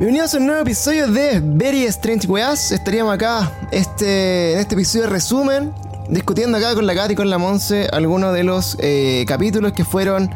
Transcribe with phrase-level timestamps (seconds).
[0.00, 2.72] Bienvenidos a un nuevo episodio de Very Strange Weas.
[2.72, 5.74] Estaríamos acá este, en este episodio de resumen,
[6.08, 9.84] discutiendo acá con la Katy y con la Monse algunos de los eh, capítulos que
[9.84, 10.30] fueron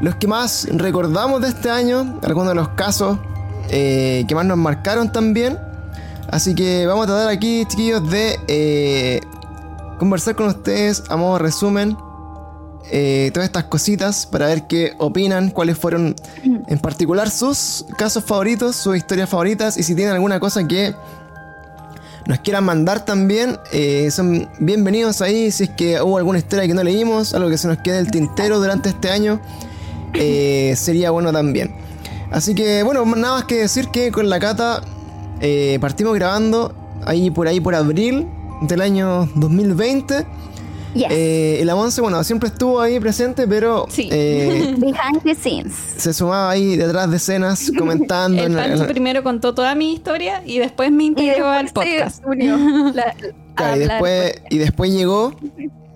[0.00, 3.20] los que más recordamos de este año, algunos de los casos
[3.68, 5.56] eh, que más nos marcaron también.
[6.28, 9.20] Así que vamos a tratar aquí, chiquillos, de eh,
[10.00, 11.96] conversar con ustedes a modo resumen
[12.92, 18.74] eh, todas estas cositas para ver qué opinan, cuáles fueron en particular sus casos favoritos,
[18.74, 20.94] sus historias favoritas y si tienen alguna cosa que
[22.26, 25.50] nos quieran mandar también, eh, son bienvenidos ahí.
[25.50, 28.10] Si es que hubo alguna historia que no leímos, algo que se nos quede el
[28.10, 29.40] tintero durante este año,
[30.14, 31.72] eh, sería bueno también.
[32.32, 34.82] Así que bueno, nada más que decir que con la cata
[35.80, 36.74] partimos grabando
[37.06, 38.26] ahí por ahí por abril
[38.62, 40.26] del año 2020.
[40.94, 43.86] Eh, la Monse, bueno, siempre estuvo ahí presente, pero.
[43.96, 45.74] Eh, Behind the scenes.
[45.96, 48.42] Se sumaba ahí detrás de escenas comentando.
[48.42, 52.24] el Pancho primero contó toda mi historia y después me integró al podcast.
[52.36, 55.34] y, después, y después llegó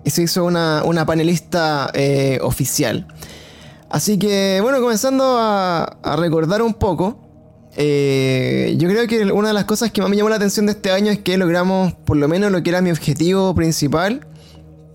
[0.05, 3.07] y se hizo una, panelista eh, oficial.
[3.89, 7.19] Así que, bueno, comenzando a, recordar un poco.
[7.77, 10.73] Eh, yo creo que una de las cosas que más me llamó la atención de
[10.73, 14.25] este año es que logramos, por lo menos lo que era mi objetivo principal,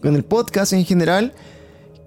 [0.03, 1.33] con el podcast en general,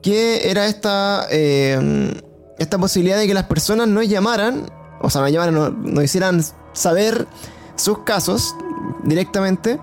[0.02, 2.13] que era esta, eh,
[2.58, 4.69] esta posibilidad de que las personas nos llamaran,
[5.02, 7.27] o sea, nos llamaran, nos, hicieran saber
[7.75, 8.55] sus casos
[9.03, 9.80] directamente,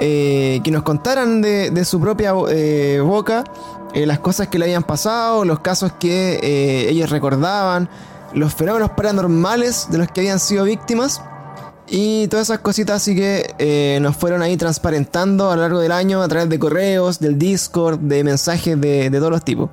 [0.00, 3.44] eh, que nos contaran de, su propia eh, boca
[3.94, 7.90] las cosas que le habían pasado, los casos que ellos recordaban,
[8.32, 11.20] los fenómenos paranormales de los que habían sido víctimas.
[11.88, 15.92] Y todas esas cositas así que eh, nos fueron ahí transparentando a lo largo del
[15.92, 19.70] año a través de correos, del Discord, de mensajes de, todos los tipos.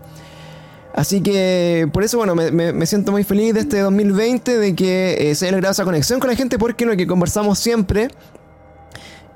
[0.94, 5.36] Así que por eso, bueno, me, siento muy feliz de este 2020, de que eh,
[5.36, 8.10] se haya logrado esa conexión con la gente, porque lo que conversamos siempre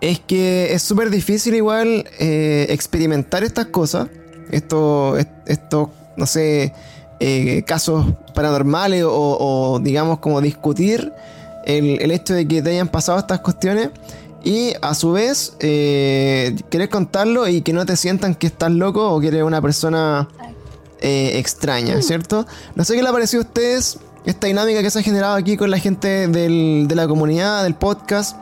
[0.01, 4.09] es que es súper difícil igual eh, experimentar estas cosas,
[4.51, 6.73] estos, esto, no sé,
[7.65, 11.13] casos paranormales o digamos como discutir
[11.65, 13.89] el, hecho de que te hayan pasado estas cuestiones
[14.43, 19.09] y a su vez eh, querer contarlo y que no te sientan que estás loco
[19.09, 20.27] o que eres una persona
[20.99, 22.45] eh, extraña, ¿cierto?
[22.75, 25.57] No sé qué le ha parecido a ustedes esta dinámica que se ha generado aquí
[25.57, 28.37] con la gente de la comunidad, del podcast.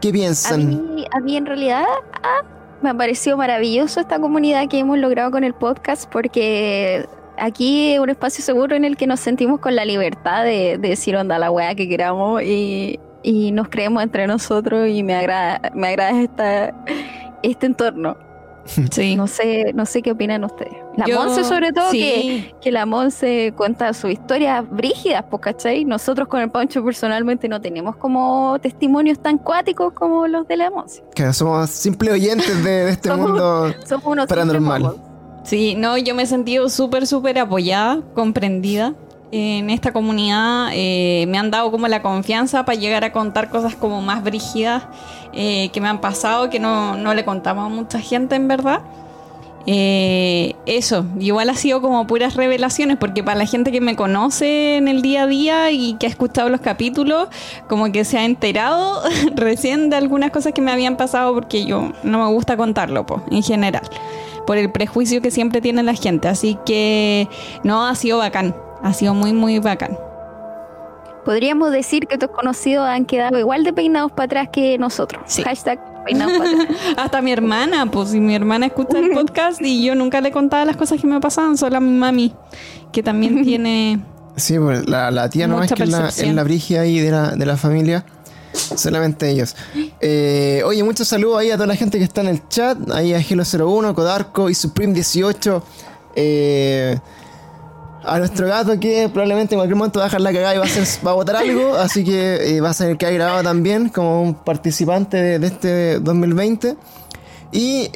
[0.00, 1.06] ¿Qué piensan?
[1.12, 1.84] A mí, en realidad
[2.22, 2.42] ah,
[2.82, 7.06] me ha parecido maravilloso esta comunidad que hemos logrado con el podcast porque
[7.38, 11.16] aquí es un espacio seguro en el que nos sentimos con la libertad de, decir
[11.16, 13.00] onda la weá que queramos y,
[13.52, 16.74] nos creemos entre nosotros y me agrada, me agrada esta,
[17.42, 18.16] este entorno.
[18.90, 19.14] Sí.
[19.14, 20.72] No sé, no sé qué opinan ustedes.
[20.96, 25.84] La Monse, sobre todo, que, que, la Monse cuenta sus historias brígidas, pues, ¿cachai?
[25.84, 30.70] Nosotros con el Pancho personalmente no tenemos como testimonios tan cuáticos como los de la
[30.70, 31.04] Monse.
[31.14, 33.74] Que somos simples oyentes de, este mundo
[34.28, 34.94] paranormal.
[35.44, 38.94] Sí, no, yo me he sentido súper, súper apoyada, comprendida
[39.30, 40.70] en esta comunidad.
[40.72, 44.84] Eh, me han dado como la confianza para llegar a contar cosas como más brígidas
[45.34, 48.80] eh, que me han pasado, que no, le contamos a mucha gente en verdad.
[49.66, 54.76] Eh, eso, igual ha sido como puras revelaciones, porque para la gente que me conoce
[54.76, 57.28] en el día a día y que ha escuchado los capítulos,
[57.68, 59.02] como que se ha enterado
[59.34, 63.20] recién de algunas cosas que me habían pasado, porque yo no me gusta contarlo, pues,
[63.30, 63.82] en general
[64.46, 66.28] por el prejuicio que siempre tiene la gente.
[66.28, 67.28] Así que
[67.62, 69.98] no, ha sido bacán, ha sido muy, muy bacán.
[71.24, 75.22] Podríamos decir que tus conocidos han quedado igual de peinados para atrás que nosotros.
[75.42, 76.78] Hashtag peinados para atrás.
[76.98, 80.64] Hasta mi hermana, pues si mi hermana escucha el podcast y yo nunca le contaba
[80.66, 82.34] las cosas que me pasaban, solo a mi mami,
[82.92, 84.00] que también tiene...
[84.36, 87.46] Sí, pues la, tía no es que es la, la brigia ahí de la, de
[87.46, 88.04] la familia.
[88.54, 89.56] Solamente ellos.
[90.00, 92.78] Eh, oye, muchos saludos ahí a toda la gente que está en el chat.
[92.92, 95.62] Ahí a Gelo01, Codarco y Supreme18.
[96.16, 96.98] Eh,
[98.06, 100.64] a nuestro gato que probablemente en cualquier momento va a dejar la cagada y va
[100.64, 101.74] a, hacer, algo.
[101.76, 105.98] Así que eh, va a ser que ha grabado también como un participante de, este
[106.00, 106.76] 2020.
[107.52, 107.88] Y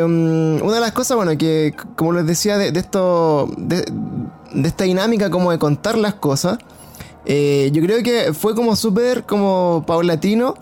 [0.00, 3.84] una de las cosas, bueno, que como les decía, de, esto, de,
[4.64, 6.58] esta dinámica como de contar las cosas,
[7.26, 10.54] eh, yo creo que fue como súper como paulatino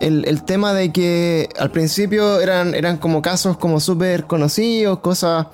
[0.00, 5.46] el, el, tema de que al principio eran, eran como casos como súper conocidos, cosas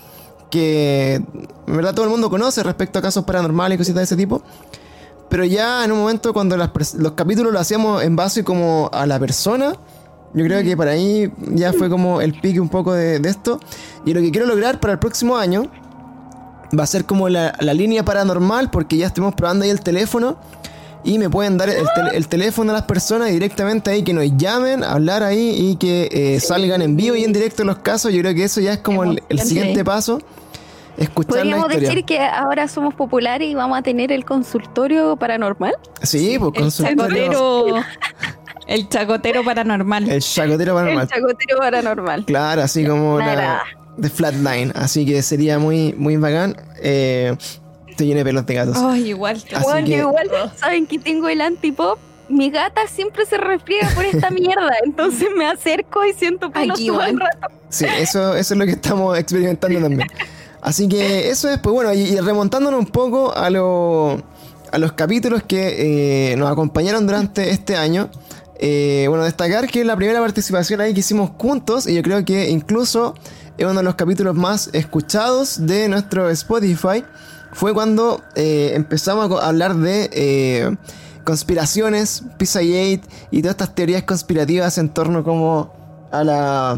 [0.51, 4.17] que en verdad todo el mundo conoce respecto a casos paranormales y cositas de ese
[4.17, 4.43] tipo.
[5.29, 9.19] Pero ya en un momento cuando los capítulos lo hacíamos en base como a la
[9.19, 9.75] persona,
[10.35, 13.61] yo creo que para ahí ya fue como el pique un poco de, de esto.
[14.05, 15.71] Y lo que quiero lograr para el próximo año
[16.79, 20.37] va a ser como la, línea paranormal, porque ya estuvimos probando ahí el teléfono.
[21.03, 21.71] y me pueden dar
[22.13, 26.41] el, teléfono a las personas directamente ahí que nos llamen, hablar ahí y que eh,
[26.41, 28.13] salgan en vivo y en directo los casos.
[28.13, 30.21] Yo creo que eso ya es como el, siguiente paso.
[30.99, 35.73] Escuchar ¿Podríamos decir que ahora somos populares y vamos a tener el consultorio paranormal?
[36.03, 37.77] Sí, pues consultorio.
[38.67, 40.09] El chacotero paranormal.
[40.09, 41.03] El chacotero paranormal.
[41.03, 42.25] El chacotero paranormal.
[42.25, 43.65] Claro, así como la
[43.97, 44.73] de Flatline.
[44.75, 46.57] Así que sería muy, muy bacán.
[46.83, 47.37] Eh,
[47.89, 48.77] estoy lleno de pelos de gatos.
[48.79, 49.43] Ay, igual.
[49.51, 50.53] Igual, igual.
[50.57, 51.99] Saben que tengo el antipop.
[52.29, 54.73] Mi gata siempre se refriega por esta mierda.
[54.85, 57.49] Entonces me acerco y siento pelos todo el rato.
[57.69, 60.09] Sí, eso, eso es lo que estamos experimentando también.
[60.63, 64.23] Así que eso es, pues bueno, y, remontándonos un poco a, lo,
[64.71, 68.11] a los capítulos que eh, nos acompañaron durante este año.
[68.63, 72.51] Eh, bueno, destacar que la primera participación ahí que hicimos juntos, y yo creo que
[72.51, 73.15] incluso
[73.59, 77.05] es uno de los capítulos más escuchados de nuestro Spotify,
[77.53, 80.77] fue cuando eh, empezamos a hablar de eh,
[81.25, 85.73] conspiraciones, Pizzagate y todas estas teorías conspirativas en torno como
[86.11, 86.71] a la...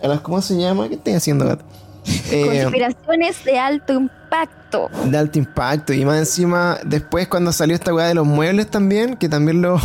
[0.00, 0.88] A las, ¿Cómo se llama?
[0.88, 1.64] ¿Qué estoy haciendo, gato?
[2.30, 4.90] Conspiraciones de alto impacto.
[5.10, 5.92] De alto impacto.
[5.92, 9.80] Y más encima, después cuando salió esta weá de los muebles también, que también lo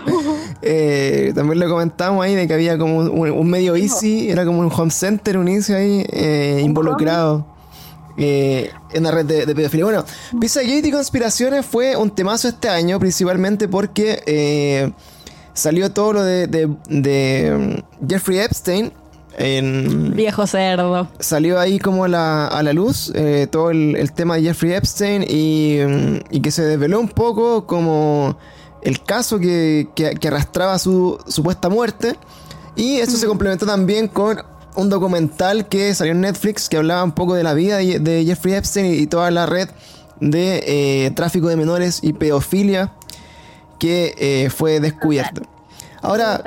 [0.62, 4.70] eh, también lo comentamos ahí, de que había como un, medio easy, era como un
[4.72, 7.46] home center, un inicio ahí, eh, involucrado.
[8.20, 9.84] Eh, en la red de, pedofilia.
[9.84, 10.04] Bueno,
[10.40, 14.92] Pizzagate y conspiraciones fue un temazo este año, principalmente porque
[15.54, 18.92] salió todo lo de, de mm, Jeffrey Epstein
[19.38, 21.08] Viejo cerdo.
[21.20, 26.40] Salió ahí como a la, luz eh, todo el, tema de Jeffrey Epstein mm, y,
[26.40, 28.36] que se desveló un poco como
[28.82, 29.88] el caso que,
[30.26, 32.16] arrastraba su supuesta muerte.
[32.74, 34.42] Y eso se complementó también con
[34.74, 38.54] un documental que salió en Netflix que hablaba un poco de la vida de, Jeffrey
[38.54, 39.68] Epstein y, toda la red
[40.20, 40.64] de
[41.06, 42.92] eh, tráfico de menores y pedofilia
[43.78, 45.42] que eh, fue descubierta.
[46.02, 46.42] Ahora,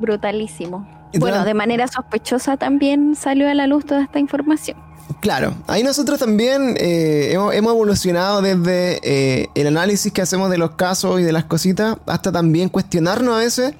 [0.00, 1.03] brutalísimo.
[1.18, 4.76] Bueno, de manera sospechosa también salió a la luz toda esta información.
[5.20, 10.72] Claro, ahí nosotros también eh, hemos, evolucionado desde eh, el análisis que hacemos de los
[10.72, 13.74] casos y de las cositas hasta también cuestionarnos a veces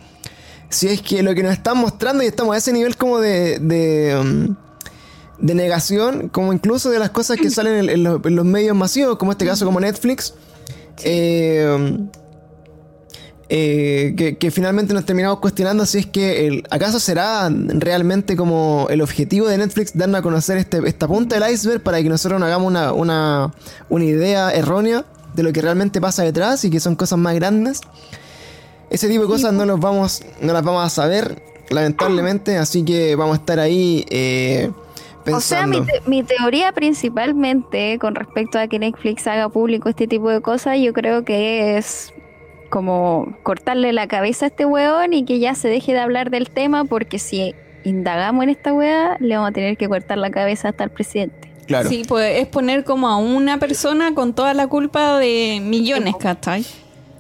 [0.69, 3.58] si es que lo que nos están mostrando y estamos a ese nivel como de,
[3.60, 4.56] de, um,
[5.38, 9.64] negación, como incluso de las cosas que salen en, los, medios masivos, como este caso
[9.64, 10.34] como Netflix.
[11.02, 11.98] Eh,
[13.49, 19.02] eh, que, finalmente nos terminamos cuestionando si es que el, acaso será realmente como el
[19.02, 22.46] objetivo de Netflix darnos a conocer este, esta punta del iceberg para que nosotros nos
[22.46, 23.52] hagamos una, una,
[23.91, 25.05] una idea errónea
[25.35, 27.81] de lo que realmente pasa detrás y que son cosas más grandes.
[28.88, 33.14] Ese tipo de cosas no, los vamos, no las vamos a saber, lamentablemente, así que
[33.14, 34.70] vamos a estar ahí eh,
[35.25, 35.81] pensando.
[35.81, 40.31] O sea, mi, mi, teoría principalmente con respecto a que Netflix haga público este tipo
[40.31, 42.13] de cosas, yo creo que es
[42.75, 46.50] como cortarle la cabeza a este weón y que ya se deje de hablar del
[46.50, 47.55] tema porque si
[47.85, 51.53] indagamos en esta weá le vamos a tener que cortar la cabeza hasta el presidente.
[51.69, 51.88] Claro.
[51.88, 56.67] Sí, pues es poner como a una persona con toda la culpa de millones, ¿cachai?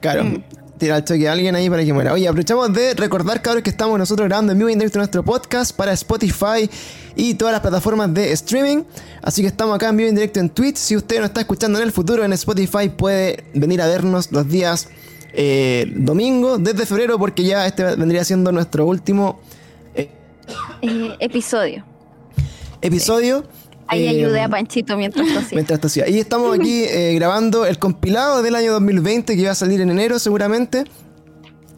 [0.00, 0.24] Claro.
[0.24, 0.42] Mm.
[0.76, 2.12] Tira el choque a alguien ahí para que muera.
[2.12, 5.76] Oye, aprovechamos de recordar, cabros, que estamos nosotros grabando en vivo en directo nuestro podcast
[5.76, 6.68] para Spotify
[7.14, 8.82] y todas las plataformas de streaming.
[9.22, 10.78] Así que estamos acá en vivo en directo en Twitch.
[10.78, 14.48] Si usted nos está escuchando en el futuro en Spotify, puede venir a vernos los
[14.48, 14.88] días
[15.36, 19.40] eh, domingo desde febrero porque ya este vendría siendo nuestro último
[19.96, 20.08] eh,
[20.82, 21.84] eh, episodio.
[22.80, 23.44] Episodio.
[23.88, 25.48] Ahí ayudé a Panchito mientras tosía.
[25.52, 25.96] Mientras.
[26.08, 26.86] Y estamos aquí
[27.16, 30.84] grabando el compilado del año 2020 que va a salir en enero seguramente.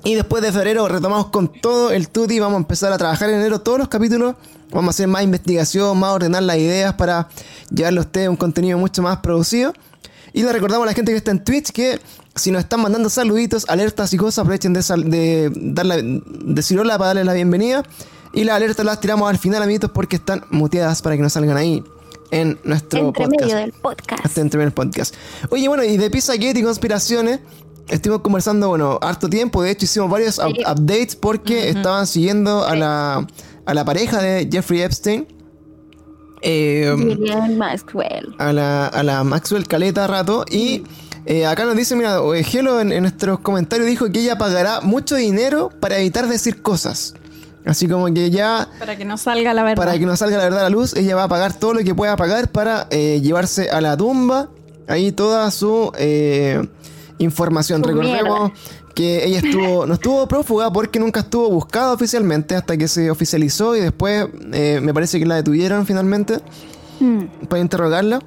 [0.05, 2.39] Y después de febrero retomamos con todo el tutti.
[2.39, 4.37] Vamos a empezar a trabajar en enero todos los capítulos.
[4.71, 7.29] Vamos a hacer más investigación, más ordenar las ideas para
[7.71, 9.73] llevarle a usted un contenido mucho más producido.
[10.33, 11.99] Y le recordamos a la gente que está en Twitch que
[12.37, 17.09] si nos están mandando saluditos, alertas y cosas, aprovechen de, de, darle, decir hola para
[17.09, 17.83] darle la bienvenida.
[18.33, 21.57] Y las alertas las tiramos al final, amiguitos, porque están muteadas para que no salgan
[21.57, 21.83] ahí
[22.31, 23.41] en nuestro entre podcast.
[23.43, 24.39] medio del podcast.
[24.39, 25.15] entre medio del podcast.
[25.49, 27.41] Oye, bueno, y de Pizzagate y conspiraciones,
[27.89, 29.63] estuvimos conversando, bueno, harto tiempo.
[29.63, 33.27] De hecho, hicimos varios updates porque estaban siguiendo a, la,
[33.65, 35.27] a la pareja de Jeffrey Epstein.
[36.43, 36.95] Eh,
[37.57, 38.35] Maxwell.
[38.39, 40.45] A la, a la Maxwell Caleta rato.
[40.51, 40.85] Y
[41.29, 45.73] eh, acá nos dice, mira, Gelo en, nuestros comentarios dijo que ella pagará mucho dinero
[45.81, 47.15] para evitar decir cosas.
[47.65, 48.69] Así como que ya...
[48.79, 49.77] Para que no salga la verdad.
[49.77, 51.81] Para que no salga la verdad a la luz, ella va a pagar todo lo
[51.81, 54.49] que pueda pagar para eh, llevarse a la tumba
[54.87, 56.65] ahí toda su eh,
[57.19, 57.83] información.
[57.83, 58.53] Recordemos
[58.95, 63.77] que ella estuvo no estuvo prófuga porque nunca estuvo buscada oficialmente hasta que se oficializó
[63.77, 66.39] y después me parece que la detuvieron finalmente
[67.01, 67.47] mm.
[67.49, 68.21] para interrogarla.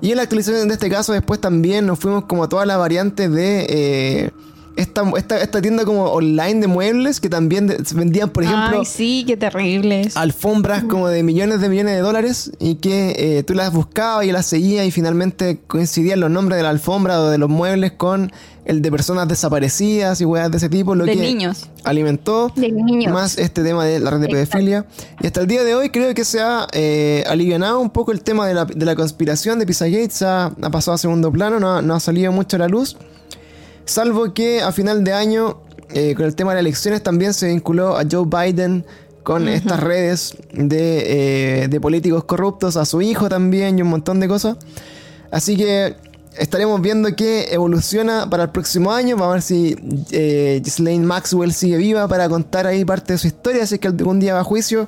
[0.00, 2.78] Y en la actualización de este caso, después también nos fuimos como a todas las
[2.78, 4.30] variantes de, eh,
[4.76, 8.80] esta, esta, tienda como online de muebles que también vendían, por ejemplo.
[8.80, 10.16] Ay, sí, qué terribles.
[10.16, 14.32] Alfombras como de millones de millones de dólares y que eh, tú las buscabas y
[14.32, 18.32] las seguías y finalmente coincidían los nombres de la alfombra o de los muebles con
[18.64, 20.94] el de personas desaparecidas y weas de ese tipo.
[20.94, 21.68] Lo de que niños.
[21.84, 22.52] Alimentó
[23.10, 24.86] más este tema de la red de pedofilia.
[25.20, 28.22] Y hasta el día de hoy creo que se ha eh, alivianado un poco el
[28.22, 30.24] tema de la, de la conspiración de Pizzagate.
[30.24, 32.96] Ha, ha pasado a segundo plano, no, no ha salido mucho a la luz.
[33.86, 35.60] Salvo que a final de año,
[35.90, 38.84] eh, con el tema de las elecciones, también se vinculó a Joe Biden
[39.22, 44.20] con estas redes de, eh, de, políticos corruptos, a su hijo también y un montón
[44.20, 44.56] de cosas.
[45.30, 45.96] Así que
[46.38, 49.16] estaremos viendo qué evoluciona para el próximo año.
[49.16, 49.76] Vamos a ver si
[50.10, 50.62] eh,
[51.00, 54.40] Maxwell sigue viva para contar ahí parte de su historia, así que algún día va
[54.40, 54.86] a juicio.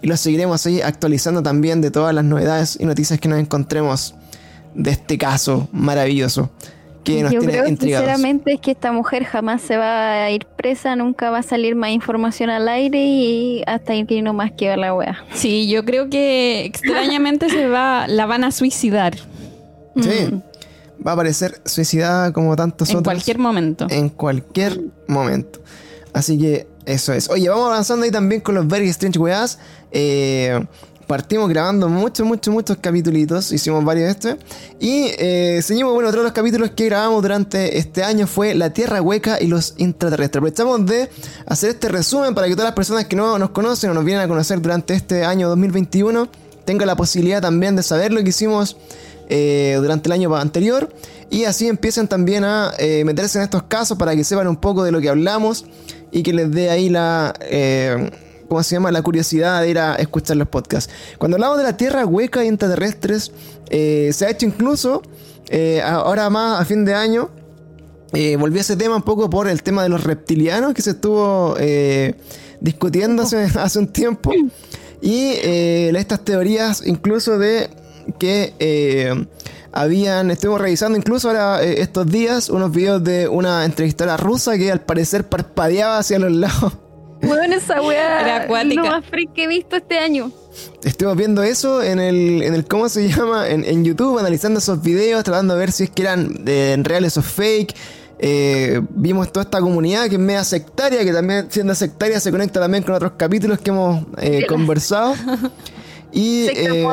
[0.00, 4.14] Y lo seguiremos ahí actualizando también de todas las novedades y noticias que nos encontremos
[4.74, 6.50] de este caso maravilloso.
[7.04, 11.38] Yo creo sinceramente es que esta mujer jamás se va a ir presa, nunca va
[11.38, 15.24] a salir más información al aire y hasta que no más que la wea.
[15.34, 19.16] Sí, yo creo que extrañamente se va, la van a suicidar.
[19.96, 20.26] Sí.
[20.30, 20.42] Mm.
[21.04, 23.00] Va a aparecer suicidada como tantos otros.
[23.00, 23.86] En cualquier momento.
[23.90, 25.60] En cualquier momento.
[26.12, 27.28] Así que eso es.
[27.28, 29.58] Oye, vamos avanzando ahí también con los Very Strange Weas.
[29.90, 30.64] Eh,
[31.12, 34.46] partimos grabando muchos, muchos, muchos capítulos, hicimos varios de estos.
[34.80, 38.72] Y eh, seguimos, bueno, otro de los capítulos que grabamos durante este año fue La
[38.72, 40.38] Tierra Hueca y los intraterrestres.
[40.38, 41.10] Aprovechamos de
[41.44, 44.24] hacer este resumen para que todas las personas que no nos conocen o nos vienen
[44.24, 46.30] a conocer durante este año 2021
[46.64, 48.78] tengan la posibilidad también de saber lo que hicimos
[49.28, 50.94] eh, durante el año anterior.
[51.28, 54.82] Y así empiecen también a eh, meterse en estos casos para que sepan un poco
[54.82, 55.66] de lo que hablamos
[56.10, 57.34] y que les dé ahí la
[58.52, 58.92] ¿cómo se llama?
[58.92, 60.92] La curiosidad de ir a escuchar los podcasts.
[61.16, 63.32] Cuando hablamos de la Tierra hueca y intraterrestres,
[63.70, 65.00] eh, se ha hecho incluso,
[65.48, 67.30] eh, ahora más a fin de año,
[68.12, 70.90] eh, volví a ese tema un poco por el tema de los reptilianos que se
[70.90, 71.56] estuvo
[72.60, 73.22] discutiendo
[73.54, 74.32] hace, un tiempo.
[75.00, 77.70] Y estas teorías incluso de
[78.18, 79.26] que
[79.72, 84.82] habían, estuvimos revisando incluso ahora estos días unos videos de una entrevistadora rusa que al
[84.82, 86.81] parecer parpadeaba hacia los lados
[87.22, 90.30] bueno, esa weá es lo más freak que he visto este año.
[90.84, 93.48] Estuvimos viendo eso en el, en el ¿cómo se llama?
[93.48, 97.74] En, YouTube, analizando esos videos, tratando de ver si es que eran reales o fake.
[98.18, 102.60] Eh, vimos toda esta comunidad que es media sectaria, que también siendo sectaria se conecta
[102.60, 105.14] también con otros capítulos que hemos eh, conversado.
[106.12, 106.86] y, eh,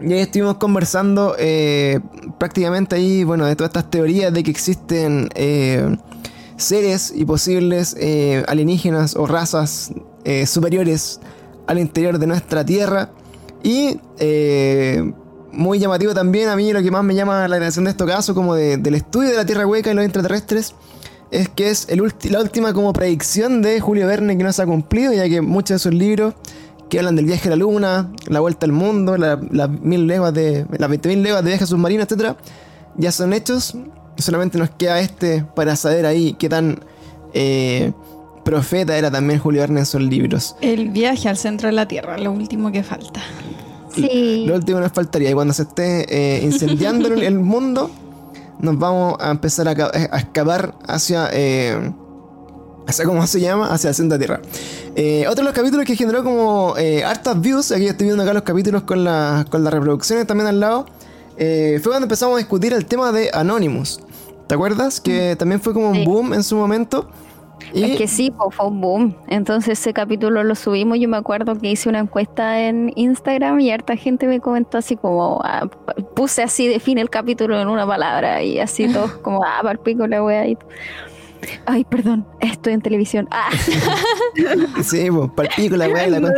[0.00, 1.34] y ahí estuvimos conversando
[2.38, 5.28] prácticamente ahí, bueno, de todas estas teorías de que existen
[6.58, 9.92] seres y posibles eh, alienígenas o razas
[10.24, 11.20] eh, superiores
[11.66, 13.10] al interior de nuestra Tierra.
[13.62, 15.12] Y eh,
[15.52, 18.34] muy llamativo también a mí lo que más me llama la atención de este caso,
[18.34, 20.74] como del estudio de la Tierra hueca y los extraterrestres,
[21.30, 21.88] es que es
[22.30, 25.76] la última como predicción de Julio Verne que no se ha cumplido, ya que muchos
[25.76, 26.34] de sus libros
[26.88, 29.38] que hablan del viaje a la luna, la vuelta al mundo, las
[29.80, 32.36] mil leguas de las 20.000 leguas de viaje submarino, etcétera,
[32.96, 33.76] ya son hechos
[34.22, 36.80] solamente nos queda este para saber ahí qué tan
[37.34, 37.92] eh,
[38.48, 40.56] profeta era también Julio Verne en sus libros.
[40.62, 43.20] El viaje al centro de la Tierra, lo último que falta.
[43.94, 44.44] Sí.
[44.46, 45.30] Lo último nos faltaría.
[45.30, 47.90] Y cuando se esté eh, incendiando el mundo,
[48.58, 51.28] nos vamos a empezar a, a escapar hacia.
[51.32, 51.92] Eh,
[52.86, 53.66] hacia ¿Cómo se llama?
[53.66, 54.50] Hacia el centro de la Tierra.
[54.96, 57.70] Eh, otro de los capítulos que generó como hartas views.
[57.70, 60.86] Aquí estoy viendo acá los capítulos con, la, con las reproducciones también al lado.
[61.36, 64.00] fue cuando empezamos a discutir el tema de Anonymous.
[64.48, 65.00] ¿Te acuerdas?
[65.00, 65.38] Que mm.
[65.38, 67.08] también fue como un boom en su momento.
[67.74, 69.16] Es que sí, fue un boom.
[69.28, 70.98] Entonces ese capítulo lo subimos.
[70.98, 74.96] Yo me acuerdo que hice una encuesta en Instagram y harta gente me comentó así
[74.96, 75.68] como, ah,
[76.14, 79.78] puse así, define el capítulo en una palabra y así todos como, ah, para el
[79.80, 80.48] pico la wea.
[80.48, 80.56] Y...
[81.66, 83.28] Ay, perdón, estoy en televisión.
[83.30, 83.50] Ah.
[84.82, 86.30] sí, pues, el pico la la no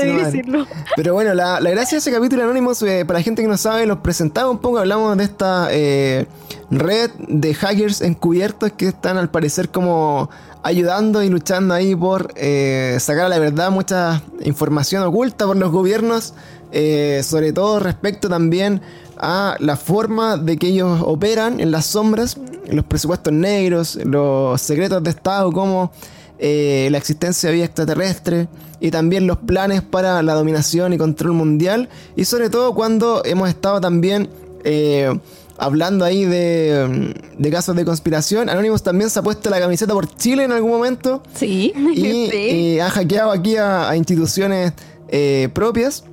[0.97, 3.87] Pero bueno, la, gracia de ese capítulo anónimo, eh, para la gente que no sabe,
[3.87, 5.69] los presentaba un poco, hablamos de esta...
[5.71, 6.27] Eh,
[6.71, 10.31] red de hackers encubiertos que están al parecer como
[10.63, 15.73] ayudando y luchando ahí por eh, sacar a la verdad mucha información oculta por los
[15.73, 16.35] gobiernos,
[16.73, 18.81] eh, sobre todo respecto también
[19.21, 22.37] a la forma de que ellos operan en las sombras,
[22.71, 25.93] los presupuestos negros, los secretos de Estado como
[26.39, 28.49] eh, la existencia de vida extraterrestre
[28.81, 33.49] y también los planes para la dominación y control mundial y sobre todo cuando hemos
[33.49, 34.31] estado también
[35.61, 40.13] hablando ahí de, de, casos de conspiración, Anonymous también se ha puesto la camiseta por
[40.17, 41.23] Chile en algún momento.
[41.35, 41.73] Sí.
[41.95, 44.73] Y, ha hackeado aquí a, instituciones
[45.09, 46.05] eh, propias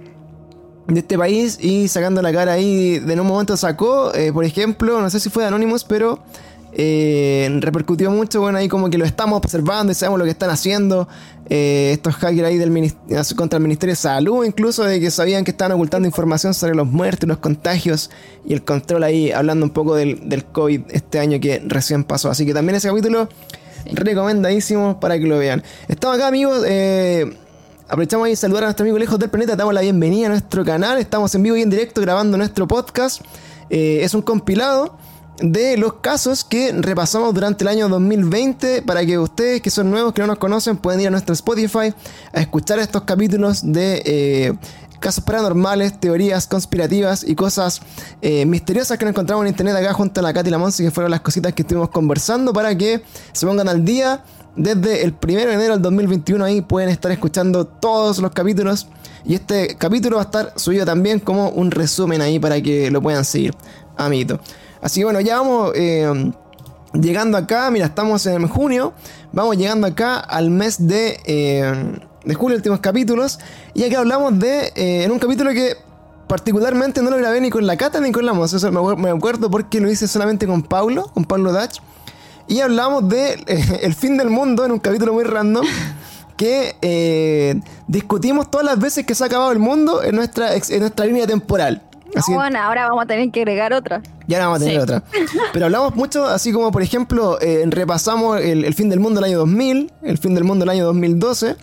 [0.87, 4.45] de este país y sacando la cara ahí, de en un momento sacó, eh, por
[4.45, 6.19] ejemplo, no sé si fue de Anonymous, pero
[6.73, 10.49] eh, repercutió mucho, bueno, ahí como que lo estamos observando y sabemos lo que están
[10.49, 11.07] haciendo
[11.49, 12.93] eh, estos hackers ahí del
[13.35, 16.87] contra el Ministerio de Salud, incluso de que sabían que estaban ocultando información sobre los
[16.87, 18.09] muertos, los contagios
[18.45, 22.29] y el control ahí, hablando un poco del, del COVID este año que recién pasó.
[22.29, 23.27] Así que también ese capítulo
[23.91, 25.63] recomendadísimo para que lo vean.
[25.87, 26.63] Estamos acá, amigos.
[26.67, 27.33] Eh,
[27.87, 29.55] aprovechamos ahí de saludar a nuestro amigo lejos del planeta.
[29.55, 30.97] Damos la bienvenida a nuestro canal.
[30.99, 33.21] Estamos en vivo y en directo grabando nuestro podcast.
[33.69, 34.97] Eh, es un compilado
[35.39, 40.13] de los casos que repasamos durante el año 2020 para que ustedes que son nuevos,
[40.13, 41.93] que no nos conocen, puedan ir a nuestro Spotify
[42.33, 44.53] a escuchar estos capítulos de eh,
[44.99, 47.81] casos paranormales, teorías conspirativas y cosas
[48.21, 50.83] eh, misteriosas que nos encontramos en internet acá junto a la Katy y la Monse,
[50.83, 54.23] que fueron las cositas que estuvimos conversando para que se pongan al día.
[54.57, 58.87] Desde el 1 de enero del 2021 ahí pueden estar escuchando todos los capítulos
[59.23, 63.01] y este capítulo va a estar subido también como un resumen ahí para que lo
[63.01, 63.53] puedan seguir,
[63.95, 64.39] amiguito.
[64.81, 66.31] Así que bueno, ya vamos eh,
[66.93, 68.93] llegando acá, mira, estamos en junio,
[69.31, 71.19] vamos llegando acá al mes de...
[71.25, 73.39] Eh, de julio, últimos capítulos.
[73.73, 74.73] Y aquí hablamos de.
[74.75, 75.77] Eh, en un capítulo que
[76.27, 78.53] particularmente no lo grabé ni con la Cata ni con la Mos.
[78.53, 81.79] Eso me, acuerdo porque lo hice solamente con Paulo, con Pablo Dach.
[82.47, 85.65] Y hablamos de eh, el fin del mundo en un capítulo muy random.
[86.35, 90.79] Que eh, discutimos todas las veces que se ha acabado el mundo en nuestra, en
[90.81, 91.81] nuestra línea temporal.
[92.15, 94.03] Así bueno, ahora vamos a tener que agregar otra.
[94.27, 95.03] Ya vamos a tener otra.
[95.53, 99.39] Pero hablamos mucho, así como por ejemplo, repasamos el, el, fin del mundo del año
[99.39, 101.55] 2000, el fin del mundo del año 2012.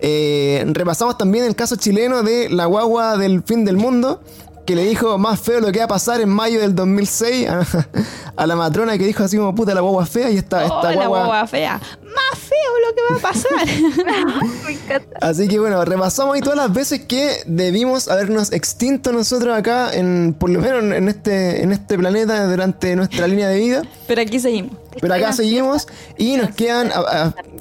[0.00, 4.20] Eh, repasamos también el caso chileno de la guagua del fin del mundo,
[4.68, 7.48] que le dijo más feo lo que va a pasar en mayo del 2006
[8.36, 10.92] a, la matrona que dijo así como puta la guagua fea y esta, oh, esta
[10.92, 11.20] guagua...
[11.20, 11.80] guagua fea.
[12.02, 15.02] Más feo lo que va a pasar.
[15.22, 20.36] así que bueno, repasamos ahí todas las veces que debimos habernos extinto nosotros acá, en,
[20.38, 23.82] por lo menos en este, en este planeta durante nuestra línea de vida.
[24.06, 24.76] Pero aquí seguimos.
[25.00, 26.92] Pero acá seguimos y nos quedan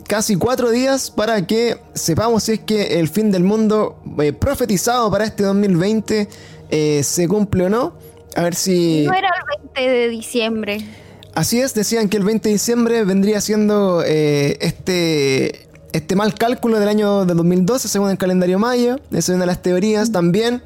[0.08, 5.10] casi cuatro días para que sepamos si es que el fin del mundo eh, profetizado
[5.10, 6.28] para este 2020
[6.70, 7.94] eh, se cumple o no.
[8.36, 9.06] A ver si...
[9.06, 10.86] No era el 20 de diciembre.
[11.34, 16.80] Así es, decían que el 20 de diciembre vendría siendo eh, este, este mal cálculo
[16.80, 18.98] del año de 2012 según el calendario maya.
[19.12, 20.62] Esa es una de las teorías también.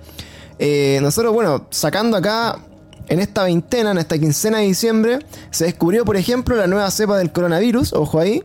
[1.01, 2.59] nosotros, bueno, sacando acá
[3.11, 7.17] en esta veintena, en esta quincena de diciembre, se descubrió, por ejemplo, la nueva cepa
[7.17, 8.41] del coronavirus, ojo ahí,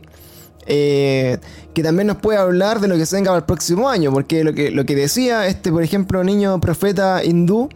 [0.67, 1.37] eh,
[1.73, 4.43] que también nos puede hablar de lo que se venga para el próximo año, porque
[4.43, 7.69] lo que, lo que decía este, por ejemplo, niño profeta hindú,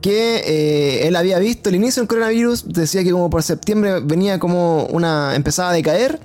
[0.00, 4.38] que eh, él había visto el inicio del coronavirus, decía que como por septiembre venía
[4.38, 6.18] como una, empezaba a decaer,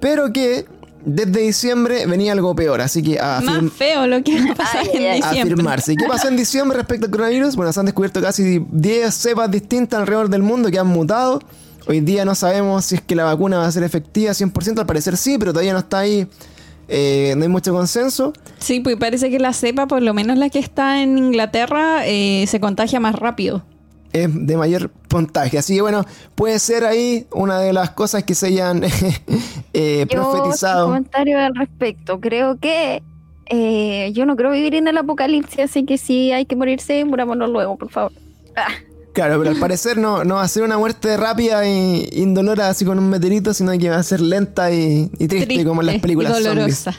[0.00, 0.64] pero que
[1.04, 4.86] desde diciembre venía algo peor, así que a Más feo lo que va a pasar
[4.86, 5.54] en diciembre.
[5.54, 5.96] Afirmarse.
[5.96, 7.56] ¿Qué pasó en diciembre respecto al coronavirus?
[7.56, 11.40] Bueno, se han descubierto casi 10 cepas distintas alrededor del mundo que han mutado.
[11.90, 14.86] Hoy día no sabemos si es que la vacuna va a ser efectiva 100%, al
[14.86, 16.28] parecer sí, pero todavía no está ahí,
[16.86, 18.32] eh, no hay mucho consenso.
[18.60, 22.44] Sí, pues parece que la cepa, por lo menos la que está en Inglaterra, eh,
[22.46, 23.64] se contagia más rápido
[24.12, 25.58] es de mayor puntaje.
[25.58, 26.04] Así que bueno,
[26.36, 28.82] puede ser ahí una de las cosas que se hayan
[29.72, 30.86] eh, profetizado.
[30.86, 32.20] Un comentario al respecto.
[32.20, 33.02] Creo que
[33.46, 37.50] eh, yo no creo vivir en el apocalipsis, así que si hay que morirse, murámonos
[37.50, 38.12] luego, por favor.
[38.56, 38.68] Ah.
[39.20, 42.86] Claro, pero al parecer no, no va a ser una muerte rápida e indolora así
[42.86, 46.42] con un meteorito, sino que va a ser lenta y, triste, como en las películas
[46.42, 46.94] dolorosa.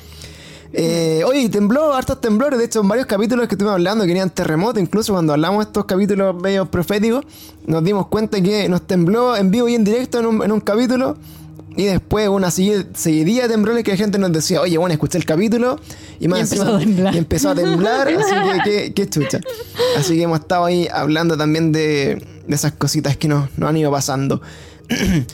[0.72, 2.60] Eh, oye, tembló, hartos temblores.
[2.60, 4.80] De hecho, en varios capítulos que estuvimos hablando querían terremoto.
[4.80, 7.26] Incluso cuando hablamos de estos capítulos medio proféticos,
[7.66, 10.60] nos dimos cuenta que nos tembló en vivo y en directo en un, en un
[10.60, 11.18] capítulo.
[11.78, 15.26] Y después una seguidilla de temblores que la gente nos decía, oye, bueno, escuché el
[15.26, 15.80] capítulo
[16.20, 19.40] y, más empezó, a y empezó a temblar, así que qué, chucha.
[19.98, 23.78] Así que hemos estado ahí hablando también de, de esas cositas que nos, nos han
[23.78, 24.42] ido pasando.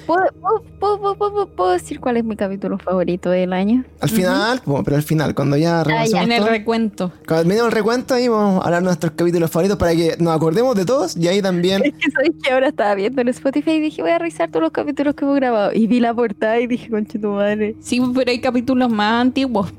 [0.05, 3.83] ¿Puedo, decir cuál es mi capítulo favorito del año?
[3.99, 7.11] Al final, pero al final, cuando ya ah, En el recuento.
[7.27, 10.35] Cuando terminemos el recuento, ahí vamos a hablar de nuestros capítulos favoritos para que nos
[10.35, 11.83] acordemos de todos y ahí también.
[11.83, 14.63] Es que sabes que ahora estaba viendo en Spotify y dije, voy a revisar todos
[14.63, 15.71] los capítulos que hemos grabado.
[15.73, 17.75] Y vi la portada y dije, conche tu madre.
[17.81, 19.71] Sí, pero hay capítulos más antiguos.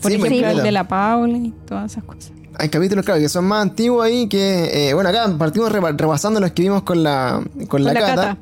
[0.00, 2.32] Por ejemplo, el de la Paula y todas esas cosas.
[2.58, 4.88] Hay capítulos, claro, que son más antiguos ahí que.
[4.88, 8.36] Eh, bueno, acá partimos repasando los que vimos con la, con, la, cata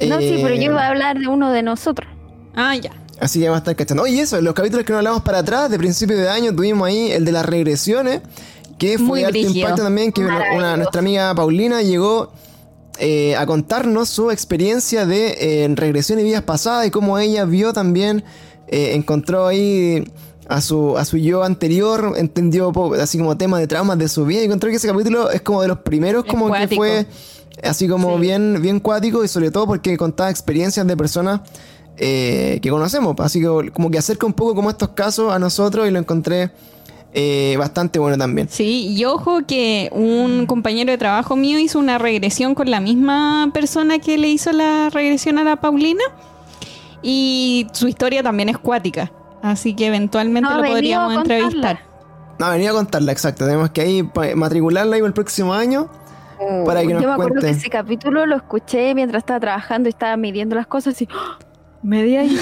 [0.00, 2.08] no, sí, pero yo iba a hablar de uno de nosotros.
[2.54, 2.92] Ah, ya.
[3.20, 4.02] Así que vamos a estar cachando.
[4.02, 7.12] Oye, eso, los capítulos que nos hablamos para atrás, de principio de año, tuvimos ahí
[7.12, 8.20] el de las regresiones,
[8.78, 12.32] que fue alto impacto también, que una, nuestra amiga Paulina llegó
[12.98, 17.72] eh, a contarnos su experiencia de eh, regresión y vidas pasadas y cómo ella vio
[17.72, 18.24] también,
[18.68, 20.04] eh, encontró ahí
[20.48, 24.42] a su, a su yo anterior, entendió así como temas de traumas de su vida
[24.42, 27.06] y encontró que ese capítulo es como de los primeros como que fue
[27.62, 31.40] Así como bien, bien cuático y sobre todo porque contaba experiencias de personas
[31.96, 33.14] eh, que conocemos.
[33.18, 36.50] Así que como que acerca un poco como estos casos a nosotros y lo encontré
[37.12, 38.48] eh, bastante bueno también.
[38.50, 43.50] Sí, y ojo que un compañero de trabajo mío hizo una regresión con la misma
[43.54, 46.02] persona que le hizo la regresión a la Paulina
[47.02, 49.12] y su historia también es cuática.
[49.42, 51.78] Así que eventualmente lo podríamos entrevistar.
[52.38, 53.44] No, venía a contarla, exacto.
[53.44, 55.88] Tenemos que ahí matricularla ahí el próximo año.
[56.64, 59.90] Para que nos Yo me acuerdo que ese capítulo lo escuché mientras estaba trabajando y
[59.90, 61.44] estaba midiendo las cosas y ¡oh!
[61.82, 62.38] media ahí.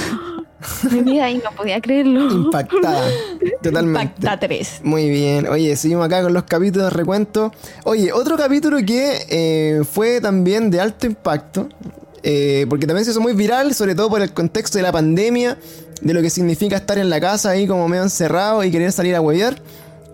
[0.90, 2.31] media ahí, no podía creerlo.
[2.31, 3.05] Impactada.
[3.62, 4.02] Totalmente.
[4.02, 4.81] Impacta 3.
[4.85, 5.48] Muy bien.
[5.48, 7.52] Oye, seguimos acá con los capítulos de recuento.
[7.85, 11.68] Oye, otro capítulo que eh, fue también de alto impacto.
[12.22, 15.59] Eh, porque también se hizo muy viral, sobre todo por el contexto de la pandemia,
[16.00, 19.16] de lo que significa estar en la casa ahí como medio encerrado y querer salir
[19.16, 19.61] a huevear.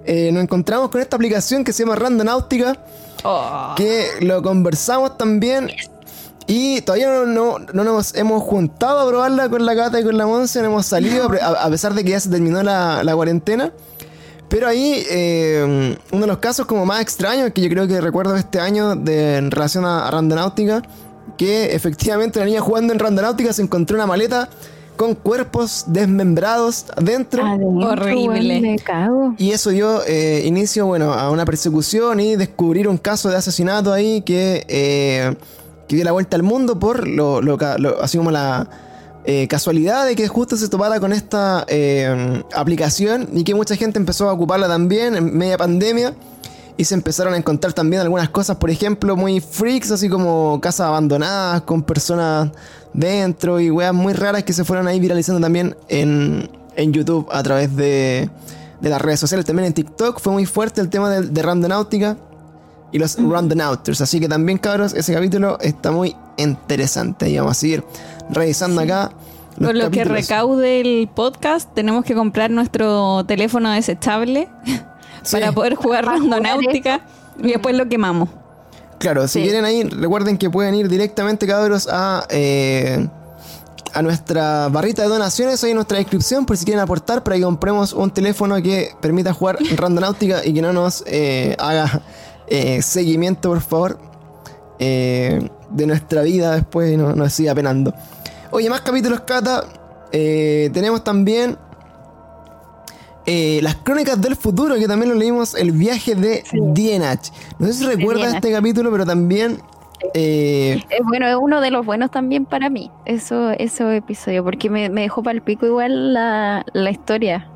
[0.07, 2.79] Eh, nos encontramos con esta aplicación que se llama Randonáutica,
[3.25, 3.75] oh.
[3.77, 5.71] que lo conversamos también.
[6.47, 10.61] Y todavía no, nos hemos juntado a probarla con la gata y con la Monse,
[10.61, 13.71] no hemos salido, a, pesar de que ya se terminó la, cuarentena.
[14.49, 18.35] Pero ahí, eh, uno de los casos como más extraños que yo creo que recuerdo
[18.35, 20.81] este año de, en relación a, a Randonáutica,
[21.37, 24.49] que efectivamente la niña jugando en Randonáutica se encontró una maleta
[24.99, 27.45] con cuerpos desmembrados dentro.
[27.45, 28.61] Horrible.
[28.61, 29.33] me cago.
[29.39, 33.93] Y eso dio eh, inicio, bueno, a una persecución y descubrir un caso de asesinato
[33.93, 35.37] ahí que, eh,
[35.87, 37.41] que dio la vuelta al mundo por lo,
[38.03, 38.69] así como la
[39.25, 41.65] eh, casualidad de que justo se topara con esta
[42.53, 46.13] aplicación y que mucha gente empezó a ocuparla también en media pandemia
[46.79, 50.87] y se empezaron a encontrar también algunas cosas, por ejemplo, muy freaks, así como casas
[50.87, 52.51] abandonadas con personas
[52.95, 57.75] dentro y weas muy raras que se fueron ahí viralizando también en, YouTube a través
[57.75, 58.31] de,
[58.81, 59.45] las redes sociales.
[59.45, 62.17] También en TikTok fue muy fuerte el tema de, de Randonáutica
[62.93, 64.01] y los Randonauters.
[64.01, 67.29] Así que también, cabros, ese capítulo está muy interesante.
[67.29, 67.83] Y vamos a seguir
[68.31, 69.11] revisando acá.
[69.59, 74.49] Por lo que recaude el podcast, tenemos que comprar nuestro teléfono desechable
[75.31, 77.03] para poder jugar randonáutica
[77.39, 78.29] y después lo quemamos.
[78.99, 83.07] Claro, si quieren ahí, recuerden que pueden ir directamente, cabros, a, eh,
[83.95, 87.43] a nuestra barrita de donaciones, ahí en nuestra descripción, por si quieren aportar para que
[87.43, 92.03] compremos un teléfono que permita jugar randonáutica y que no nos eh, haga
[92.49, 93.99] eh, seguimiento, por favor,
[94.79, 97.93] de nuestra vida después y no nos siga penando.
[98.51, 99.65] Oye, más capítulos, Cata.
[100.11, 101.59] tenemos también
[103.31, 106.59] eh, las crónicas del futuro, que también lo leímos, el viaje de sí.
[107.59, 109.61] No sé si recuerdas este capítulo, pero también...
[110.15, 114.89] Eh, bueno, es uno de los buenos también para mí, eso, ese episodio, porque me,
[114.89, 117.47] dejó para el pico igual la, historia.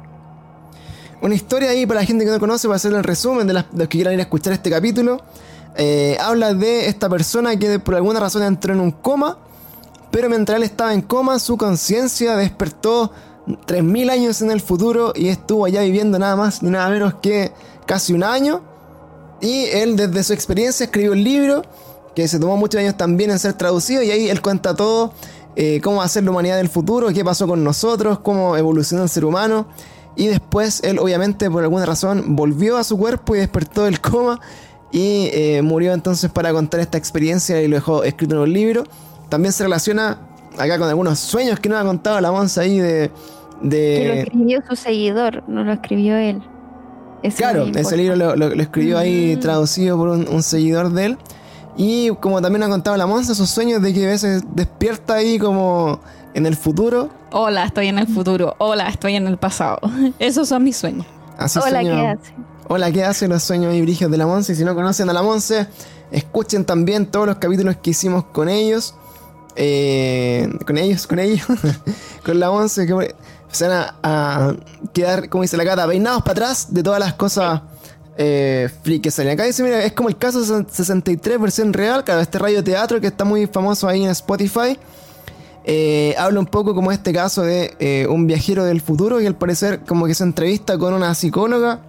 [1.22, 3.64] Una historia ahí para la gente que no conoce, para hacer el resumen de, los
[3.64, 5.22] que quieran ir a escuchar este capítulo.
[5.78, 9.38] Eh, habla de esta persona que por alguna razón entró en un coma,
[10.10, 13.10] pero mientras él estaba en coma, su conciencia despertó
[13.46, 17.52] 3.000 años en el futuro y estuvo allá viviendo nada más ni nada menos que
[17.86, 18.62] casi un año.
[19.40, 21.62] Y él desde su experiencia escribió un libro
[22.14, 25.12] que se tomó muchos años también en ser traducido y ahí él cuenta todo,
[25.56, 29.02] eh, cómo va a ser la humanidad del futuro, qué pasó con nosotros, cómo evolucionó
[29.02, 29.66] el ser humano.
[30.14, 34.40] Y después él obviamente por alguna razón volvió a su cuerpo y despertó del coma
[34.92, 38.84] y eh, murió entonces para contar esta experiencia y lo dejó escrito en un libro.
[39.30, 40.18] También se relaciona
[40.58, 43.10] acá con algunos sueños que nos ha contado la Monza ahí de,
[43.62, 46.42] Que lo escribió su seguidor, no lo escribió él.
[47.36, 49.40] claro, ese libro lo, escribió ahí mm.
[49.40, 51.18] traducido por un, seguidor de él.
[51.76, 55.38] Y como también ha contado la Monza, sus sueños de que a veces despierta ahí
[55.38, 56.00] como
[56.34, 57.08] en el futuro.
[57.30, 58.54] Hola, estoy en el futuro.
[58.58, 59.78] Hola, estoy en el pasado.
[60.18, 61.06] Esos son mis sueños.
[61.64, 62.34] Hola, ¿qué hace?
[62.68, 64.52] Hola, ¿qué hace los sueños y brigios de la Monza?
[64.52, 65.68] Y si no conocen a la Monza,
[66.10, 68.94] escuchen también todos los capítulos que hicimos con ellos.
[69.56, 71.46] Eh, con ellos, con ellos,
[72.24, 73.14] con la once, que
[73.50, 74.54] se van a,
[74.92, 77.62] quedar, como dice la gata, peinados para atrás de todas las cosas
[78.16, 78.68] eh,
[79.02, 79.34] que salen.
[79.34, 83.08] Acá dice, mira, es como el caso 63 versión real, claro, este radio teatro que
[83.08, 84.78] está muy famoso ahí en Spotify.
[85.64, 89.36] Eh, habla un poco como este caso de eh, un viajero del futuro y al
[89.36, 91.80] parecer como que se entrevista con una psicóloga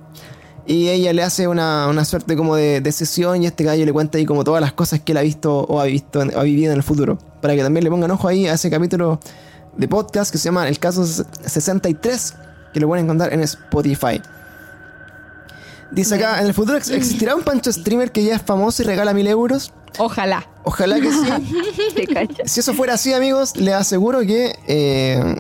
[0.65, 4.25] y ella le hace una, suerte como de, sesión y este gallo le cuenta ahí
[4.25, 6.83] como todas las cosas que él ha visto o ha visto ha vivido en el
[6.83, 7.17] futuro.
[7.41, 9.19] Para que también le pongan ojo ahí a ese capítulo
[9.75, 12.33] de podcast que se llama El Caso 63,
[12.73, 14.21] que lo pueden encontrar en Spotify.
[15.91, 19.13] Dice acá, ¿en el futuro existirá un Pancho Streamer que ya es famoso y regala
[19.13, 19.73] mil euros?
[19.99, 20.47] Ojalá.
[20.63, 22.27] Ojalá que sí.
[22.45, 25.35] si eso fuera así, amigos, les aseguro que eh,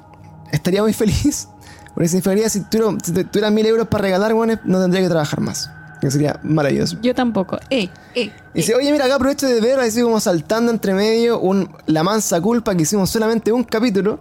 [0.51, 1.47] estaría muy feliz
[1.93, 5.69] porque significaría si tuvieras mil euros para regalar, bueno, no tendría que trabajar más.
[6.01, 6.97] Que sería maravilloso.
[7.01, 7.57] Yo tampoco.
[7.69, 8.29] Eh, eh.
[8.53, 12.41] Dice, oye, mira, acá aprovecho de ver, así como saltando entre medio, un La Mansa
[12.41, 14.19] Culpa, que hicimos solamente un capítulo.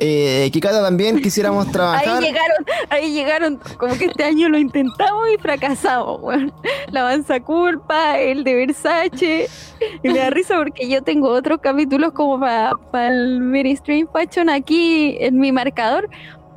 [0.00, 2.08] Eh, Kikata también quisiéramos trabajar.
[2.08, 6.52] Ahí llegaron, ahí llegaron, como que este año lo intentamos y fracasamos, weón.
[6.90, 9.48] La Mansa Culpa, el de Versace.
[10.02, 12.74] Y me da risa porque yo tengo otros capítulos como para
[13.08, 16.08] el Very Stream Fashion aquí en mi marcador.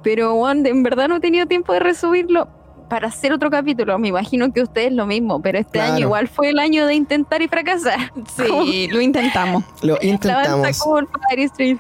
[0.04, 2.48] Pero, weón, en verdad no he tenido tiempo de resubirlo
[2.92, 3.98] para hacer otro capítulo.
[3.98, 7.42] Me imagino que ustedes lo mismo, pero este año igual fue el año de intentar
[7.42, 8.12] y fracasar.
[8.36, 9.64] Sí, lo intentamos.
[9.82, 10.68] Lo intentamos.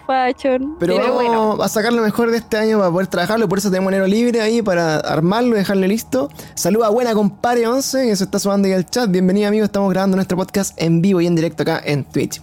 [0.07, 0.77] Fashion.
[0.79, 1.57] Pero, vamos bueno.
[1.61, 4.39] a sacar lo mejor de este año para poder trabajarlo, por eso tenemos enero libre
[4.39, 6.29] ahí para armarlo y dejarlo listo.
[6.55, 9.11] Saluda buena compadre 11 que se está sumando ahí al chat.
[9.11, 12.39] Bienvenido amigo, estamos grabando nuestro podcast en vivo y en directo acá en Twitch.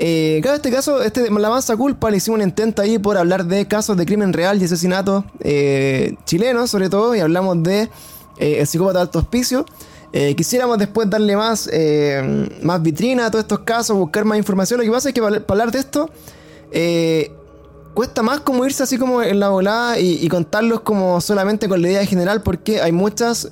[0.00, 3.44] Eh, claro, este caso, este, la mansa culpa, le hicimos un intento ahí por hablar
[3.46, 7.88] de casos de crimen real y asesinato eh, chilenos, sobre todo, y hablamos de
[8.38, 9.66] eh, el psicópata de alto hospicio.
[10.12, 14.78] Eh, quisiéramos después darle más, eh, más vitrina a todos estos casos, buscar más información.
[14.78, 16.08] Lo que pasa es que para, hablar de esto,
[17.94, 21.88] cuesta más como irse así como en la volada y, contarlos como solamente con la
[21.88, 23.48] idea general, porque hay muchas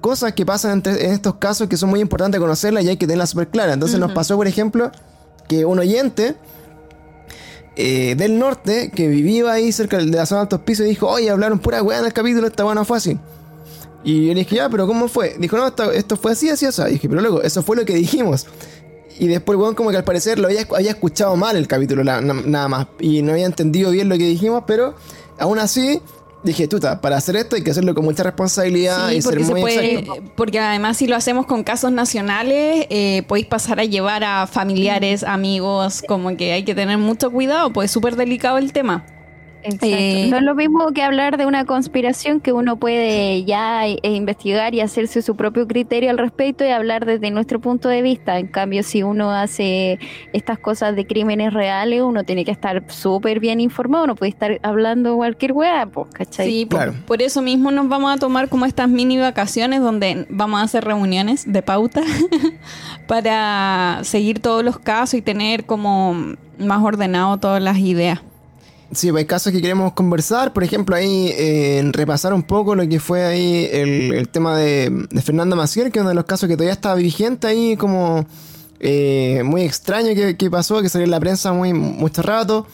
[0.00, 3.30] cosas que pasan en estos casos que son muy importantes conocerlas y hay que tenerlas
[3.30, 3.74] súper claras.
[3.74, 4.90] Entonces nos pasó, por ejemplo,
[5.48, 6.36] que un oyente
[7.76, 11.58] del norte que vivía ahí cerca de la zona de altos pisos dijo, oye, hablaron
[11.58, 13.18] pura weá en el capítulo, esta buena fue así.
[14.02, 15.34] Y yo le dije, ya, pero ¿cómo fue?
[15.38, 16.80] Dijo, no, esto, fue así, así, así.
[16.82, 18.46] Y dije, pero luego, eso fue lo que dijimos.
[19.18, 22.86] Y después, bueno, como que al parecer lo había escuchado mal el capítulo, nada más.
[23.00, 24.94] Y no había entendido bien lo que dijimos, pero
[25.38, 26.00] aún así,
[26.46, 30.22] dije, tuta, para hacer esto hay que hacerlo con mucha responsabilidad y ser muy exacto.
[30.34, 35.22] Porque además, si lo hacemos con casos nacionales, eh, podéis pasar a llevar a familiares,
[35.22, 39.04] amigos, como que hay que tener mucho cuidado, pues es súper delicado el tema.
[39.82, 43.98] Eh, no es lo mismo que hablar de una conspiración que uno puede ya eh,
[44.02, 48.38] investigar y hacerse su propio criterio al respecto y hablar desde nuestro punto de vista.
[48.38, 49.98] En cambio, si uno hace
[50.32, 54.60] estas cosas de crímenes reales, uno tiene que estar súper bien informado, no puede estar
[54.62, 56.48] hablando cualquier weá, pues, ¿cachai?
[56.48, 56.94] Sí, claro.
[57.06, 60.84] por, eso mismo nos vamos a tomar como estas mini vacaciones donde vamos a hacer
[60.84, 62.02] reuniones de pauta
[63.06, 66.14] para seguir todos los casos y tener como
[66.58, 68.20] más ordenado todas las ideas.
[68.92, 70.52] Sí, pues hay casos que queremos conversar.
[70.52, 75.22] Por ejemplo, ahí eh, repasar un poco lo que fue ahí el, tema de, de
[75.22, 78.26] Fernanda Maciel, que es uno de los casos que todavía está vigente ahí, como
[78.80, 82.66] eh, muy extraño que, pasó, que salió en la prensa muy mucho rato.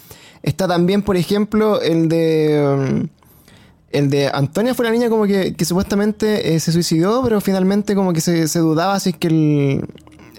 [0.43, 3.09] Está también, por ejemplo, el de.
[3.91, 8.13] el de Antonia fue la niña como que, supuestamente eh, se suicidó, pero finalmente como
[8.13, 9.89] que se, dudaba si que el,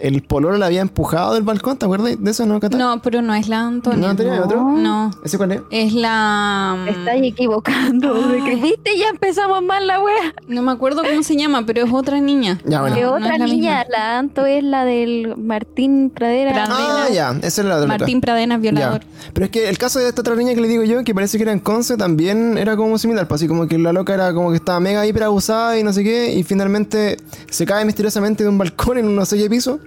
[0.04, 3.34] el pololo la había empujado del balcón, ¿te acuerdas de eso, no, No, pero no
[3.34, 4.10] es la Antonia.
[4.10, 4.62] ¿No tenía otro?
[4.62, 5.12] No.
[5.24, 5.62] ¿Ese cuál es?
[5.72, 6.76] Es la...
[6.78, 8.14] Mm, Estás equivocando.
[8.62, 8.98] ¿Viste?
[8.98, 10.34] Ya empezamos mal la wea.
[10.50, 12.60] No me acuerdo cómo se llama, pero es otra niña.
[12.66, 12.98] Ya, bueno.
[12.98, 13.86] Es otra niña.
[13.90, 16.66] La, Anto es la del Martín Pradera.
[16.68, 17.34] Ah, ya.
[17.42, 17.88] Esa es la otra.
[17.88, 19.04] Martín Pradena, violador.
[19.34, 21.38] Pero es que el caso de esta otra niña que le digo yo, que parece
[21.38, 23.26] que era en Conce, también era como similar.
[23.30, 25.94] Pues así como que la loca era como que estaba mega hiper abusada y no
[25.94, 26.34] sé qué.
[26.34, 27.16] Y finalmente
[27.50, 29.80] se cae misteriosamente de un balcón en unos seis pisos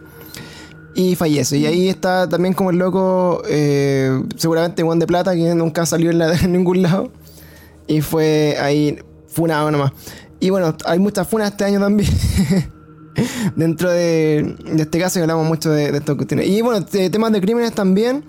[0.96, 1.58] y fallece.
[1.58, 6.10] Y ahí está también como el loco, eh, seguramente Juan de Plata, que nunca salió
[6.10, 7.12] en, en ningún lado.
[7.86, 9.92] Y fue ahí funado nomás.
[10.40, 12.10] Y bueno, hay muchas funas este año también.
[13.56, 16.48] Dentro de, este caso hablamos mucho de, de estas cuestiones.
[16.48, 18.24] Y bueno, temas de crímenes también.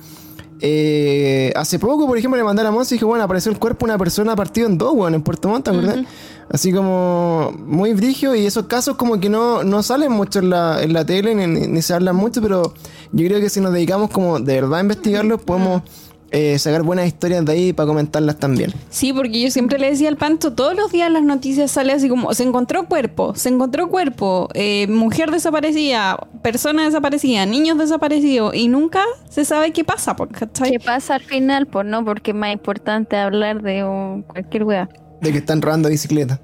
[0.59, 3.85] Eh, hace poco, por ejemplo, le mandé a la y dije, bueno, apareció el cuerpo
[3.85, 6.03] de una persona partido en dos, bueno, en Puerto Montt, ¿verdad?
[6.49, 10.81] Así como muy brigio y esos casos como que no, no salen mucho en la,
[10.81, 12.73] en la tele ni, se hablan mucho, pero
[13.11, 15.83] yo creo que si nos dedicamos como de verdad a investigarlos podemos...
[16.29, 18.73] Eh, sacar buenas historias de ahí para comentarlas también.
[18.89, 22.09] Sí, porque yo siempre le decía al Panto, todos los días las noticias salen así
[22.09, 28.67] como, se encontró cuerpo, se encontró cuerpo, eh, mujer desaparecida, persona desaparecida, niños desaparecidos, y
[28.67, 30.17] nunca se sabe qué pasa.
[30.65, 31.65] ¿Qué pasa al final?
[31.65, 34.89] Pues no, porque es más importante hablar de cualquier weá.
[35.21, 36.39] De que están robando bicicleta.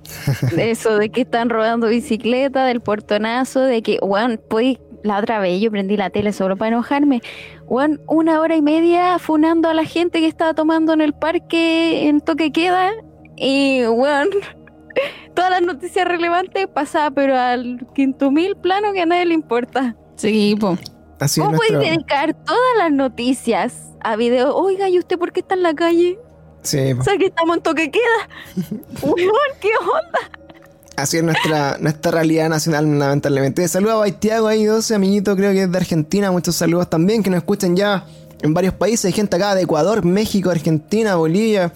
[0.55, 5.39] de eso, de que están robando bicicleta, del portonazo, de que, weón, pues la otra
[5.39, 7.21] vez yo prendí la tele solo para enojarme.
[7.67, 12.07] Weón, una hora y media funando a la gente que estaba tomando en el parque
[12.07, 12.91] en toque queda.
[13.35, 14.29] Y, weón,
[15.35, 19.95] todas las noticias relevantes pasaban, pero al quinto mil plano que a nadie le importa.
[20.15, 20.77] Sí, po.
[21.19, 24.55] Así ¿Cómo puedes dedicar todas las noticias a video?
[24.55, 26.17] Oiga, ¿y usted por qué está en la calle?
[26.63, 26.93] Sí.
[26.93, 28.29] O sea, que estamos en toque queda.
[29.59, 30.19] ¿qué onda?
[30.95, 33.67] Así es nuestra, nuestra realidad nacional, lamentablemente.
[33.67, 36.31] Saludos a Baitiago ahí, 12 amiguitos, creo que es de Argentina.
[36.31, 38.05] Muchos saludos también, que nos escuchan ya
[38.41, 39.05] en varios países.
[39.05, 41.73] Hay gente acá de Ecuador, México, Argentina, Bolivia,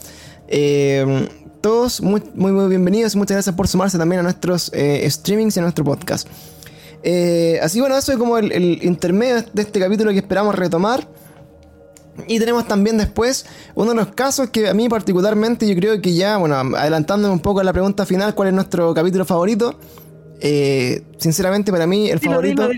[0.47, 1.27] eh,
[1.61, 5.57] todos muy, muy, muy bienvenidos y muchas gracias por sumarse también a nuestros eh, streamings
[5.57, 6.27] y a nuestro podcast.
[7.01, 11.07] Eh, así bueno, eso es como el, el, intermedio de este capítulo que esperamos retomar.
[12.27, 16.13] Y tenemos también después uno de los casos que a mí particularmente yo creo que
[16.15, 19.79] ya, bueno, adelantándome un poco a la pregunta final, ¿cuál es nuestro capítulo favorito?
[20.39, 22.69] Eh, sinceramente para mí el favorito...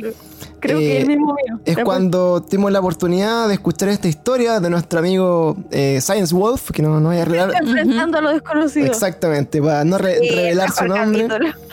[0.59, 1.59] Creo que es el mismo mío.
[1.65, 6.71] Es cuando tuvimos la oportunidad de escuchar esta historia de nuestro amigo eh, Science Wolf,
[6.71, 7.51] que no, no voy a revelar.
[7.61, 8.87] Enfrentando a lo desconocido.
[8.87, 11.27] Exactamente, para no revelar su nombre.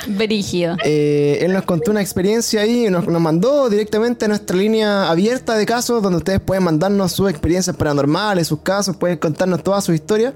[0.07, 0.77] Brígido.
[0.85, 5.57] Eh, él nos contó una experiencia ahí, nos, nos mandó directamente a nuestra línea abierta
[5.57, 9.93] de casos, donde ustedes pueden mandarnos sus experiencias paranormales, sus casos, pueden contarnos toda su
[9.93, 10.33] historia.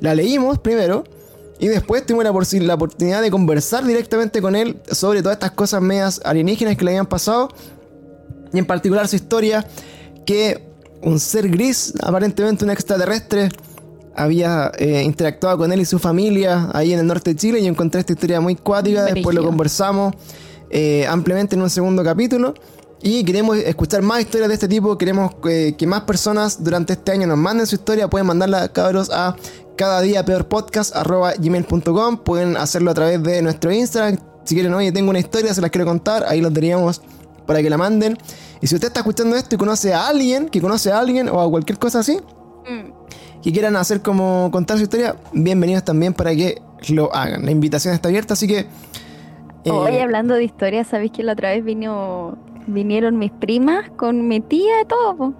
[0.00, 1.04] La leímos primero.
[1.58, 2.32] Y después tuvimos la,
[2.66, 6.92] la, oportunidad de conversar directamente con él sobre todas estas cosas medias alienígenas que le
[6.92, 7.50] habían pasado
[8.52, 9.66] y en particular su historia
[10.26, 10.68] que
[11.02, 13.48] un ser gris, aparentemente un extraterrestre,
[14.14, 17.66] había eh, interactuado con él y su familia ahí en el norte de Chile y
[17.66, 20.14] encontré esta historia muy cuática, después lo conversamos
[20.68, 22.54] eh, ampliamente en un segundo capítulo.
[23.02, 24.98] Y queremos escuchar más historias de este tipo.
[24.98, 28.08] Queremos eh, que más personas durante este año nos manden su historia.
[28.08, 29.34] Pueden mandarla, cabros, a
[29.76, 30.94] cada día peor podcast
[31.38, 32.18] gmail.com.
[32.18, 34.18] Pueden hacerlo a través de nuestro Instagram.
[34.44, 36.24] Si quieren, oye, tengo una historia, se las quiero contar.
[36.28, 37.00] Ahí los diríamos
[37.50, 38.16] para que la manden.
[38.60, 41.40] Y si usted está escuchando esto y conoce a alguien, que conoce a alguien o
[41.40, 43.40] a cualquier cosa así, mm.
[43.42, 47.44] que quieran hacer como contar su historia, bienvenidos también para que lo hagan.
[47.44, 48.66] La invitación está abierta, así que...
[49.64, 54.28] Hoy eh, hablando de historias, ¿sabéis que la otra vez vino, vinieron mis primas con
[54.28, 55.34] mi tía y todo?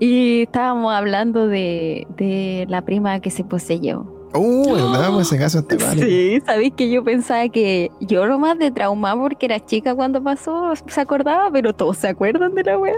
[0.00, 4.13] Y estábamos hablando de, de la prima que se poseyó.
[4.34, 5.10] Uh, ¿verdad?
[5.12, 5.98] Pues ese caso está mal.
[5.98, 10.22] Sí, sabéis que yo pensaba que yo lo más de trauma porque era chica cuando
[10.22, 12.94] pasó, se acordaba, pero todos se acuerdan de la wea.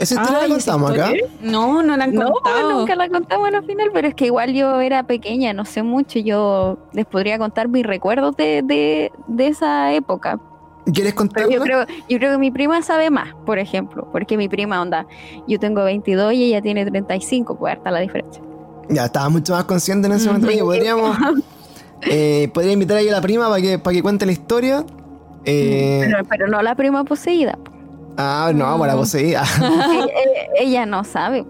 [0.00, 1.12] ¿Esa historia la contamos acá?
[1.40, 2.70] No, no la han contado.
[2.70, 5.84] No, nunca la contamos al final, pero es que igual yo era pequeña, no sé
[5.84, 6.18] mucho.
[6.18, 10.40] Yo les podría contar mis recuerdos de, de, de esa época.
[10.92, 11.48] ¿Quieres contar?
[11.48, 15.06] Yo creo, yo creo que mi prima sabe más, por ejemplo, porque mi prima, onda,
[15.46, 18.42] yo tengo 22 y ella tiene 35, pues está la diferencia.
[18.88, 20.48] Ya, estaba mucho más consciente en ese momento.
[20.64, 21.16] podríamos.
[22.02, 24.84] Eh, podría invitar ahí a la prima para que, para que cuente la historia.
[25.44, 27.58] Eh, pero, no la prima poseída.
[28.16, 29.44] Ah, no, para la poseída.
[30.58, 31.44] ella, no sabe.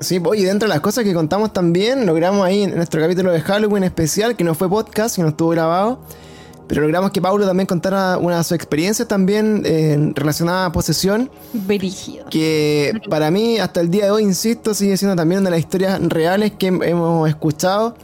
[0.00, 3.40] Sí, oye, dentro de las cosas que contamos también, logramos ahí en nuestro capítulo de
[3.40, 6.00] Halloween especial, que no fue podcast, que no estuvo grabado,
[6.68, 11.30] pero logramos que Paulo también contara una de sus experiencias también eh, relacionada a posesión.
[11.52, 12.26] Brígido.
[12.28, 15.60] Que para mí, hasta el día de hoy, insisto, sigue siendo también una de las
[15.60, 17.94] historias reales que hemos escuchado.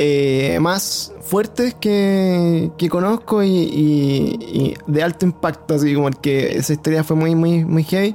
[0.00, 6.72] Eh, más fuertes que, que conozco y, de alto impacto, así como el que esa
[6.72, 8.14] historia fue muy, muy, muy heavy.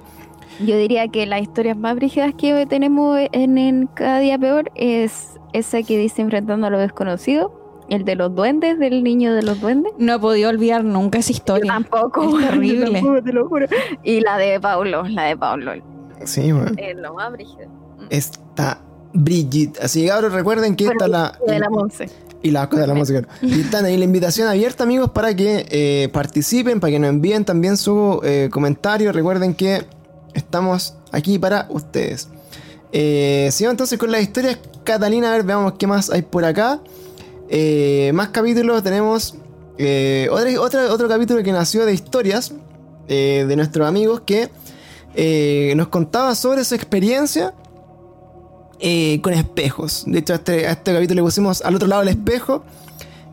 [0.65, 5.31] Yo diría que las historias más brígidas que tenemos en, en Cada Día Peor es
[5.51, 9.59] esa que dice enfrentando a lo desconocido el de los duendes, del niño de los
[9.59, 9.93] duendes.
[9.97, 11.71] No he podido olvidar nunca esa historia.
[11.73, 12.39] tampoco.
[12.39, 13.01] Es terrible.
[13.23, 13.67] te lo juro.
[14.03, 15.73] Y la de Paulo, la de Paulo.
[16.25, 16.71] Sí, bueno.
[16.77, 17.67] Es lo más brígido.
[18.09, 18.79] Está
[19.13, 19.79] Brigitte.
[19.81, 21.37] Así que ahora recuerden que está la.
[21.45, 22.09] De la Monse.
[22.41, 23.21] Y las cosas de la música.
[23.41, 27.45] Y están ahí la invitación abierta, amigos, para que eh, participen, para que nos envíen
[27.45, 29.13] también su eh, comentario.
[29.13, 29.85] Recuerden que
[30.33, 32.27] estamos aquí para ustedes.
[32.91, 34.59] Eh, sigamos entonces con las historias.
[34.83, 36.81] Catalina, a ver, veamos qué más hay por acá.
[37.55, 39.35] Eh, más capítulos tenemos
[39.77, 42.51] eh, otro, otro, capítulo que nació de historias
[43.07, 44.49] eh, de nuestros amigos que
[45.75, 47.53] nos contaba sobre su experiencia
[49.21, 50.03] con espejos.
[50.07, 52.63] De hecho, a este, este, capítulo le pusimos al otro lado del espejo.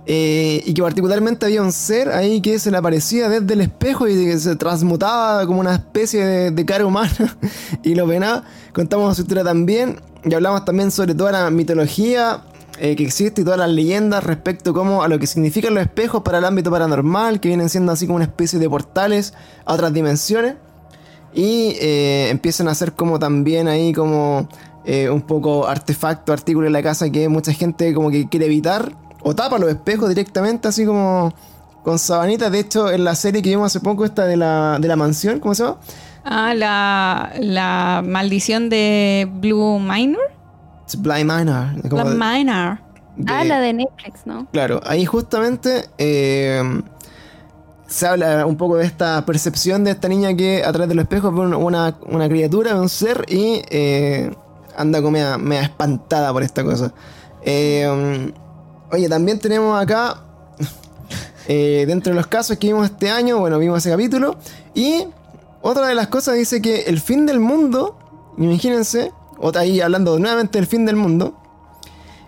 [0.06, 4.26] y que particularmente había un ser ahí que se le aparecía desde el espejo y
[4.26, 7.38] que se transmutaba como una especie de, de cara humana
[7.82, 8.44] y lo venaba.
[8.74, 12.42] Contamos su historia también y hablamos también sobre toda la mitología
[12.82, 16.38] eh, que existe y todas las leyendas respecto a lo que significan los espejos para
[16.38, 19.34] el ámbito paranormal, que vienen siendo así como una especie de portales
[19.66, 20.54] a otras dimensiones.
[21.34, 24.48] Y eh, empiezan a ser como también ahí como
[24.86, 28.90] eh, un poco artefacto, artículo en la casa que mucha gente como que quiere evitar
[29.22, 31.34] o tapa los espejos directamente así como
[31.84, 32.50] con sabanitas.
[32.50, 35.38] De hecho, en la serie que vimos hace poco, esta de la, de la mansión,
[35.38, 35.80] ¿cómo se llama?
[36.24, 40.39] Ah, la, la maldición de Blue Minor.
[40.96, 41.82] Blind Manor.
[41.82, 42.78] Blind Manor.
[43.26, 44.46] ah, la de Netflix, ¿no?
[44.52, 46.62] Claro, ahí justamente eh,
[47.86, 51.04] se habla un poco de esta percepción de esta niña que a través de los
[51.04, 54.32] espejos ve una, una criatura, un ser y eh,
[54.76, 56.92] anda como media, espantada por esta cosa.
[57.42, 58.32] Eh,
[58.92, 60.22] oye, también tenemos acá,
[61.48, 64.36] dentro de los casos que vimos este año, bueno, vimos ese capítulo,
[64.74, 65.06] y
[65.62, 67.98] otra de las cosas dice que el fin del mundo,
[68.38, 71.36] imagínense, otra ahí hablando nuevamente del fin del mundo,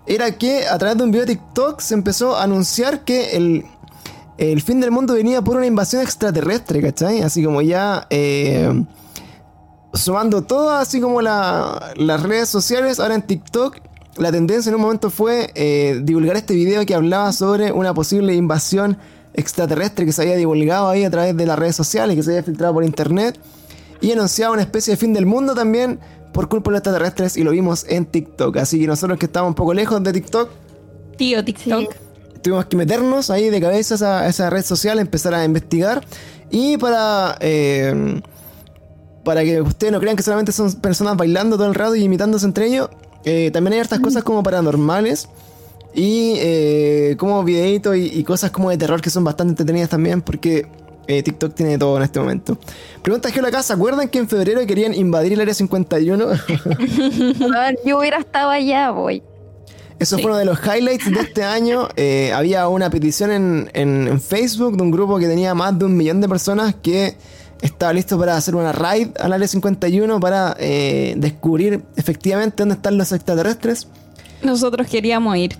[0.06, 3.64] era que a través de un video de TikTok se empezó a anunciar que el,
[4.38, 7.22] el fin del mundo venía por una invasión extraterrestre, ¿cachai?
[7.22, 8.84] Así como ya eh,
[9.94, 13.76] sumando todo, así como la- las redes sociales, ahora en TikTok,
[14.16, 18.34] la tendencia en un momento fue eh, divulgar este video que hablaba sobre una posible
[18.34, 18.98] invasión
[19.34, 22.42] extraterrestre que se había divulgado ahí a través de las redes sociales, que se había
[22.42, 23.38] filtrado por internet,
[24.00, 26.00] y anunciaba una especie de fin del mundo también
[26.32, 28.56] por culpa de los extraterrestres, y lo vimos en TikTok.
[28.56, 30.50] Así que nosotros que estamos un poco lejos de TikTok,
[31.16, 31.94] Tío TikTok.
[32.42, 36.04] tuvimos que meternos ahí de cabeza a esa, a esa red social, empezar a investigar.
[36.50, 38.20] Y para, eh,
[39.24, 42.46] para que ustedes no crean que solamente son personas bailando todo el rato y imitándose
[42.46, 42.88] entre ellos,
[43.24, 45.28] eh, también hay hartas cosas como paranormales.
[45.94, 50.22] Y eh, como videitos y, y cosas como de terror que son bastante entretenidas también
[50.22, 50.66] porque
[51.06, 52.58] eh, TikTok tiene todo en este momento.
[53.02, 56.24] Pregunta que acá, ¿se acuerdan que en febrero querían invadir el área 51?
[56.26, 59.22] Weón, Yo hubiera estado allá, voy.
[59.98, 60.22] Eso Sí.
[60.22, 61.88] fue uno de los highlights de este año.
[61.96, 65.84] Eh, había una petición en, en- en Facebook de un grupo que tenía más de
[65.84, 67.16] un millón de personas que
[67.60, 72.98] estaba listo para hacer una raid al área 51 para eh, descubrir efectivamente dónde están
[72.98, 73.86] los extraterrestres.
[74.42, 75.56] Nosotros queríamos ir,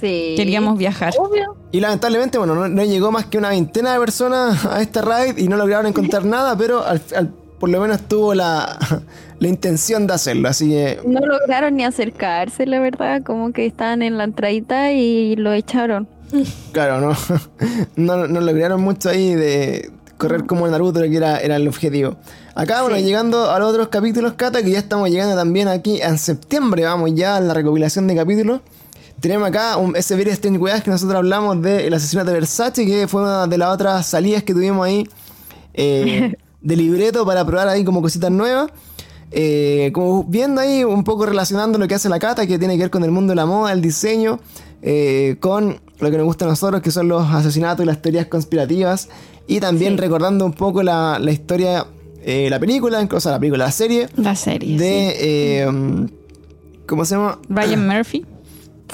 [0.00, 0.34] Sí.
[0.36, 1.14] queríamos viajar.
[1.18, 1.56] Obvio.
[1.72, 5.36] Y lamentablemente, bueno, no, no llegó más que una veintena de personas a esta raid
[5.38, 8.78] y no lograron encontrar nada, pero al- al- por lo menos tuvo la,
[9.38, 10.48] la intención de hacerlo.
[10.48, 13.22] Así que No lograron ni acercarse, la verdad.
[13.22, 16.06] Como que estaban en la entradita y lo echaron.
[16.72, 17.16] Claro, no,
[17.96, 22.16] no, no lograron mucho ahí de correr como Naruto, que era, era el objetivo.
[22.54, 26.18] Acá, bueno, llegando a los otros capítulos, Cata, que ya estamos llegando también aquí en
[26.18, 28.60] septiembre, vamos ya a la recopilación de capítulos.
[29.20, 33.08] Tenemos acá un, ese Very Strange Weas que nosotros hablamos del asesinato de Versace, que
[33.08, 35.08] fue una de las otras salidas que tuvimos ahí
[35.74, 38.70] eh, de libreto para probar ahí como cositas nuevas.
[39.32, 42.84] Eh, como viendo ahí un poco relacionando lo que hace la Cata, que tiene que
[42.84, 44.38] ver con el mundo de la moda, el diseño,
[44.82, 48.26] eh, con lo que nos gusta a nosotros, que son los asesinatos y las teorías
[48.26, 49.08] conspirativas.
[49.48, 49.98] Y también Sí.
[50.00, 51.86] recordando un poco la, la historia,
[52.22, 54.78] eh, la película, o sea, la película, la serie La serie.
[54.78, 56.08] de.
[56.86, 57.38] ¿Cómo se llama?
[57.48, 58.24] Ryan Murphy.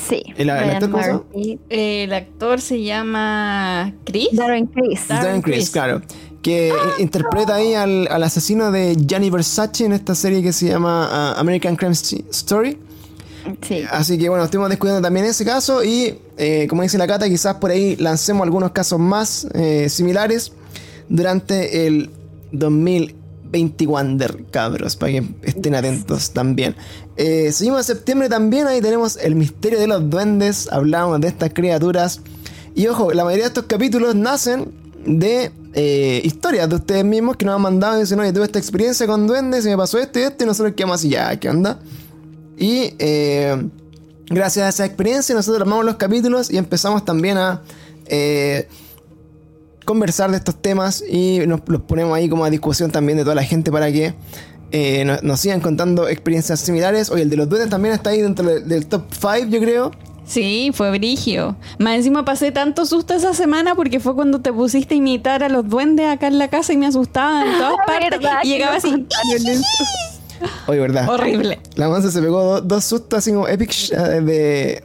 [0.00, 0.22] Sí.
[0.36, 1.24] ¿El- actor cómo se llama?
[1.68, 4.28] El actor se llama Chris.
[4.32, 5.08] Darren Criss.
[5.08, 5.70] Darren Criss.
[5.70, 6.02] claro.
[6.42, 11.08] Que interpreta ahí al, al asesino de Gianni Versace en esta serie que se llama
[11.10, 12.78] ah, American Crime St- Story.
[13.60, 13.82] Sí.
[13.90, 17.56] Así que bueno, estuvimos descubriendo también ese caso y eh, como dice la Cata, quizás
[17.56, 20.52] por ahí lancemos algunos casos más eh, similares
[21.08, 22.10] durante el
[23.52, 26.74] 2021, cabros, para que estén atentos también.
[27.16, 31.52] Eh, seguimos en septiembre también, ahí tenemos el misterio de los duendes, hablamos de estas
[31.52, 32.20] criaturas.
[32.74, 34.72] Y ojo, la mayoría de estos capítulos nacen
[35.04, 38.58] de eh, historias de ustedes mismos que nos han mandado y dicen, oye, tuve esta
[38.58, 41.48] experiencia con duendes y me pasó esto y esto y nosotros quedamos así, ya, ¿qué
[41.48, 41.80] onda?
[42.56, 43.68] Y eh,
[44.26, 47.62] gracias a esa experiencia nosotros armamos los capítulos y empezamos también a
[48.06, 48.68] eh,
[49.84, 53.34] conversar de estos temas y nos los ponemos ahí como a discusión también de toda
[53.34, 54.14] la gente para que
[54.70, 57.10] eh, nos, nos sigan contando experiencias similares.
[57.10, 59.90] Oye, el de los duendes también está ahí dentro del, del top 5 yo creo.
[60.24, 61.56] Sí, fue brigio.
[61.78, 65.48] Más encima pasé tanto susto esa semana porque fue cuando te pusiste a imitar a
[65.48, 68.10] los duendes acá en la casa y me asustaban en todas partes.
[68.20, 69.06] ¿Verdad Y llegaba así.
[70.66, 71.08] Oye, ¿verdad?
[71.08, 71.60] Horrible.
[71.76, 74.84] La mansa se pegó do- dos sustos así como epic eh, de,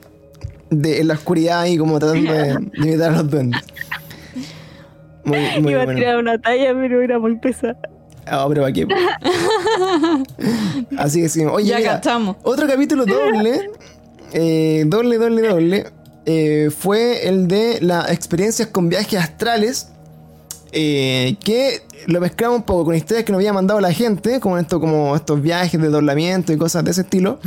[0.69, 3.61] de en la oscuridad y como tratando de, de imitar a los duendes.
[5.27, 7.77] Muy, muy Iba a tirar una talla, pero era muy pesada.
[8.25, 8.85] Ah, pero ¿para qué?
[10.97, 11.45] Así que sí.
[11.45, 12.35] Oye, Ya mira, cachamos.
[12.43, 13.69] otro capítulo doble,
[14.33, 15.85] eh, doble, doble, doble,
[16.25, 19.89] eh, fue el de las experiencias con viajes astrales.
[20.73, 24.57] eh, que lo mezclamos un poco con historias que nos había mandado la gente, como
[24.57, 27.39] esto, como estos viajes de doblamiento y cosas de ese estilo,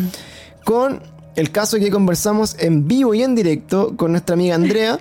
[0.64, 1.02] con
[1.36, 4.98] el caso que conversamos en vivo y en directo con nuestra amiga Andrea.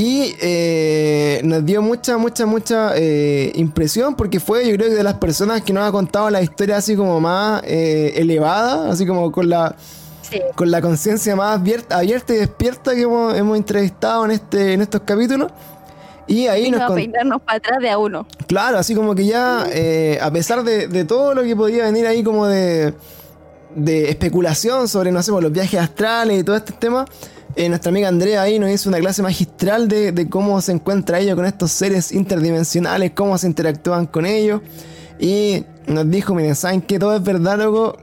[0.00, 5.02] Y eh, nos dio mucha, mucha, mucha eh, impresión porque fue, yo creo que de
[5.02, 9.32] las personas que nos ha contado la historia así como más eh, elevada, así como
[9.32, 9.74] con la,
[10.22, 10.40] Sí.
[10.54, 14.82] con la conciencia más abierta, abierta y despierta que hemos, hemos entrevistado en, este, en
[14.82, 15.50] estos capítulos.
[16.28, 18.24] Y ahí Vino nos a con- peinarnos para atrás de a uno.
[18.46, 22.06] Claro, así como que ya, eh, a pesar de, de todo lo que podía venir
[22.06, 22.92] ahí como de,
[23.74, 27.04] de especulación sobre, no sé, los viajes astrales y todo este tema,
[27.58, 31.18] eh, nuestra amiga Andrea ahí nos hizo una clase magistral de, de cómo se encuentra
[31.18, 34.60] ella con estos seres interdimensionales, cómo se interactúan con ellos.
[35.18, 37.96] Y nos dijo, miren, saben que todo es verdad, loco,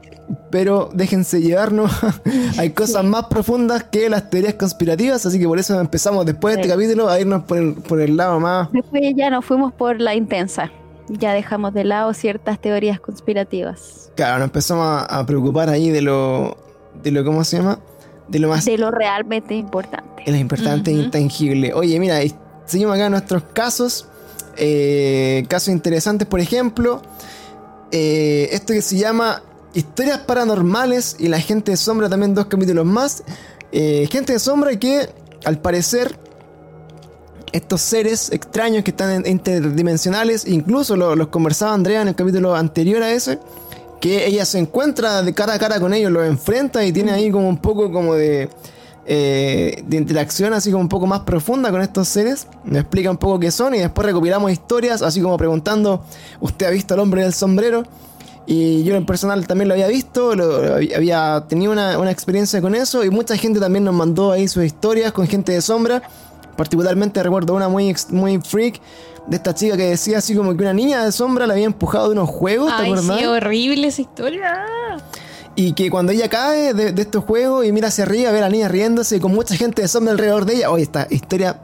[0.50, 1.90] pero déjense llevarnos.
[2.58, 6.60] Hay cosas más profundas que las teorías conspirativas, así que por eso empezamos después de
[6.60, 9.98] este capítulo a irnos por el, por el lado más Después ya nos fuimos por
[10.02, 10.70] la intensa.
[11.08, 14.12] Ya dejamos de lado ciertas teorías conspirativas.
[14.16, 16.58] Claro, nos empezamos a, a preocupar ahí de lo,
[17.02, 17.78] de lo, ¿cómo se llama?
[18.28, 18.64] De lo más...
[18.64, 20.24] De lo realmente importante.
[20.24, 21.72] De lo importante e intangible.
[21.74, 22.18] Oye, mira,
[22.64, 24.08] seguimos acá nuestros casos.
[24.56, 27.02] Eh, casos interesantes, por ejemplo,
[27.92, 29.42] eh, esto que se llama
[29.74, 33.22] Historias Paranormales y la gente de sombra, también dos capítulos más.
[33.72, 35.10] Eh, gente de sombra que,
[35.44, 36.18] al parecer,
[37.52, 43.12] estos seres extraños que están interdimensionales, incluso los conversaba Andrea en el capítulo anterior a
[43.12, 43.38] ese,
[44.00, 47.30] que ella se encuentra de cara a cara con ellos, los enfrenta y tiene ahí
[47.30, 48.50] como un poco como de,
[49.06, 52.46] eh, de interacción así como un poco más profunda con estos seres.
[52.64, 56.04] Me explica un poco qué son y después recopilamos historias, así como preguntando,
[56.40, 57.84] ¿usted ha visto al hombre del sombrero?
[58.48, 63.04] Y yo en personal también lo había visto, había tenido una, una, experiencia con eso
[63.04, 66.02] y mucha gente también nos mandó ahí sus historias con gente de sombra.
[66.56, 68.80] Particularmente recuerdo una muy, muy freak
[69.26, 72.06] de esta chica que decía así como que una niña de sombra la había empujado
[72.06, 73.18] de unos juegos, ¿te acuerdas?
[73.18, 74.66] Sí, horrible esa historia.
[75.56, 78.50] Y que cuando ella cae de, estos juegos y mira hacia arriba, ve a la
[78.50, 80.70] niña riéndose con mucha gente de sombra alrededor de ella.
[80.70, 81.56] Oye, esta historia.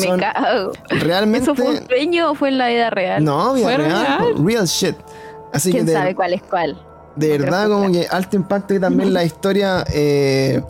[0.00, 0.72] Me cago.
[0.88, 1.50] Realmente.
[1.50, 3.24] ¿Eso fue un sueño o fue en la vida real?
[3.24, 4.66] No, vida real, real.
[4.66, 4.96] shit.
[5.52, 6.80] Así ¿Quién sabe cuál es cuál?
[7.16, 9.84] De verdad, como que alto impacto y también la historia.
[9.92, 10.62] Eh,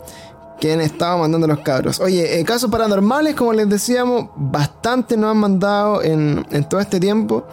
[0.59, 1.99] que han estado mandando los cabros.
[1.99, 7.45] Oye, eh, casos paranormales, como les decíamos, bastante nos han mandado en, todo este tiempo.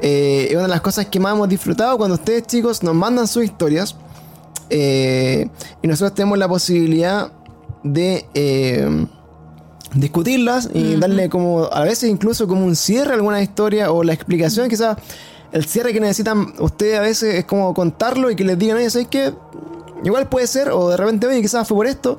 [0.00, 3.28] Eh, es una de las cosas que más hemos disfrutado cuando ustedes, chicos, nos mandan
[3.28, 3.96] sus historias.
[4.70, 5.48] Eh,
[5.82, 7.30] y nosotros tenemos la posibilidad
[7.82, 8.26] de
[9.94, 14.14] discutirlas y darle como, a veces incluso como un cierre a alguna historia o la
[14.14, 14.96] explicación, quizás
[15.52, 18.88] el cierre que necesitan ustedes a veces es como contarlo y que les digan, oye,
[18.88, 19.34] ¿sabes qué?
[20.04, 22.18] Igual puede ser, o de repente, oye, quizás fue por esto.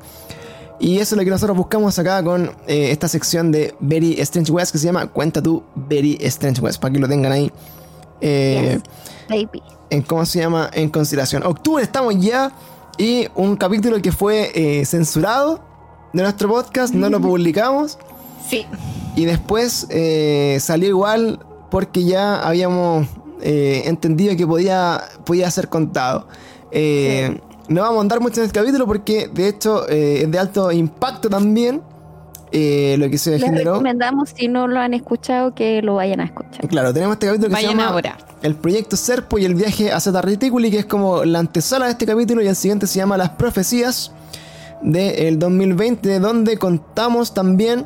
[0.80, 4.52] Y eso es lo que nosotros buscamos acá con eh, esta sección de Very Strange
[4.52, 7.52] West que se llama Cuenta tú Very Strange West, para que lo tengan ahí.
[8.20, 8.80] Eh,
[9.90, 11.44] en cómo se llama en consideración.
[11.44, 12.52] Octubre estamos ya
[12.98, 15.62] y un capítulo que fue eh, censurado
[16.12, 17.98] de nuestro podcast, no lo publicamos.
[18.50, 18.66] Sí.
[19.16, 19.88] Y después
[20.60, 23.08] salió igual porque ya habíamos
[23.42, 26.28] entendido que podía, podía ser contado.
[26.74, 27.40] Sí.
[27.70, 30.72] No vamos a andar mucho en este capítulo porque de hecho eh, es de alto
[30.72, 31.82] impacto también
[32.52, 33.74] eh, lo que se Les generó.
[33.74, 36.68] recomendamos si no lo han escuchado que lo vayan a escuchar.
[36.68, 38.18] Claro, tenemos este capítulo que se llama ahora.
[38.42, 41.92] El proyecto Serpo y el viaje a Zeta Reticuli, que es como la antesala de
[41.92, 44.12] este capítulo y el siguiente se llama Las profecías
[44.82, 47.86] del 2020, donde contamos también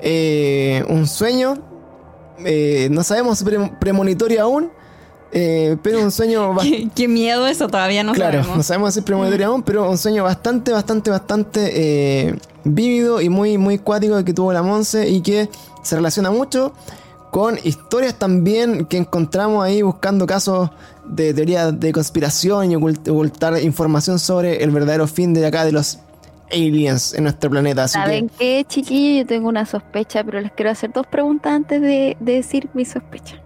[0.00, 1.58] eh, un sueño,
[2.90, 3.44] no sabemos
[3.80, 4.70] premonitorio aún,
[5.38, 8.56] eh, pero un sueño ¿Qué, ¿Qué, miedo eso, todavía no claro, sabemos.
[8.56, 13.28] no sabemos si es premonitorio aún, pero un sueño bastante, bastante, bastante eh, vívido y
[13.28, 15.50] muy, muy cuático que tuvo la Monse y que
[15.82, 16.72] se relaciona mucho
[17.30, 20.70] con historias también que encontramos ahí buscando casos
[21.04, 25.98] de teoría de conspiración y ocultar información sobre el verdadero fin de acá de los
[26.50, 27.88] aliens en nuestro planeta.
[27.88, 29.24] ¿Saben qué, chiquillos?
[29.24, 32.86] Yo tengo una sospecha, pero les quiero hacer dos preguntas antes de, de decir mi
[32.86, 33.38] sospecha.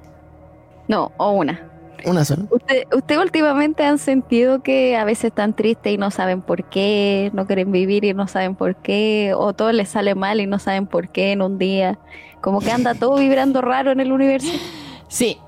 [0.86, 1.69] No, o una.
[2.04, 2.44] Una sola.
[2.50, 7.30] ¿Usted, ¿Usted últimamente han sentido que a veces están tristes y no saben por qué,
[7.34, 10.58] no quieren vivir y no saben por qué, o todo les sale mal y no
[10.58, 11.98] saben por qué en un día?
[12.40, 14.52] Como que anda todo vibrando raro en el universo.
[15.08, 15.38] Sí.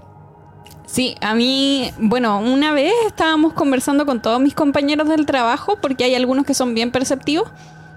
[0.87, 6.05] Sí, a mí, bueno, una vez estábamos conversando con todos mis compañeros del trabajo, porque
[6.05, 7.51] hay algunos que son bien perceptivos,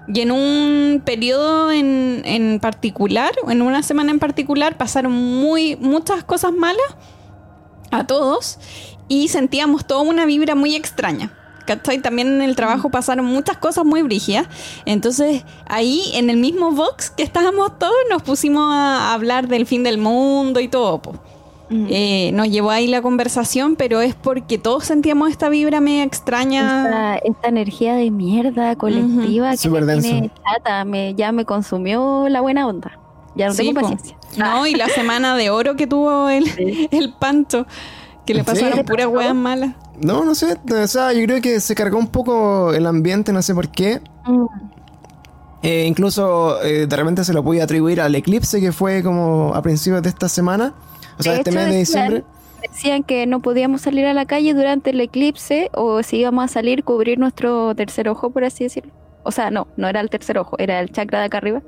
[0.08, 6.24] y en un periodo en, en particular, en una semana en particular, pasaron muy, muchas
[6.24, 6.96] cosas malas
[7.90, 8.58] a todos
[9.08, 11.32] y sentíamos toda una vibra muy extraña.
[11.66, 12.00] ¿Cachai?
[12.00, 14.46] También en el trabajo pasaron muchas cosas muy brígidas.
[14.84, 19.82] Entonces, ahí en el mismo box que estábamos todos, nos pusimos a hablar del fin
[19.82, 21.00] del mundo y todo.
[21.68, 27.16] Eh, nos llevó ahí la conversación, pero es porque todos sentíamos esta vibra media extraña.
[27.24, 32.68] Esta, energía de mierda colectiva que me tiene chata, me, ya me consumió la buena
[32.68, 33.00] onda.
[33.36, 34.16] Ya no tengo paciencia.
[34.38, 37.66] No, y la semana de oro que tuvo el, el Pancho,
[38.24, 39.74] que le pasaron puras huevas malas.
[39.98, 43.42] No, no sé, o sea, yo creo que se cargó un poco el ambiente, no
[43.42, 44.00] sé por qué.
[44.26, 44.46] Mm.
[45.62, 49.62] Eh, incluso eh, de repente se lo pude atribuir al eclipse que fue como a
[49.62, 50.74] principios de esta semana,
[51.18, 52.24] o sea, este mes de diciembre.
[52.62, 56.48] Decían que no podíamos salir a la calle durante el eclipse o si íbamos a
[56.48, 58.92] salir cubrir nuestro tercer ojo, por así decirlo.
[59.22, 61.62] O sea, no, no era el tercer ojo, era el chakra de acá arriba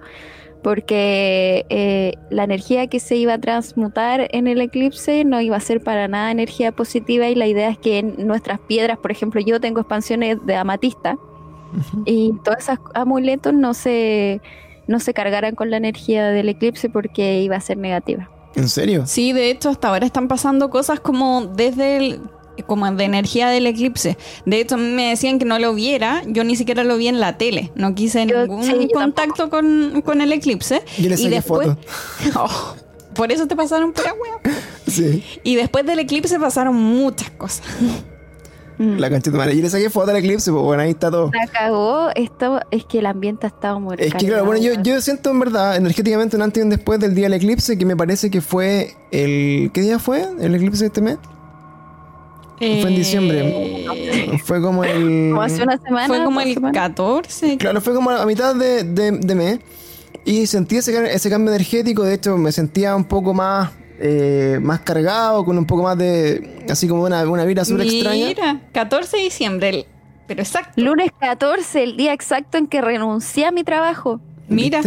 [0.62, 5.60] porque eh, la energía que se iba a transmutar en el eclipse no iba a
[5.60, 9.40] ser para nada energía positiva y la idea es que en nuestras piedras, por ejemplo,
[9.40, 11.16] yo tengo expansiones de amatista
[12.04, 14.40] y todos esos amuletos no se,
[14.86, 18.30] no se cargaran con la energía del eclipse porque iba a ser negativa.
[18.54, 19.06] ¿En serio?
[19.06, 22.20] Sí, de hecho hasta ahora están pasando cosas como desde el
[22.66, 24.16] como de energía del eclipse.
[24.44, 27.38] De hecho, me decían que no lo viera, yo ni siquiera lo vi en la
[27.38, 30.82] tele, no quise ningún contacto con, con, el eclipse.
[30.96, 31.68] y después,
[32.36, 32.74] oh,
[33.14, 34.26] por eso te pasaron por agua.
[34.86, 35.24] Sí.
[35.42, 37.66] Y después del eclipse pasaron muchas cosas.
[38.78, 39.54] La canchita madre.
[39.54, 41.32] Y le saqué foto del eclipse, pues bueno, ahí está todo.
[41.34, 44.80] La cagó, esto es que el ambiente ha estado muy Es que claro, bueno, yo,
[44.80, 47.84] yo siento en verdad, energéticamente un antes y un después del día del eclipse, que
[47.84, 49.70] me parece que fue el.
[49.74, 50.24] ¿Qué día fue?
[50.38, 51.18] ¿El eclipse de este mes?
[52.58, 53.86] Fue en diciembre.
[53.94, 55.30] Eh, fue como el.
[55.30, 56.06] Como hace una semana.
[56.06, 57.56] Fue como el 14.
[57.56, 59.60] Claro, fue como a mitad de, de, mes.
[60.24, 62.02] Y sentí ese, ese cambio energético.
[62.02, 66.64] De hecho, me sentía un poco más eh, más cargado, con un poco más de.
[66.70, 68.26] así como una, una vida súper extraña.
[68.26, 69.86] Mira, 14 de diciembre,
[70.26, 70.80] pero exacto.
[70.80, 74.20] Lunes 14, el día exacto en que renuncié a mi trabajo.
[74.48, 74.82] Mira.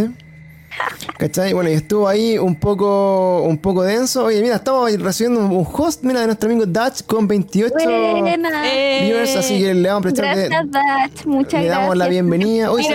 [1.18, 1.54] ¿Cachai?
[1.54, 4.26] Bueno, y estuvo ahí un poco un poco denso.
[4.26, 9.60] Oye, mira, estamos recibiendo un host, mira, de nuestro amigo Dutch con 28 viewers, así
[9.60, 12.72] que le vamos a prestar Gracias, Dutch, muchas le damos la bienvenida.
[12.72, 12.86] Hoy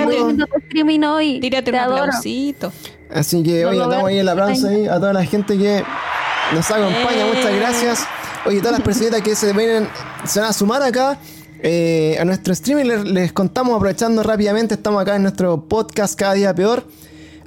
[1.05, 1.41] hoy.
[1.41, 2.73] Tírate un aplausito.
[3.11, 5.85] Así que, oye, estamos ahí el aplauso ahí a toda la gente que
[6.53, 7.27] nos acompaña.
[7.27, 8.07] Muchas gracias.
[8.47, 9.89] Oye, todas las personitas que se ven,
[10.25, 11.19] se van a sumar acá.
[11.63, 16.35] Eh, a nuestro streaming les, les, contamos aprovechando rápidamente, estamos acá en nuestro podcast Cada
[16.35, 16.87] Día Peor,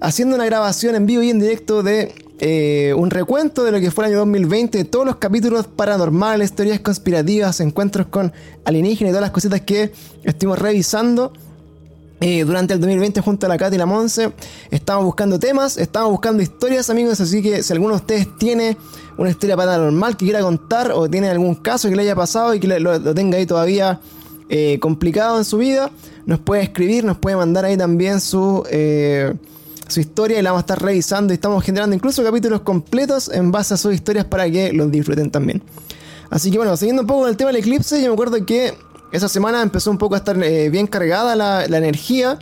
[0.02, 3.91] haciendo una grabación en vivo y en directo de eh, un recuento de lo que
[3.91, 8.32] fue el año 2020, todos los capítulos paranormales, teorías conspirativas, encuentros con
[8.64, 9.91] alienígenas y todas las cositas que
[10.24, 11.34] estuvimos revisando.
[12.22, 14.34] Eh, durante el 2020 junto a la Katy y la Monse.
[14.72, 17.22] Estamos buscando temas, estamos buscando historias, amigos.
[17.22, 18.76] Así que si alguno de ustedes tiene
[19.18, 22.60] una historia paranormal que quiera contar o tiene algún caso que le haya pasado y
[22.60, 24.02] que lo, tenga ahí todavía
[24.50, 25.91] eh, complicado en su vida,
[26.26, 28.66] nos puede escribir, nos puede mandar ahí también su,
[29.90, 31.34] su historia y la vamos a estar revisando.
[31.34, 35.30] Y estamos generando incluso capítulos completos en base a sus historias para que los disfruten
[35.30, 35.62] también.
[36.30, 38.74] Así que bueno, siguiendo un poco con el tema del eclipse, yo me acuerdo que
[39.12, 42.38] esa semana empezó un poco a estar eh, bien cargada la, energía.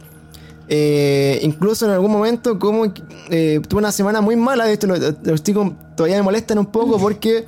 [0.69, 2.91] Eh, incluso en algún momento como
[3.29, 6.99] eh, tuve una semana muy mala, de esto los, chicos todavía me molestan un poco
[6.99, 7.45] porque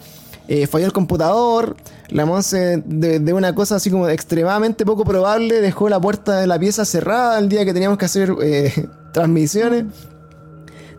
[0.69, 1.75] falló el computador,
[2.09, 6.57] la Monse de, una cosa así como extremadamente poco probable dejó la puerta de la
[6.57, 8.33] pieza cerrada el día que teníamos que hacer
[9.13, 9.85] transmisiones.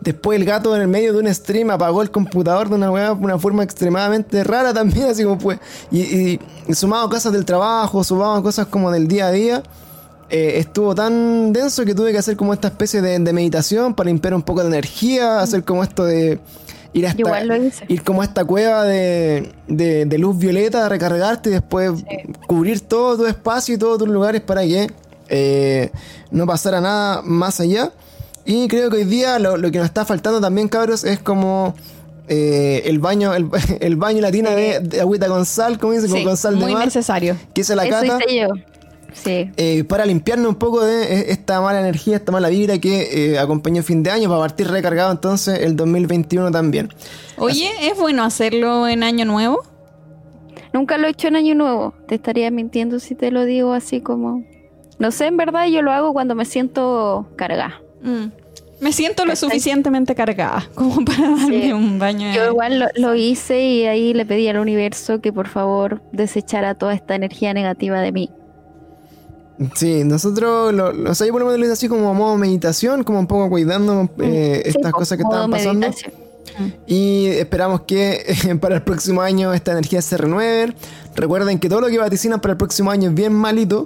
[0.00, 3.38] Después el gato en el medio de un stream apagó el computador de una una
[3.38, 5.58] forma extremadamente rara también, así como pues.
[5.90, 6.38] Y,
[6.72, 9.62] sumado cosas del trabajo, sumado cosas como del día a día.
[10.30, 14.32] Eh, estuvo tan denso que tuve que hacer como esta especie de, meditación para limpiar
[14.32, 16.38] un poco de energía, hacer como esto de
[16.92, 17.14] ir a
[17.88, 22.04] ir como a esta cueva de, de, luz violeta, recargarte y después
[22.46, 24.90] cubrir todo tu espacio y todos tus lugares para que
[25.28, 25.90] eh,
[26.30, 27.92] no pasara nada más allá.
[28.44, 31.74] Y creo que hoy día lo, que nos está faltando también, cabros, es como
[32.28, 33.48] eh, el baño, el,
[33.80, 37.36] el baño latina de, de, agüita con sal, como dice, con sal de muy necesario.
[37.54, 38.18] Que es la Eso cata.
[38.24, 38.48] Hice yo.
[39.12, 39.50] Sí.
[39.56, 43.38] Eh, para limpiarnos un poco de e, esta mala energía, esta mala vibra que eh,
[43.38, 46.88] acompañó el fin de año, para partir recargado entonces el 2021 también.
[47.38, 49.62] Oye, ¿es bueno hacerlo en año nuevo?
[50.72, 51.94] Nunca lo he hecho en año nuevo.
[52.06, 54.44] Te estaría mintiendo si te lo digo así como...
[54.98, 57.80] No sé, en verdad yo lo hago cuando me siento cargada.
[58.02, 58.26] Mm.
[58.80, 62.32] Me siento lo suficientemente cargada como para darme un baño.
[62.32, 66.94] Yo igual lo, hice y ahí le pedí al universo que por favor desechara toda
[66.94, 68.30] esta energía negativa de mí.
[69.74, 73.18] Sí, nosotros lo, lo o sea, yo por lo menos así como modo meditación, como
[73.18, 75.88] un poco cuidando eh, estas cosas que estaban pasando.
[75.88, 76.66] Mm.
[76.86, 78.24] Y esperamos que
[78.60, 80.74] para el próximo año esta energía se renueve.
[81.14, 83.84] Recuerden que todo lo que vaticinan para el próximo año es bien malito.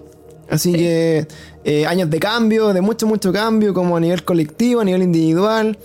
[0.49, 1.27] Así que
[1.65, 5.77] eh, años de cambio, de mucho, mucho cambio, como a nivel colectivo, a nivel individual.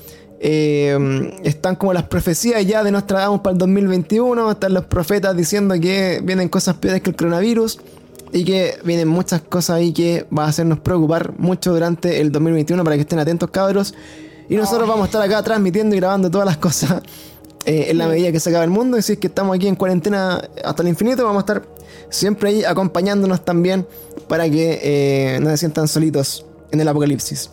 [0.41, 4.51] Eh, están como las profecías ya de Nostradamus para el 2021.
[4.51, 7.79] Están los profetas diciendo que vienen cosas peores que el coronavirus.
[8.31, 12.83] Y que vienen muchas cosas ahí que va a hacernos preocupar mucho durante el 2021
[12.83, 13.93] para que estén atentos cabros.
[14.49, 17.01] Y nosotros vamos a estar acá transmitiendo y grabando todas las cosas
[17.65, 18.97] eh, en la medida que se acaba el mundo.
[18.97, 21.63] Y si es que estamos aquí en cuarentena hasta el infinito, vamos a estar
[22.09, 23.87] siempre ahí acompañándonos también
[24.27, 27.49] para que eh, no se sientan solitos en el apocalipsis.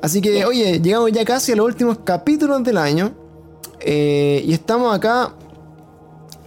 [0.00, 3.12] Así que, oye, llegamos ya casi a los últimos capítulos del año.
[3.80, 5.34] Eh, y estamos acá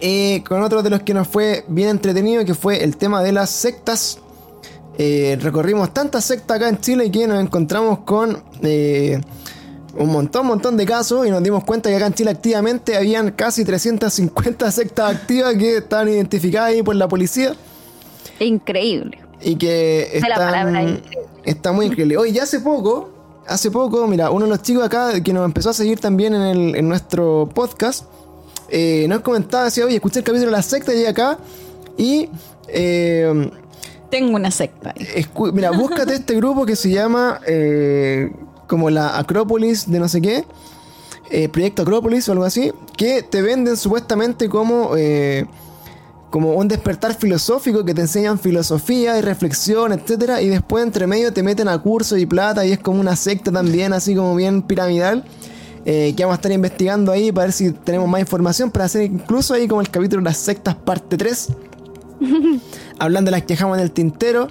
[0.00, 3.32] eh, con otro de los que nos fue bien entretenido, que fue el tema de
[3.32, 4.18] las sectas.
[4.98, 8.42] recorrimos tantas sectas acá en Chile que nos encontramos con
[9.98, 13.30] un montón, montón de casos y nos dimos cuenta que acá en Chile activamente habían
[13.32, 17.54] casi 350 sectas activas que estaban identificadas ahí por la policía.
[18.40, 19.18] Increíble.
[19.42, 21.02] Y que están,
[21.44, 22.16] está muy increíble.
[22.16, 23.10] Hoy ya hace poco,
[23.46, 26.42] hace poco, mira, uno de los chicos acá que nos empezó a seguir también en,
[26.42, 28.04] el, en nuestro podcast,
[28.68, 31.38] eh, nos comentaba, decía, oye, escuché el capítulo de la secta y acá
[31.96, 32.28] Y...
[32.68, 33.50] Eh,
[34.10, 34.94] Tengo una secta.
[35.52, 38.32] Mira, búscate este grupo que se llama eh,
[38.66, 40.44] como la Acrópolis de no sé qué.
[41.30, 42.72] Eh, Proyecto Acrópolis o algo así.
[42.96, 44.94] Que te venden supuestamente como
[46.30, 51.32] como un despertar filosófico que te enseñan filosofía y reflexión, etcétera, y después entre medio
[51.32, 54.60] te meten a curso y plata y es como una secta también, así como bien
[54.60, 55.24] piramidal.
[55.88, 59.02] Eh, que vamos a estar investigando ahí para ver si tenemos más información para hacer
[59.02, 61.48] incluso ahí como el capítulo de las sectas parte 3.
[62.98, 64.48] hablando de las que dejamos en el tintero.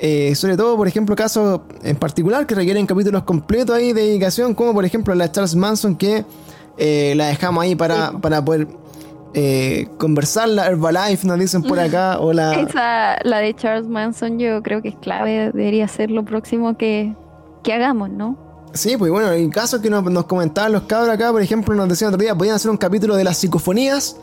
[0.00, 4.54] Eh, sobre todo, por ejemplo, casos en particular que requieren capítulos completos ahí de dedicación,
[4.54, 6.24] como por ejemplo la de Charles Manson, que
[6.76, 8.68] eh, la dejamos ahí para, para poder
[9.34, 12.18] eh, conversar la Herbalife, nos dicen por acá.
[12.20, 12.54] O la...
[12.54, 17.14] Esa, la de Charles Manson, yo creo que es clave, debería ser lo próximo que,
[17.70, 18.47] hagamos, ¿no?
[18.74, 22.08] Sí, pues bueno, en caso que nos, comentaban los cabros acá, por ejemplo, nos decían
[22.08, 24.16] otro día, podían hacer un capítulo de las psicofonías.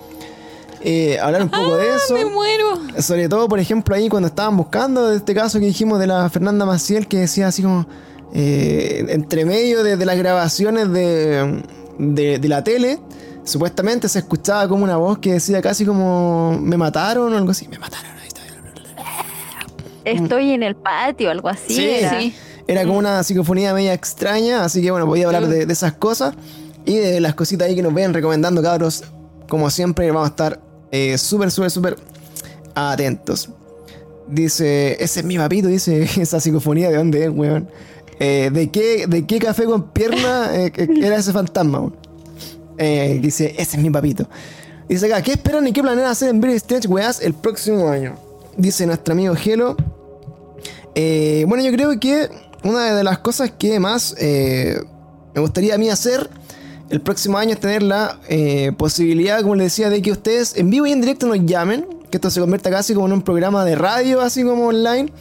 [0.81, 2.13] Eh, hablar un poco de ah, eso.
[2.13, 2.79] Me muero.
[2.99, 6.29] Sobre todo, por ejemplo, ahí cuando estaban buscando, de este caso que dijimos de la
[6.29, 7.87] Fernanda Maciel, que decía así como,
[8.33, 11.63] eh, entre medio de, las grabaciones de,
[11.97, 12.99] de la tele,
[13.45, 17.67] supuestamente se escuchaba como una voz que decía casi como me mataron o algo así,
[17.67, 18.11] me mataron.
[18.19, 18.41] Ahí está.
[20.03, 21.75] Estoy en el patio, algo así.
[21.75, 22.19] Sí, era.
[22.19, 22.35] Sí.
[22.67, 26.33] Era como una psicofonía media extraña, así que bueno, podía hablar de, esas cosas
[26.85, 29.03] y de las cositas ahí que nos vayan recomendando, cabros.
[29.47, 30.59] Como siempre, vamos a estar
[30.91, 31.95] eh, súper, súper, súper
[32.73, 33.49] atentos.
[34.27, 37.69] Dice, ese es mi papito, dice esa psicofonía, ¿de dónde es, weón?
[38.19, 41.95] Eh, ¿de, qué, ¿De qué café con pierna eh, era ese fantasma, weón?
[42.77, 44.27] Eh, dice, ese es mi papito.
[44.87, 48.15] Dice acá, ¿qué esperan y qué planean hacer en Very Strange Weas el próximo año?
[48.57, 49.75] Dice nuestro amigo Gelo.
[50.93, 52.29] Eh, bueno, yo creo que
[52.65, 54.79] una de las cosas que más eh,
[55.33, 56.29] me gustaría a mí hacer
[56.89, 58.19] el próximo año es tener la
[58.77, 61.87] posibilidad, como les decía, de que ustedes en vivo y en directo nos llamen.
[62.11, 65.11] Que esto se convierta casi como en un programa de radio, así como online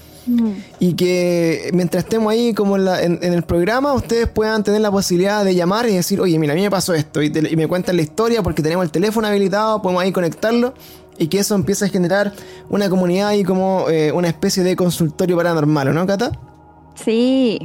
[0.81, 5.55] y que mientras estemos ahí como en, el programa, ustedes puedan tener la posibilidad de
[5.55, 8.43] llamar y decir, oye, mira, a mí me pasó esto, y, me cuentan la historia
[8.43, 10.75] porque tenemos el teléfono habilitado, podemos ahí conectarlo,
[11.19, 12.33] y que eso empiece a generar
[12.71, 16.33] una comunidad y como eh, una especie de consultorio paranormal, ¿no, Cata?
[16.95, 17.59] Sí,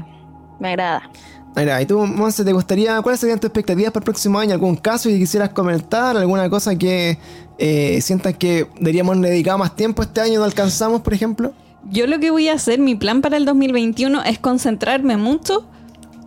[0.60, 1.10] me agrada.
[1.56, 4.54] Mira, ¿y tú, Monse, te gustaría, cuáles serían tus expectativas para el próximo año?
[4.54, 6.16] ¿Algún caso que quisieras comentar?
[6.16, 7.18] ¿Alguna cosa que
[7.58, 11.54] eh, sientas que deberíamos dedicar más tiempo este año y no alcanzamos, por ejemplo?
[11.90, 15.66] Yo lo que voy a hacer, mi plan para el 2021 es concentrarme mucho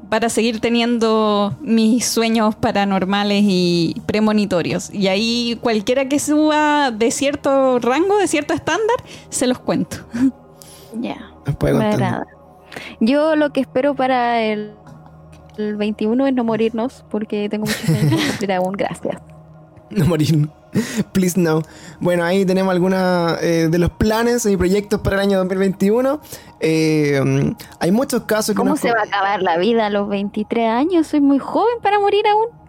[0.09, 4.93] para seguir teniendo mis sueños paranormales y premonitorios.
[4.93, 8.97] Y ahí cualquiera que suba de cierto rango, de cierto estándar,
[9.31, 9.97] se los cuento.
[11.01, 11.33] Ya.
[13.01, 14.75] Yo lo que espero para el,
[15.57, 18.73] 21 es no morirnos, porque tengo muchos años cumplir aún.
[18.73, 19.17] Gracias.
[19.91, 20.51] No morirnos.
[21.13, 21.63] Please no.
[22.01, 26.21] Bueno, ahí tenemos algunos eh, de los planes y proyectos para el año 2021.
[26.61, 31.07] Eh, hay muchos casos ¿Cómo se va a acabar la vida a los 23 años?
[31.09, 32.62] Soy muy joven para morir aún.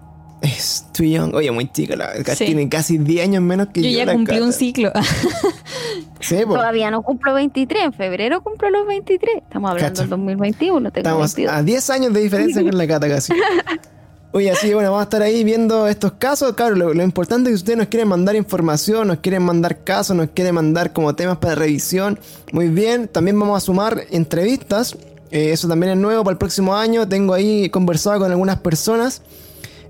[0.43, 1.33] Es too young.
[1.33, 1.95] Oye, muy chica.
[1.95, 3.89] La, Tiene casi 10 años menos que yo.
[3.89, 4.91] Yo ya cumplí un ciclo.
[6.29, 7.85] Todavía no cumplo 23.
[7.85, 9.37] En febrero cumplo los 23.
[9.37, 10.91] Estamos hablando del 2021.
[10.93, 13.33] Estamos a 10 años de diferencia con la cata casi.
[14.33, 16.53] Oye, así bueno, vamos a estar ahí viendo estos casos.
[16.55, 20.31] Claro, lo, importante es que ustedes nos quieren mandar información, nos quieren mandar casos, nos
[20.31, 22.19] quieren mandar como temas para revisión.
[22.51, 24.97] Muy bien, también vamos a sumar entrevistas.
[25.31, 27.07] Eh, eso también es nuevo para el próximo año.
[27.07, 29.21] Tengo ahí conversado con algunas personas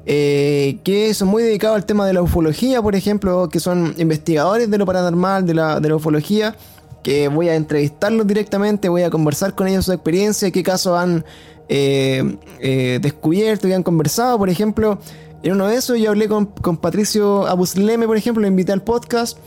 [0.05, 4.69] eh, que son muy dedicados al tema de la ufología, por ejemplo, que son investigadores
[4.69, 6.55] de lo paranormal, de la, de la ufología.
[7.03, 11.25] Que voy a entrevistarlos directamente, voy a conversar con ellos su experiencia, qué casos han
[11.67, 14.37] eh, eh, descubierto y han conversado.
[14.37, 14.99] Por ejemplo,
[15.41, 16.47] en uno de esos yo hablé con,
[16.77, 19.37] Patricio Abusleme, por ejemplo, lo invité al podcast.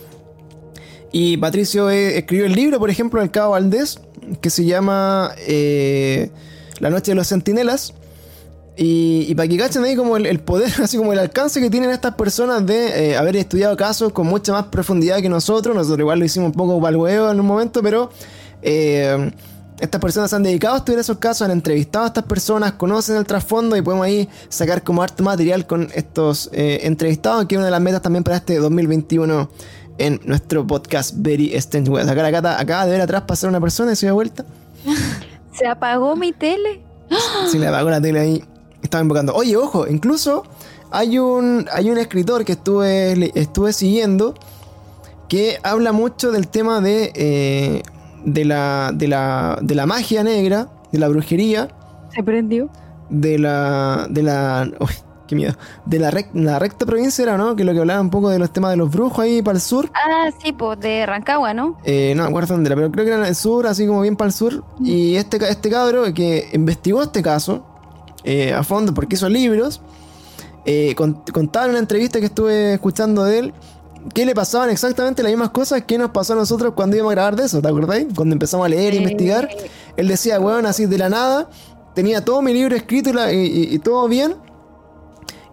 [1.13, 4.01] Y Patricio escribió el libro, por ejemplo, El Cabo Valdés,
[4.43, 5.35] que se llama
[6.79, 7.95] La Noche de los Centinelas.
[8.79, 12.15] Y, para que cachen ahí como el, poder, así como el alcance que tienen estas
[12.15, 15.75] personas de haber estudiado casos con mucha más profundidad que nosotros.
[15.75, 18.11] Nosotros igual lo hicimos un poco huevo en un momento, pero
[19.81, 23.17] estas personas se han dedicado a estudiar esos casos, han entrevistado a estas personas, conocen
[23.17, 27.59] el trasfondo y podemos ahí sacar como harto material con estos eh, entrevistados, que es
[27.59, 29.51] una de las metas también para este 2021
[29.99, 32.09] en nuestro podcast Very Strange Web.
[32.09, 34.45] Acá, acá, acá de ver atrás pasar una persona y se dio vuelta.
[35.53, 36.81] ¿Se apagó mi tele?
[37.51, 38.45] Sí, le apagó la tele ahí.
[38.83, 39.35] Estaba invocando.
[39.35, 40.45] Oye, ojo, incluso
[40.91, 44.35] hay un, hay un escritor que estuve, estuve siguiendo
[45.29, 47.83] que habla mucho del tema de eh,
[48.27, 51.69] de la, de la, de la magia negra, de la brujería.
[52.15, 52.69] Se prendió.
[53.09, 54.07] De la.
[54.11, 54.69] De la.
[55.29, 55.55] qué miedo.
[55.87, 57.57] De la, la recta provincia era, ¿no?
[57.57, 59.63] Que lo que hablaba un poco de los temas de los brujos ahí para el
[59.63, 59.91] sur.
[59.95, 61.79] Ah, sí, pues de Rancagua, ¿no?
[61.85, 64.01] Eh, no me acuerdo dónde era, pero creo que era en el sur, así como
[64.01, 64.65] bien para el sur.
[64.81, 67.65] Y este, este cabro que investigó este caso
[68.27, 69.81] eh, a fondo porque hizo libros,
[70.67, 73.55] eh, contaba en una entrevista que estuve escuchando de él
[74.13, 77.15] que le pasaban exactamente las mismas cosas que nos pasó a nosotros cuando íbamos a
[77.15, 78.07] grabar de eso, ¿te acordáis?
[78.15, 79.49] Cuando empezamos a leer e investigar.
[79.97, 81.49] Él decía, weón, así de la nada,
[81.95, 84.37] tenía todo mi libro escrito y todo bien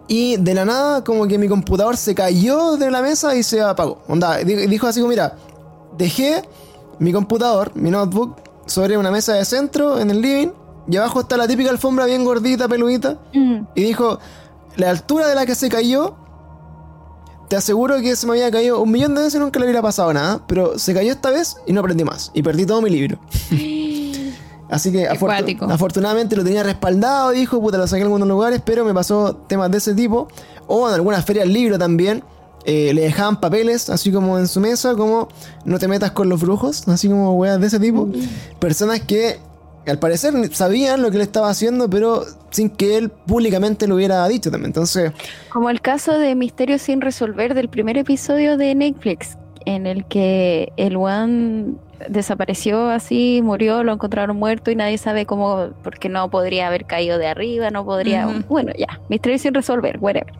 [0.06, 3.60] y de la nada, como que mi computador se cayó de la mesa y se
[3.60, 4.02] apagó.
[4.08, 5.36] Onda, dijo así como, mira,
[5.96, 6.42] dejé
[6.98, 10.48] mi computador, mi notebook, sobre una mesa de centro en el living.
[10.88, 13.18] Y abajo está la típica alfombra bien gordita, peludita.
[13.32, 13.60] Mm.
[13.74, 14.18] Y dijo,
[14.76, 16.14] la altura de la que se cayó,
[17.48, 19.82] te aseguro que se me había caído un millón de veces y nunca le hubiera
[19.82, 20.40] pasado nada.
[20.46, 22.30] Pero se cayó esta vez y no aprendí más.
[22.34, 23.18] Y perdí todo mi libro.
[24.70, 28.94] Así que afortunadamente lo tenía respaldado, dijo, puta, lo saqué en algunos lugares, pero me
[28.94, 30.28] pasó temas de ese tipo.
[30.66, 32.24] O en algunas ferias libro también.
[32.66, 35.28] Eh, le dejaban papeles, así como en su mesa, como
[35.66, 38.08] no te metas con los brujos, así como weas de ese tipo.
[38.58, 39.38] Personas que
[39.86, 44.26] al parecer sabían lo que le estaba haciendo, pero sin que él públicamente lo hubiera
[44.28, 44.70] dicho también.
[44.70, 45.12] Entonces.
[45.50, 50.72] Como el caso de Misterio sin resolver del primer episodio de Netflix, en el que
[50.76, 51.74] el One
[52.08, 57.18] desapareció así, murió, lo encontraron muerto y nadie sabe cómo, porque no podría haber caído
[57.18, 60.32] de arriba, no podría, bueno, ya, misterio sin resolver, whatever.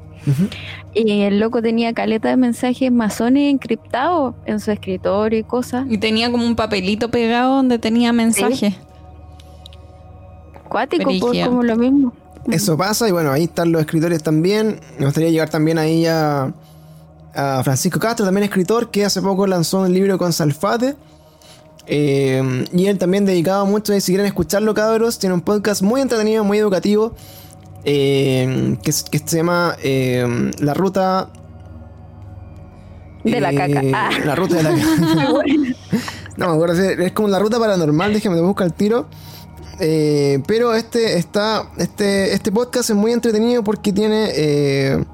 [0.94, 5.86] Y el loco tenía caleta de mensajes masones encriptados en su escritorio y cosas.
[5.90, 8.74] Y tenía como un papelito pegado donde tenía mensajes.
[10.74, 12.12] Pues, como lo mismo.
[12.50, 14.80] Eso pasa y bueno, ahí están los escritores también.
[14.98, 16.52] Me gustaría llegar también ahí a,
[17.34, 20.96] a Francisco Castro, también escritor, que hace poco lanzó un libro con Salfate
[21.86, 26.44] eh, y él también dedicaba mucho, si quieren escucharlo cabros, tiene un podcast muy entretenido,
[26.44, 27.14] muy educativo,
[27.84, 31.28] eh, que, se llama eh, La Ruta...
[33.22, 33.80] De la caca.
[33.94, 34.10] Ah.
[34.26, 35.44] La ruta de la caca.
[36.36, 39.06] no, me acuerdo, es como la ruta paranormal, déjame te buscar el tiro.
[39.78, 41.70] Pero este está.
[41.76, 45.04] Este, este podcast es muy entretenido porque tiene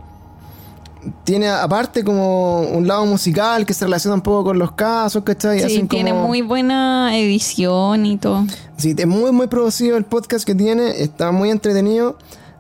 [1.25, 5.61] tiene aparte como un lado musical que se relaciona un poco con los casos, ¿cachai?
[5.69, 8.47] Sí, tiene muy buena edición y todo.
[8.77, 12.17] Sí, es muy, muy producido el podcast que tiene, está muy entretenido,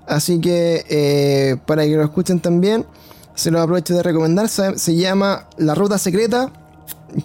[0.06, 2.86] así que eh, para que lo escuchen también,
[3.34, 6.50] se lo aprovecho de recomendar, se, llama La Ruta Secreta,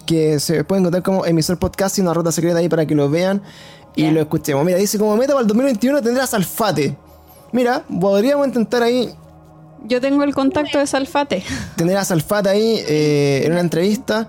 [0.04, 3.08] que se puede encontrar como emisor podcast y una ruta secreta ahí para que lo
[3.08, 3.42] vean
[3.96, 4.64] y lo escuchemos.
[4.64, 6.96] Mira, dice como meta para el 2021 tendrás Alfate.
[7.50, 9.12] Mira, podríamos intentar ahí
[9.84, 11.44] yo tengo el contacto de Salfate.
[11.76, 14.28] Tener a Salfate ahí eh, en una entrevista,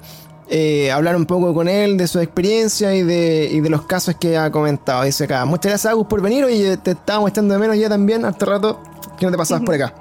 [0.50, 4.38] eh, hablar un poco con él de su experiencia y de, de los casos que
[4.38, 5.04] ha comentado.
[5.04, 8.24] Dice acá, muchas gracias Agus por venir, y te estábamos echando de menos ya también,
[8.26, 8.80] hasta rato
[9.18, 9.94] que no te pasabas por acá.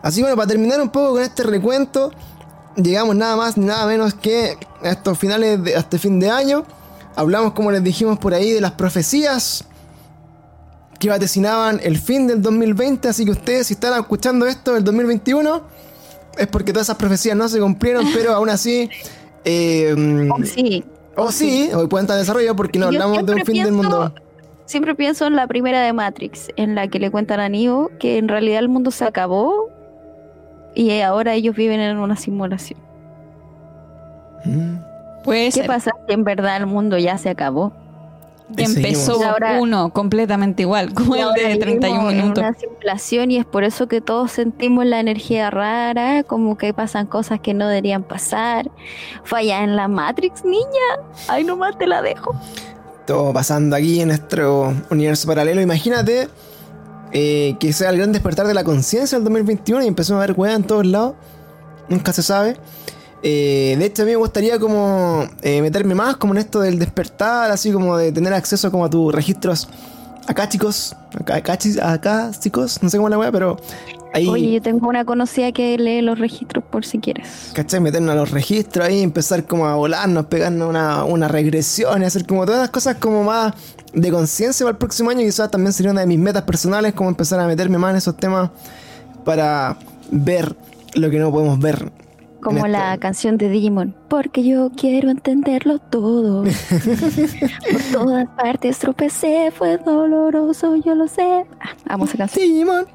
[0.00, 2.10] Así bueno, para terminar un poco con este recuento,
[2.76, 6.64] llegamos nada más, nada menos que a estos finales de este fin de año.
[7.16, 9.64] Hablamos, como les dijimos por ahí, de las profecías
[10.98, 15.62] que vaticinaban el fin del 2020, así que ustedes si están escuchando esto del 2021
[16.38, 18.88] es porque todas esas profecías no se cumplieron, pero aún así...
[19.46, 19.94] Eh,
[20.32, 20.82] o sí.
[21.16, 24.14] O sí, hoy pueden estar desarrollado porque no hablamos de un fin del mundo.
[24.64, 28.16] Siempre pienso en la primera de Matrix, en la que le cuentan a Neo que
[28.16, 29.68] en realidad el mundo se acabó
[30.74, 32.80] y ahora ellos viven en una simulación.
[34.46, 34.93] Mm.
[35.24, 37.72] Pues, ¿Qué pasa si en verdad el mundo ya se acabó?
[38.56, 39.18] empezó
[39.60, 42.38] uno completamente igual, como el de 31 minutos.
[42.38, 47.06] una simulación y es por eso que todos sentimos la energía rara, como que pasan
[47.06, 48.70] cosas que no deberían pasar.
[49.24, 50.64] Falla en la Matrix, niña.
[51.28, 52.34] Ay, nomás te la dejo.
[53.06, 55.60] Todo pasando aquí en nuestro universo paralelo.
[55.60, 56.28] Imagínate
[57.12, 60.34] eh, que sea el gran despertar de la conciencia del 2021 y empezó a ver
[60.36, 61.14] weá en todos lados.
[61.88, 62.56] Nunca se sabe.
[63.26, 66.78] Eh, de hecho, a mí me gustaría como eh, meterme más como en esto del
[66.78, 69.66] despertar, así como de tener acceso como a tus registros
[70.26, 70.94] acá, chicos.
[71.14, 72.82] Acá, acá, chicos.
[72.82, 73.56] No sé cómo la voy, pero
[74.12, 74.28] ahí.
[74.28, 77.52] Oye, yo tengo una conocida que lee los registros por si quieres.
[77.54, 77.80] ¿Cachai?
[77.80, 82.26] Meternos a los registros ahí, empezar como a volarnos, pegarnos una, una regresión y hacer
[82.26, 83.54] como todas las cosas como más
[83.94, 85.20] de conciencia para el próximo año.
[85.20, 88.18] Quizás también sería una de mis metas personales, como empezar a meterme más en esos
[88.18, 88.50] temas
[89.24, 89.78] para
[90.10, 90.54] ver
[90.94, 91.90] lo que no podemos ver
[92.44, 93.96] como la canción de Digimon.
[94.08, 96.44] Porque yo quiero entenderlo todo.
[97.72, 101.46] Por todas partes tropecé, fue doloroso, yo lo sé.
[101.58, 102.46] Ah, vamos a canción.
[102.46, 102.86] Digimon.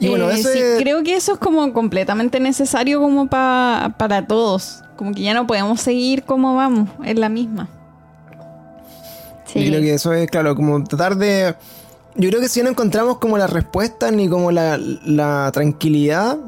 [0.00, 4.82] Y bueno, eh, creo que eso es como completamente necesario como para todos.
[4.96, 7.68] Como que ya no podemos seguir como vamos, es la misma.
[9.44, 9.68] Sí.
[9.68, 11.56] creo que eso es, claro, como tratar de
[12.14, 16.38] Yo creo que si no encontramos como la respuesta, ni como la, la tranquilidad,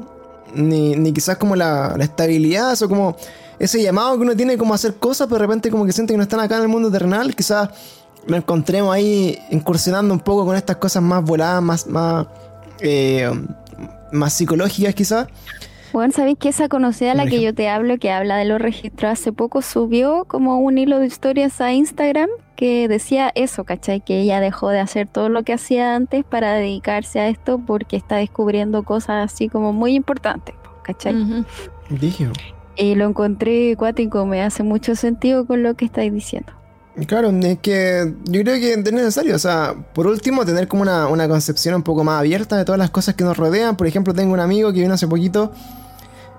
[0.53, 3.15] ni, ni, quizás como la, estabilidad, o como
[3.59, 6.17] ese llamado que uno tiene como hacer cosas, pero de repente como que siente que
[6.17, 7.69] no están acá en el mundo terrenal, quizás
[8.25, 12.27] lo encontremos ahí incursionando un poco con estas cosas más voladas, más, más,
[12.79, 13.29] eh,
[14.11, 15.27] más psicológicas quizás.
[15.93, 18.59] Bueno, ¿sabéis que esa conocida a la que yo te hablo, que habla de los
[18.59, 24.01] registros, hace poco subió como un hilo de historias a Instagram que decía eso, ¿cachai?
[24.01, 27.95] Que ella dejó de hacer todo lo que hacía antes para dedicarse a esto porque
[27.95, 31.45] está descubriendo cosas así como muy importantes, ¿cachai?
[32.75, 36.53] Y lo encontré cuático, me hace mucho sentido con lo que estáis diciendo.
[37.05, 41.07] Claro, es que yo creo que es necesario, o sea, por último, tener como una,
[41.07, 43.77] una concepción un poco más abierta de todas las cosas que nos rodean.
[43.77, 45.51] Por ejemplo, tengo un amigo que vino hace poquito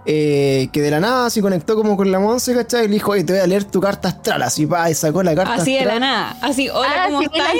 [0.06, 2.84] eh, que de la nada se conectó como con la Monse, ¿cachai?
[2.84, 4.42] Y le dijo, oye, te voy a leer tu carta astral.
[4.42, 6.36] Así va, y sacó la carta Así de la nada.
[6.42, 7.54] Así, hola, ah, ¿cómo estás?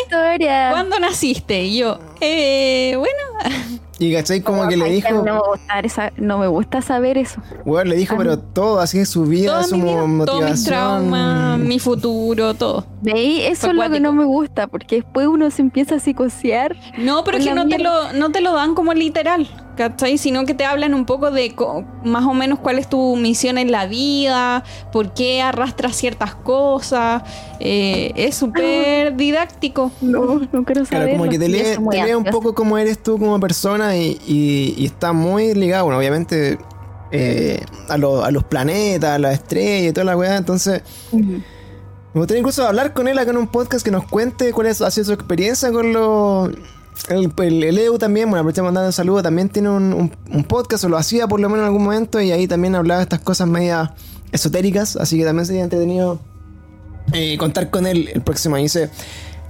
[0.71, 1.65] ¿Cuándo naciste?
[1.65, 3.69] Y yo, eh, bueno.
[3.99, 5.09] Y cachai como que le dijo.
[5.13, 7.41] No me, gusta esa, no me gusta saber eso.
[7.65, 10.27] Bueno, le dijo, pero todo así de su vida, su motivación.
[10.27, 12.87] Todo mi trauma, mi futuro, todo.
[13.03, 13.45] ¿Veis?
[13.51, 16.75] Eso es lo que no me gusta, porque después uno se empieza a psicosear.
[16.99, 20.19] No, pero es que no te, lo, no te lo dan como literal, ¿cachai?
[20.19, 21.55] Sino que te hablan un poco de
[22.05, 27.23] más o menos cuál es tu misión en la vida, por qué arrastras ciertas cosas.
[27.61, 29.93] Eh, es súper didáctico.
[30.01, 31.09] No, no quiero saber.
[31.09, 34.85] Claro, como que te lee, te lee un poco cómo eres tú como persona y,
[34.85, 36.59] está muy ligado, bueno, obviamente
[37.11, 40.37] eh, a, los planetas, a las estrellas y toda la weá.
[40.37, 40.83] Entonces,
[41.13, 44.81] me gustaría incluso hablar con él acá en un podcast que nos cuente cuál es,
[44.81, 46.51] ha sido su experiencia con los.
[47.09, 50.13] El, el, EU también, bueno, aprovechamos mandando un saludo, también tiene un,
[50.47, 53.03] podcast, o lo hacía por lo menos en algún momento, y ahí también hablaba de
[53.03, 53.91] estas cosas medias
[54.31, 56.21] esotéricas, así que también sería entretenido
[57.13, 58.63] eh, contar con él el próximo año.
[58.63, 58.91] Dice,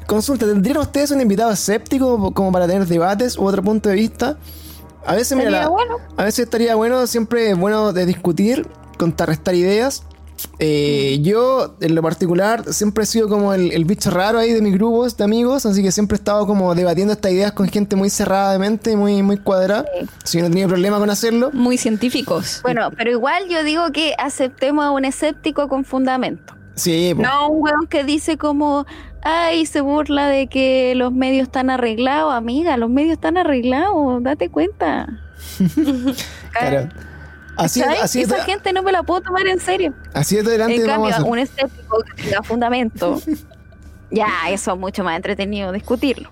[0.07, 4.36] Consulta, ¿tendrían ustedes un invitado escéptico como para tener debates u otro punto de vista?
[5.07, 5.68] A veces, mira,
[6.16, 10.02] a veces estaría bueno, siempre es bueno de discutir, contrarrestar ideas.
[10.59, 14.74] Eh, yo, en lo particular, siempre he sido como el, bicho raro ahí de mis
[14.74, 18.11] grupos de amigos, así que siempre he estado como debatiendo estas ideas con gente muy
[18.11, 19.84] cerrada de mente, muy, muy cuadrada.
[20.22, 21.50] Así que no tenía problema con hacerlo.
[21.52, 22.61] Muy científicos.
[22.62, 26.55] Bueno, pero igual yo digo que aceptemos a un escéptico con fundamento.
[26.75, 28.85] Sí, No un weón que dice como,
[29.22, 34.49] ay, se burla de que los medios están arreglados, amiga, los medios están arreglados, date
[34.49, 35.09] cuenta.
[36.53, 36.89] claro.
[37.57, 39.95] Así, así Esa gente no me la puedo tomar en serio.
[40.12, 40.75] Así es adelante.
[40.75, 43.20] En cambio, un escéptico que tenga fundamento,
[44.11, 46.31] ya, eso es mucho más entretenido discutirlo.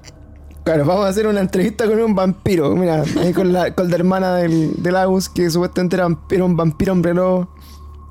[0.65, 2.75] Claro, vamos a hacer una entrevista con un vampiro.
[2.75, 6.57] Mira, ahí con, la, con la hermana del, del Agus, que supuestamente era, era un
[6.57, 7.55] vampiro hombre lobo.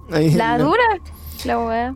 [0.09, 0.83] la dura,
[1.45, 1.95] la weá.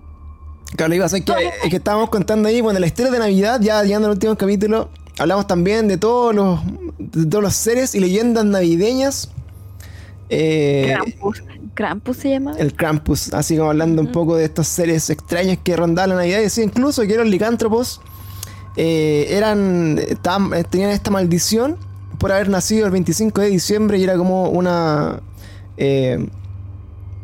[0.76, 1.34] Claro, iba a ser que,
[1.70, 5.48] que estábamos contando ahí, bueno, la historia de Navidad, ya llegando al último capítulo, hablamos
[5.48, 6.60] también de todos los,
[6.98, 9.30] de todos los seres y leyendas navideñas.
[10.30, 11.44] Eh, Krampus.
[11.74, 12.54] Krampus se llama.
[12.58, 16.40] El Krampus, así como hablando un poco de estos seres extraños que rondaban la Navidad.
[16.40, 18.02] Y decía incluso que eran licántropos,
[18.78, 20.00] eh, eran,
[20.70, 21.78] tenían esta maldición
[22.18, 25.20] por haber nacido el 25 de diciembre y era como una...
[25.78, 26.26] Eh,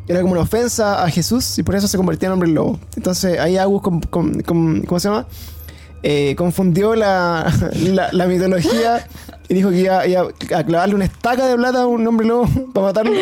[0.08, 2.78] era como una ofensa a Jesús y por eso se convertía en hombre lobo.
[2.96, 5.26] Entonces ahí Agus, ¿cómo se llama?
[6.02, 7.52] Eh, confundió la,
[8.12, 9.06] la, mitología
[9.48, 12.86] y dijo que iba, a clavarle una estaca de plata a un hombre lobo para
[12.86, 13.12] matarlo.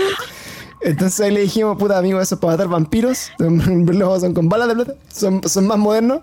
[0.81, 3.31] Entonces ahí le dijimos, puta amigo, eso es para matar vampiros.
[3.39, 6.21] Los hombres lobos son con balas de plata, son, son más modernos.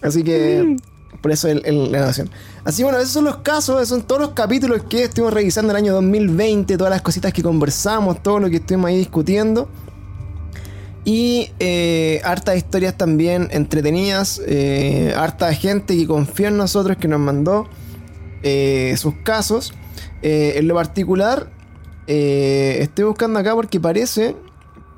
[0.00, 0.76] Así que
[1.22, 2.28] por eso la nación.
[2.64, 5.76] Así bueno, esos son los casos, esos son todos los capítulos que estuvimos revisando el
[5.76, 9.68] año 2020, todas las cositas que conversamos, todo lo que estuvimos ahí discutiendo.
[11.04, 17.20] Y eh, hartas historias también entretenidas, eh, harta gente que confió en nosotros, que nos
[17.20, 17.68] mandó
[18.42, 19.72] eh, sus casos.
[20.22, 21.50] Eh, en lo particular,
[22.06, 24.34] estoy buscando acá porque parece,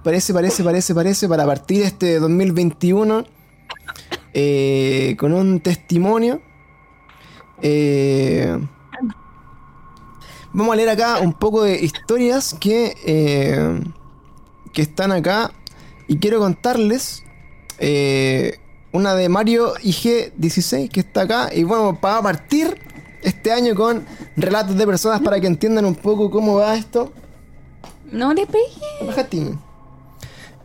[0.03, 3.34] parece, parece, parece, parece, para partir este 2021
[5.17, 6.41] con un testimonio
[7.63, 8.59] eh,
[10.53, 13.81] vamos a leer acá un poco de historias que, eh,
[14.73, 15.53] que están acá.
[16.07, 17.25] Y quiero contarles
[17.79, 18.59] eh,
[18.93, 21.51] una de Mario IG16 que está acá.
[21.55, 22.79] Y bueno, para partir
[23.23, 24.05] este año con
[24.37, 27.13] relatos de personas para que entiendan un poco cómo va esto.
[28.13, 28.69] No le pegué.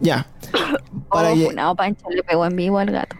[0.01, 0.27] Ya.
[1.09, 3.15] Para oh, Pancho le pegó en vivo al gato.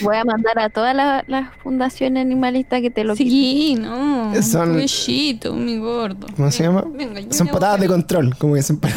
[0.00, 4.32] Voy a mandar a todas las fundaciones animalistas que te lo Sí, no.
[4.42, 4.76] Son.
[4.76, 6.26] mi gordo.
[6.36, 6.84] ¿Cómo se llama?
[7.30, 8.94] Son patadas de control, como dicen para.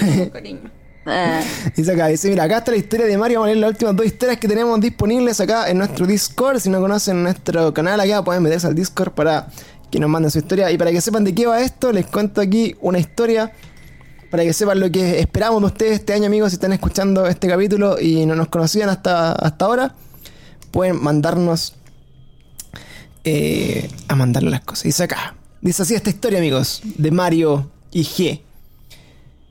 [1.08, 1.40] Ah.
[1.76, 3.40] Dice acá, dice, mira, acá está la historia de Mario.
[3.40, 6.60] Vamos a leer las últimas dos historias que tenemos disponibles acá en nuestro Discord.
[6.60, 9.48] Si no conocen nuestro canal acá, pueden meterse al Discord para
[9.92, 10.72] que nos manden su historia.
[10.72, 13.52] Y para que sepan de qué va esto, les cuento aquí una historia.
[14.30, 17.48] Para que sepan lo que esperamos de ustedes este año, amigos, si están escuchando este
[17.48, 19.96] capítulo y no nos conocían hasta, hasta ahora,
[20.72, 21.76] pueden mandarnos
[23.24, 24.84] eh, a mandarle las cosas.
[24.84, 28.42] Dice acá, dice así esta historia, amigos, de Mario y G.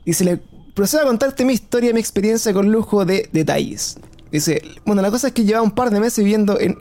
[0.04, 0.36] Dice, le
[0.74, 3.96] procedo a contarte mi historia, mi experiencia con lujo de detalles.
[4.30, 6.78] Dice, bueno, la cosa es que llevaba un par de meses viviendo en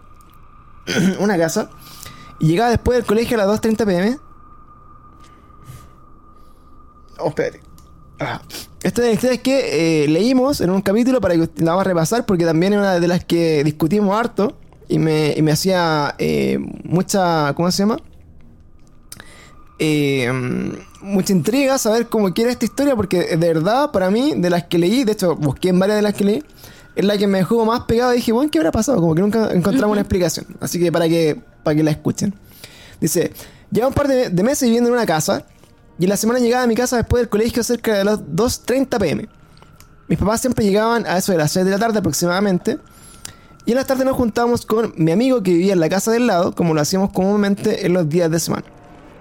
[1.19, 1.69] una casa
[2.39, 4.17] y llegaba después del colegio a las 2.30 pm.
[7.19, 7.61] Oh, espérate.
[8.23, 8.41] Ah.
[8.81, 12.25] Esta es historia que eh, leímos en un capítulo para que la vamos a repasar
[12.25, 14.57] porque también es una de las que discutimos harto
[14.89, 17.53] y me, y me hacía eh, mucha...
[17.53, 17.97] ¿Cómo se llama?
[19.79, 20.31] Eh,
[21.01, 24.77] mucha intriga saber cómo quiere esta historia, porque de verdad, para mí, de las que
[24.77, 26.43] leí, de hecho, busqué en varias de las que leí,
[26.95, 28.99] es la que me dejó más pegado y dije, bueno, ¿qué habrá pasado?
[28.99, 30.45] Como que nunca encontramos una explicación.
[30.59, 32.33] Así que para que, para que la escuchen.
[33.01, 33.33] Dice,
[33.71, 35.45] lleva un par de, meses viviendo en una casa
[35.99, 38.99] y en la semana llegaba a mi casa después del colegio cerca de las 2.30
[38.99, 39.29] pm.
[40.07, 42.79] Mis papás siempre llegaban a eso de las 6 de la tarde aproximadamente.
[43.65, 46.27] Y en las tardes nos juntábamos con mi amigo que vivía en la casa del
[46.27, 48.65] lado, como lo hacíamos comúnmente en los días de semana.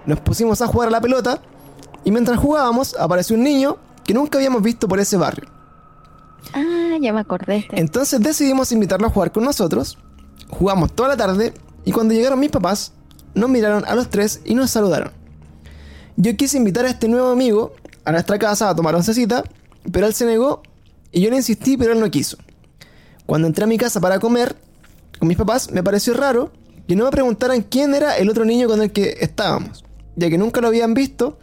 [0.05, 1.41] Nos pusimos a jugar a la pelota
[2.03, 5.47] y mientras jugábamos apareció un niño que nunca habíamos visto por ese barrio.
[6.53, 7.65] Ah, ya me acordé.
[7.71, 9.97] Entonces decidimos invitarlo a jugar con nosotros.
[10.49, 11.53] Jugamos toda la tarde
[11.85, 12.91] y cuando llegaron mis papás,
[13.33, 15.22] nos miraron a los tres y nos saludaron.
[16.15, 17.73] Yo quise invitar a este nuevo amigo
[18.05, 19.43] a nuestra casa a tomar oncecita,
[19.91, 20.61] pero él se negó
[21.11, 22.37] y yo le insistí, pero él no quiso.
[23.25, 24.55] Cuando entré a mi casa para comer
[25.19, 26.51] con mis papás, me pareció raro
[26.87, 29.83] que no me preguntaran quién era el otro niño con el que estábamos
[30.15, 31.37] ya que nunca lo habían visto,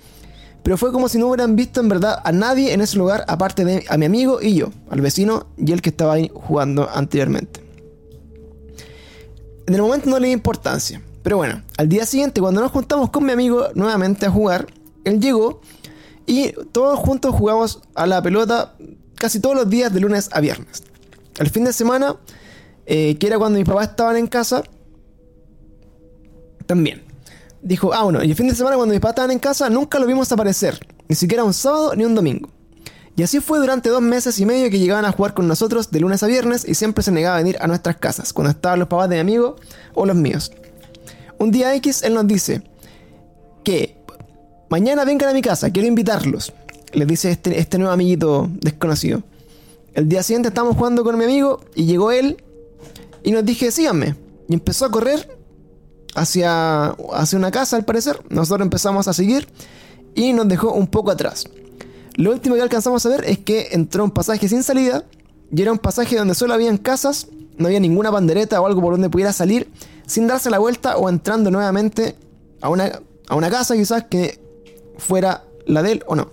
[0.62, 3.64] pero fue como si no hubieran visto en verdad a nadie en ese lugar aparte
[3.64, 7.60] de a mi amigo y yo, al vecino y el que estaba ahí jugando anteriormente.
[9.66, 13.10] En el momento no le di importancia, pero bueno, al día siguiente cuando nos juntamos
[13.10, 14.66] con mi amigo nuevamente a jugar,
[15.04, 15.60] él llegó
[16.26, 18.74] y todos juntos jugamos a la pelota
[19.16, 20.82] casi todos los días de lunes a viernes.
[21.38, 22.16] El fin de semana,
[22.86, 24.62] eh, que era cuando mis papás estaban en casa,
[26.66, 27.02] también
[27.62, 29.98] dijo, ah, bueno, y el fin de semana cuando mis papás estaban en casa nunca
[29.98, 32.48] lo vimos aparecer, ni siquiera un sábado ni un domingo.
[33.16, 36.00] Y así fue durante dos meses y medio que llegaban a jugar con nosotros de
[36.00, 38.88] lunes a viernes y siempre se negaba a venir a nuestras casas, cuando estaban los
[38.88, 39.56] papás de mi amigo
[39.94, 40.52] o los míos.
[41.40, 42.62] Un día X él nos dice
[43.64, 43.96] que
[44.68, 46.52] mañana vengan a mi casa, quiero invitarlos.
[46.92, 49.22] Les dice este, este nuevo amiguito desconocido.
[49.94, 52.44] El día siguiente estábamos jugando con mi amigo y llegó él
[53.22, 54.16] y nos dije, síganme.
[54.50, 55.38] Y empezó a correr
[56.14, 58.20] hacia, hacia una casa al parecer.
[58.28, 59.48] Nosotros empezamos a seguir
[60.14, 61.48] y nos dejó un poco atrás.
[62.16, 65.04] Lo último que alcanzamos a ver es que entró un pasaje sin salida
[65.50, 68.92] y era un pasaje donde solo habían casas, no había ninguna bandereta o algo por
[68.92, 69.70] donde pudiera salir
[70.10, 72.16] sin darse la vuelta o entrando nuevamente
[72.60, 74.40] a una, a una casa quizás que
[74.98, 76.30] fuera la de él o no.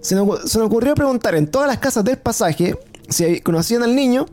[0.00, 2.78] Se nos, se nos ocurrió preguntar en todas las casas del pasaje
[3.08, 4.26] si conocían al niño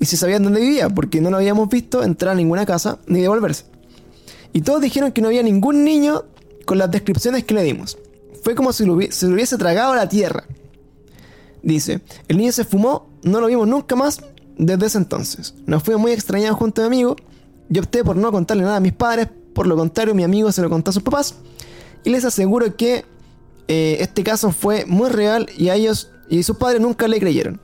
[0.00, 3.20] y si sabían dónde vivía, porque no lo habíamos visto entrar a ninguna casa ni
[3.20, 3.64] devolverse.
[4.54, 6.24] Y todos dijeron que no había ningún niño
[6.64, 7.98] con las descripciones que le dimos.
[8.42, 10.44] Fue como si se lo hubiese tragado a la tierra.
[11.62, 14.22] Dice, el niño se fumó, no lo vimos nunca más
[14.56, 15.54] desde ese entonces.
[15.66, 17.16] Nos fuimos muy extrañados junto a mi amigo.
[17.70, 20.60] Yo opté por no contarle nada a mis padres, por lo contrario mi amigo se
[20.60, 21.36] lo contó a sus papás.
[22.04, 23.04] Y les aseguro que
[23.68, 27.60] eh, este caso fue muy real y a ellos y sus padres nunca le creyeron.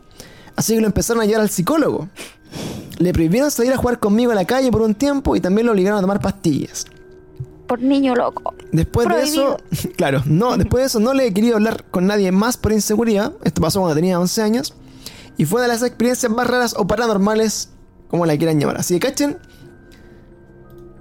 [0.55, 2.09] Así que lo empezaron a llevar al psicólogo.
[2.99, 5.73] Le prohibieron salir a jugar conmigo a la calle por un tiempo y también lo
[5.73, 6.87] obligaron a tomar pastillas.
[7.67, 8.55] Por niño loco.
[8.71, 9.57] Después de eso,
[9.97, 13.33] claro, no, después de eso no le he querido hablar con nadie más por inseguridad.
[13.43, 14.75] Esto pasó cuando tenía 11 años.
[15.37, 17.71] Y fue de las experiencias más raras o paranormales,
[18.09, 18.79] como la quieran llamar.
[18.79, 19.39] Así que cachen.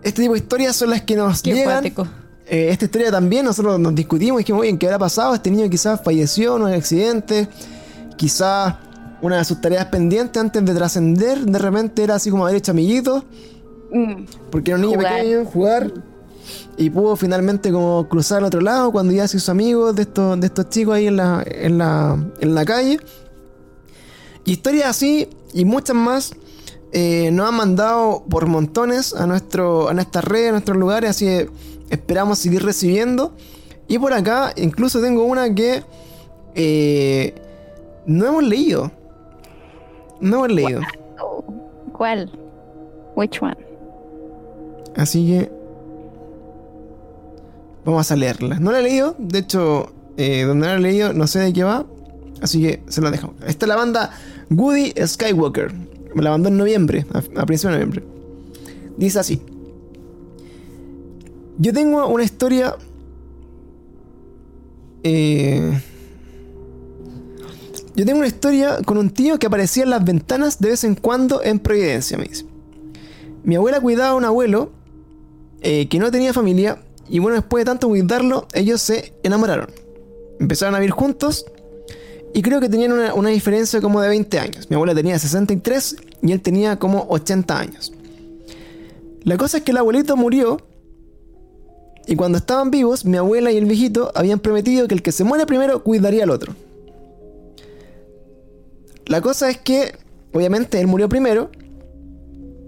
[0.06, 1.84] Este tipo de historias son las que nos Qué llegan.
[1.84, 5.34] Eh, esta historia también nosotros nos discutimos y dijimos, oye, ¿qué habrá pasado?
[5.34, 7.50] Este niño quizás falleció en un accidente.
[8.16, 8.76] Quizás
[9.24, 12.72] una de sus tareas pendientes antes de trascender, de repente era así como haber hecho
[12.72, 13.24] amiguitos.
[13.92, 14.26] Mm.
[14.52, 15.92] Porque era un niño pequeño, jugar.
[16.78, 20.40] Y pudo finalmente como cruzar al otro lado cuando ya se hizo amigo de estos,
[20.40, 23.00] de estos chicos ahí en la, en la, en la calle.
[24.44, 26.36] Y historias así y muchas más
[26.98, 31.26] eh, nos han mandado por montones a, nuestro, a nuestras redes, a nuestros lugares, así
[31.26, 31.50] que
[31.90, 33.34] esperamos seguir recibiendo.
[33.90, 35.84] Y por acá incluso tengo una que
[36.56, 37.36] eh,
[38.06, 38.94] no hemos leído.
[40.22, 40.80] No he leído.
[41.92, 42.32] ¿Cuál?
[43.18, 43.58] Which one?
[44.96, 45.52] Así que
[47.84, 48.58] vamos a leerla.
[48.58, 51.52] No la he leído, de hecho, eh, donde no la he leído no sé de
[51.52, 51.86] qué va.
[52.42, 53.36] Así que se la dejamos.
[53.46, 54.12] Esta es la banda
[54.50, 55.95] Woody Skywalker.
[56.16, 58.04] Me la mandó en noviembre, a, principios de noviembre.
[58.98, 59.42] Dice así.
[61.60, 62.76] Yo tengo una historia...
[65.04, 65.78] Eh,
[67.96, 70.96] yo tengo una historia con un tío que aparecía en las ventanas de vez en
[70.96, 72.46] cuando en Providencia, me dice.
[73.44, 74.72] Mi abuela cuidaba a un abuelo
[75.62, 79.68] eh, que no tenía familia y bueno, después de tanto cuidarlo, ellos se enamoraron.
[80.40, 81.46] Empezaron a vivir juntos
[82.36, 84.70] y creo que tenían una, diferencia como de 20 años.
[84.70, 87.94] Mi abuela tenía 63 y él tenía como 80 años.
[89.24, 90.58] La cosa es que el abuelito murió
[92.06, 95.24] y cuando estaban vivos, mi abuela y el viejito habían prometido que el que se
[95.24, 96.54] muere primero cuidaría al otro.
[99.06, 99.96] La cosa es que,
[100.34, 101.52] obviamente, él murió primero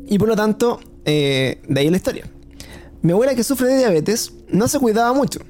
[0.05, 2.25] y por lo tanto, eh, de ahí la historia.
[3.01, 5.41] Mi abuela que sufre de diabetes no se cuidaba mucho.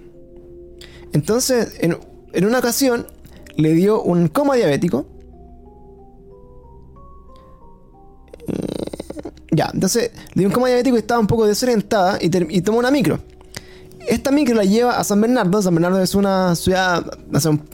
[1.14, 1.99] Entonces, en,
[2.34, 3.06] en una ocasión,
[3.58, 5.06] le dio un coma diabético.
[9.52, 12.80] Ya, entonces le dio un coma diabético y estaba un poco desorientada y, y tomó
[12.80, 13.20] una micro.
[14.08, 15.62] Esta micro la lleva a San Bernardo.
[15.62, 17.06] San Bernardo es una ciudad,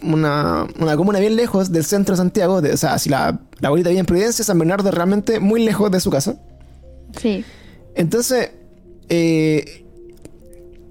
[0.01, 2.55] una, una comuna bien lejos del centro de Santiago.
[2.55, 5.91] o sea, si la, la abuelita vive en Providencia, San Bernardo es realmente muy lejos
[5.91, 6.37] de su casa.
[7.21, 7.45] Sí.
[7.93, 8.49] Entonces,
[9.09, 9.85] eh,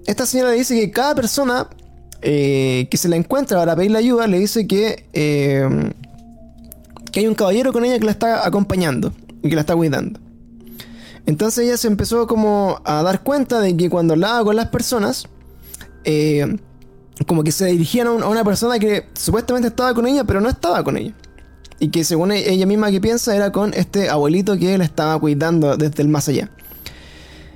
[0.05, 1.67] esta señora le dice que cada persona
[2.25, 5.91] eh, que se la encuentra para pedirle ayuda le dice que, eh,
[7.11, 10.21] que hay un caballero con ella que la está acompañando y que la está cuidando.
[11.25, 15.27] Entonces ella se empezó como a dar cuenta de que cuando hablaba con las personas,
[16.05, 16.57] eh,
[17.27, 20.81] como que se dirigían a, una persona que supuestamente estaba con ella, pero no estaba
[20.81, 21.13] con ella.
[21.77, 25.75] Y que según ella misma que piensa era con este abuelito que la estaba cuidando
[25.75, 26.49] desde el más allá.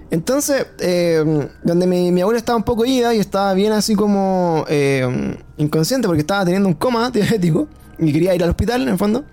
[0.09, 5.37] Entonces, eh, donde mi, abuela estaba un poco ida y estaba bien así como eh,
[5.57, 7.67] inconsciente porque estaba teniendo un coma diabético
[7.99, 9.25] y quería ir al hospital en el fondo,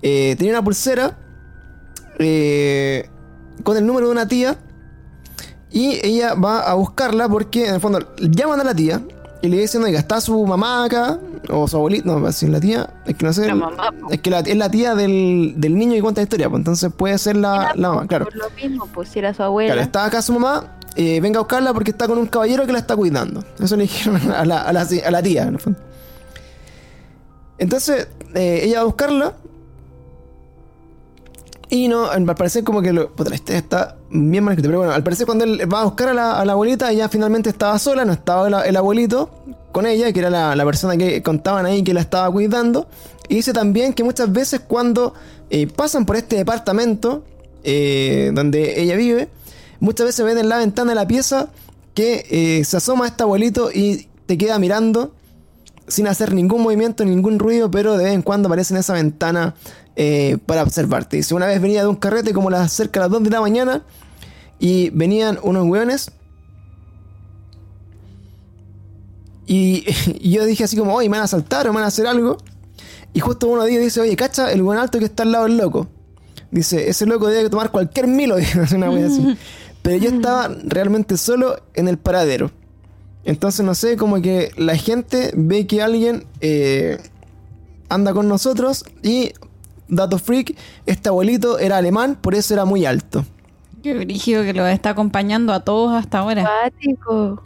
[0.00, 1.16] tenía una pulsera
[2.18, 4.58] con el número de una tía
[5.70, 9.00] y ella va a buscarla porque en el fondo llaman a la tía
[9.42, 11.18] y le dicen, oiga, está su mamá acá,
[11.48, 13.50] o su abuelita, no, si la tía, es que no sé,
[14.10, 17.16] es que es la tía del, del, niño que cuenta la historia, pues entonces puede
[17.18, 18.26] ser la, la mamá, claro.
[18.26, 19.72] Por lo mismo, pues si era su abuela.
[19.72, 22.72] Claro, está acá su mamá, eh, venga a buscarla porque está con un caballero que
[22.72, 23.42] la está cuidando.
[23.58, 25.78] Eso le dijeron a la, a la, a la tía, en el fondo.
[27.58, 29.34] Entonces, eh, ella va a buscarla
[31.70, 34.92] y no, al parecer como que lo, puta, este está bien mal escrito, pero bueno,
[34.92, 38.12] al parecer cuando él va a buscar a la, abuelita, ella finalmente estaba sola, no
[38.12, 39.30] estaba el, abuelito
[39.70, 42.88] con ella, que era la, persona que contaban ahí que la estaba cuidando.
[43.28, 45.14] Y dice también que muchas veces cuando
[45.48, 47.22] eh, pasan por este departamento
[47.62, 49.28] eh, donde ella vive,
[49.78, 51.50] muchas veces ven en la ventana de la pieza
[51.94, 55.12] que eh, se asoma este abuelito y te queda mirando
[55.86, 59.54] sin hacer ningún movimiento, ningún ruido, pero de vez en cuando aparece en esa ventana
[59.96, 61.16] eh, para observarte.
[61.16, 63.40] Dice, una vez venía de un carrete como las cerca de las 2 de la
[63.40, 63.82] mañana
[64.58, 66.12] y venían unos hueones.
[69.52, 69.84] Y,
[70.30, 72.38] yo dije así como, oye, me van a saltar o me van a hacer algo.
[73.12, 75.46] Y justo uno de ellos dice, oye, cacha, el buen alto que está al lado
[75.46, 75.88] del loco.
[76.52, 78.36] Dice, ese loco debe tomar cualquier milo.
[78.74, 79.36] una así.
[79.82, 82.52] Pero yo estaba realmente solo en el paradero.
[83.24, 86.98] Entonces, no sé, como que la gente ve que alguien eh,
[87.88, 89.32] anda con nosotros y
[89.90, 90.56] dato freak,
[90.86, 93.24] este abuelito era alemán, por eso era muy alto.
[93.82, 96.46] Qué brígido que lo está acompañando a todos hasta ahora.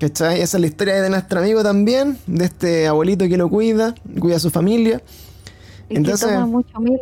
[0.00, 0.40] ¿Cachai?
[0.40, 4.36] Esa es la historia de nuestro amigo también, de este abuelito que lo cuida, cuida
[4.36, 5.00] a su familia.
[5.88, 6.98] Entonces, toma mucho milo.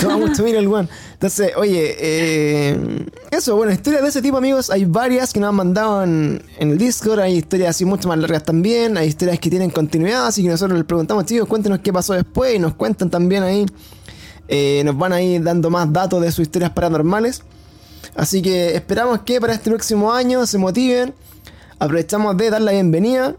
[0.00, 0.88] Toma mucho milo el guan.
[1.14, 5.56] Entonces, oye, eh, eso, bueno, historias de ese tipo, amigos, hay varias que nos han
[5.56, 9.70] mandado en, el Discord, hay historias así mucho más largas también, hay historias que tienen
[9.70, 13.42] continuidad, así que nosotros les preguntamos, chicos, cuéntenos qué pasó después y nos cuentan también
[13.42, 13.66] ahí
[14.54, 17.42] eh, nos van a ir dando más datos de sus historias paranormales.
[18.14, 21.14] Así que esperamos que para este próximo año se motiven.
[21.78, 23.34] Aprovechamos de dar la bienvenida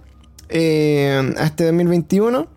[0.50, 2.48] eh, a este 2021.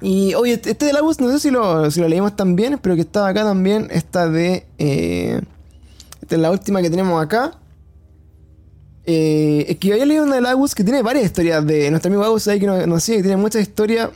[0.00, 2.96] Y oye, este de la bus, no sé si lo, si lo leímos también, pero
[2.96, 3.86] que estaba acá también.
[3.92, 4.66] Esta de.
[4.78, 5.40] Eh,
[6.22, 7.52] esta es la última que tenemos acá.
[9.04, 12.24] es que yo había leído una de la que tiene varias historias de nuestro amigo
[12.24, 14.10] Agus ahí que nos, nos sigue, que tiene muchas historias.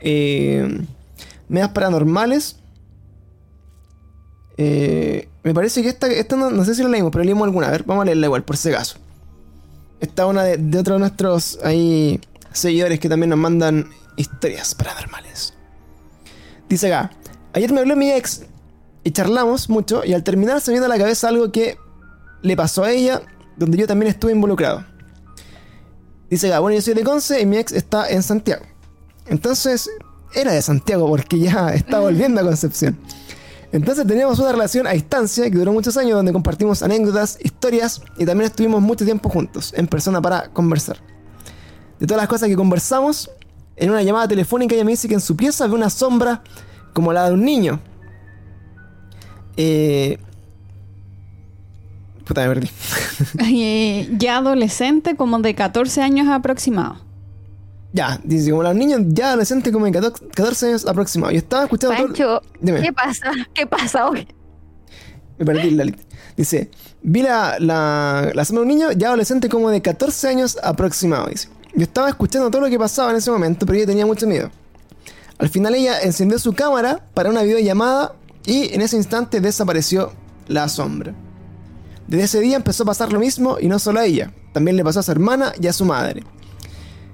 [0.00, 0.86] Eh,
[1.50, 2.56] medias paranormales.
[4.56, 7.68] Eh, me parece que esta, esta no, sé si la leímos, pero leímos alguna.
[7.68, 8.98] A ver, vamos a leerla igual, por si acaso.
[10.00, 12.20] Esta es una de, de otros de nuestros ahí,
[12.52, 15.54] seguidores que también nos mandan historias paranormales.
[16.68, 17.10] Dice acá,
[17.52, 18.42] ayer me habló mi ex
[19.02, 21.78] y charlamos mucho y al terminar se me vino a la cabeza algo que
[22.42, 23.22] le pasó a ella,
[23.56, 24.84] donde yo también estuve involucrado.
[26.30, 28.64] Dice acá, bueno, yo soy de Conce y mi ex está en Santiago.
[29.26, 29.90] Entonces,
[30.34, 32.98] era de Santiago porque ya estaba volviendo a Concepción.
[33.72, 38.26] Entonces teníamos una relación a distancia que duró muchos años donde compartimos anécdotas, historias y
[38.26, 40.98] también estuvimos mucho tiempo juntos en persona para conversar.
[42.00, 43.30] De todas las cosas que conversamos,
[43.76, 46.42] en una llamada telefónica ella me dice que en su pieza ve una sombra
[46.92, 47.80] como la de un niño.
[49.56, 50.18] Eh...
[52.24, 52.70] Puta, me perdí.
[53.44, 56.96] Eh, ya adolescente, como de 14 años aproximado.
[57.92, 61.32] Ya, dice, como los niños ya adolescentes como de 14 años aproximados.
[61.32, 63.32] Yo estaba escuchando Pancho, ¿qué pasa?
[63.52, 64.28] ¿Qué pasa hoy?
[65.38, 65.84] Me perdí la
[66.36, 66.70] Dice,
[67.02, 71.26] vi la, la, la de un niño ya adolescente como de 14 años aproximado.
[71.28, 71.48] Dice.
[71.74, 74.50] Yo estaba escuchando todo lo que pasaba en ese momento, pero ella tenía mucho miedo.
[75.38, 78.14] Al final ella encendió su cámara para una videollamada
[78.44, 80.12] y en ese instante desapareció
[80.48, 81.14] la sombra.
[82.06, 84.84] Desde ese día empezó a pasar lo mismo y no solo a ella, también le
[84.84, 86.24] pasó a su hermana y a su madre.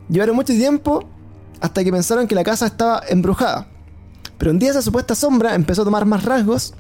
[0.09, 1.05] Llevaron mucho tiempo
[1.61, 3.67] hasta que pensaron que la casa estaba embrujada.
[4.39, 6.75] Pero un día esa supuesta sombra empezó a tomar más rasgos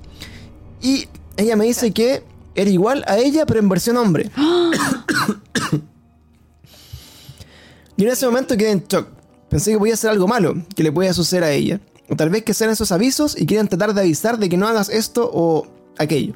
[0.81, 2.23] y ella me dice que
[2.55, 4.31] era igual a ella pero en versión hombre.
[7.97, 9.09] y en ese momento quedé en shock.
[9.49, 11.81] Pensé que podía ser algo malo que le podía suceder a ella.
[12.09, 14.69] O tal vez que sean esos avisos y quieran tratar de avisar de que no
[14.69, 15.67] hagas esto o
[15.99, 16.35] aquello.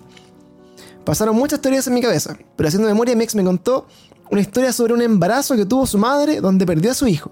[1.04, 3.86] Pasaron muchas teorías en mi cabeza, pero haciendo memoria mi ex me contó
[4.30, 7.30] una historia sobre un embarazo que tuvo su madre donde perdió a su hijo.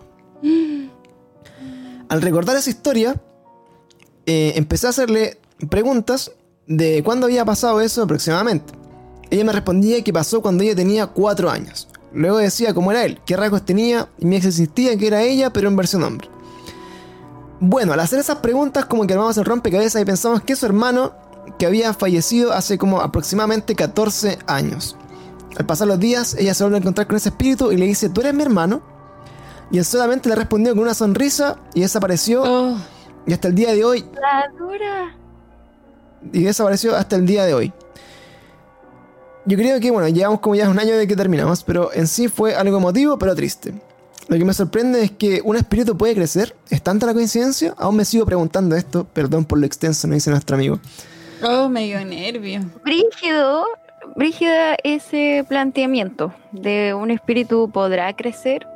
[2.09, 3.21] Al recordar esa historia,
[4.27, 5.39] eh, empecé a hacerle
[5.71, 6.33] preguntas
[6.67, 8.73] de cuándo había pasado eso aproximadamente.
[9.31, 11.89] Ella me respondía que pasó cuando ella tenía 4 años.
[12.13, 15.53] Luego decía cómo era él, qué rasgos tenía, y mi ex insistía que era ella,
[15.53, 16.29] pero en versión hombre.
[17.61, 21.15] Bueno, al hacer esas preguntas, como que armamos el rompecabezas y pensamos que su hermano,
[21.59, 24.97] que había fallecido hace como aproximadamente 14 años.
[25.57, 28.09] Al pasar los días, ella se vuelve a encontrar con ese espíritu y le dice,
[28.09, 28.83] ¿tú eres mi hermano?
[29.71, 32.43] Y él solamente le respondió con una sonrisa y desapareció.
[32.43, 32.77] Oh.
[33.27, 34.05] Y hasta el día de hoy...
[34.21, 35.17] La dura.
[36.33, 37.73] Y desapareció hasta el día de hoy.
[39.45, 42.29] Yo creo que, bueno, llevamos como ya un año de que terminamos, pero en sí
[42.29, 43.75] fue algo emotivo, pero triste.
[44.29, 46.55] Lo que me sorprende es que un espíritu puede crecer.
[46.69, 47.75] ¿Es tanta la coincidencia?
[47.79, 49.05] Aún me sigo preguntando esto.
[49.05, 50.79] Perdón por lo extenso, me dice nuestro amigo.
[51.43, 52.61] Oh, me dio nervio.
[52.85, 53.65] Brígido,
[54.17, 58.67] Brígida ese planteamiento de un espíritu podrá crecer.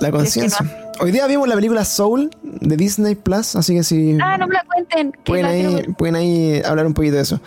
[0.00, 0.64] La conciencia.
[1.00, 4.18] Hoy día vimos la película Soul de Disney Plus, así que si.
[4.20, 5.12] Ah, no me la cuenten.
[5.24, 7.40] Pueden, ahí, pueden ahí hablar un poquito de eso.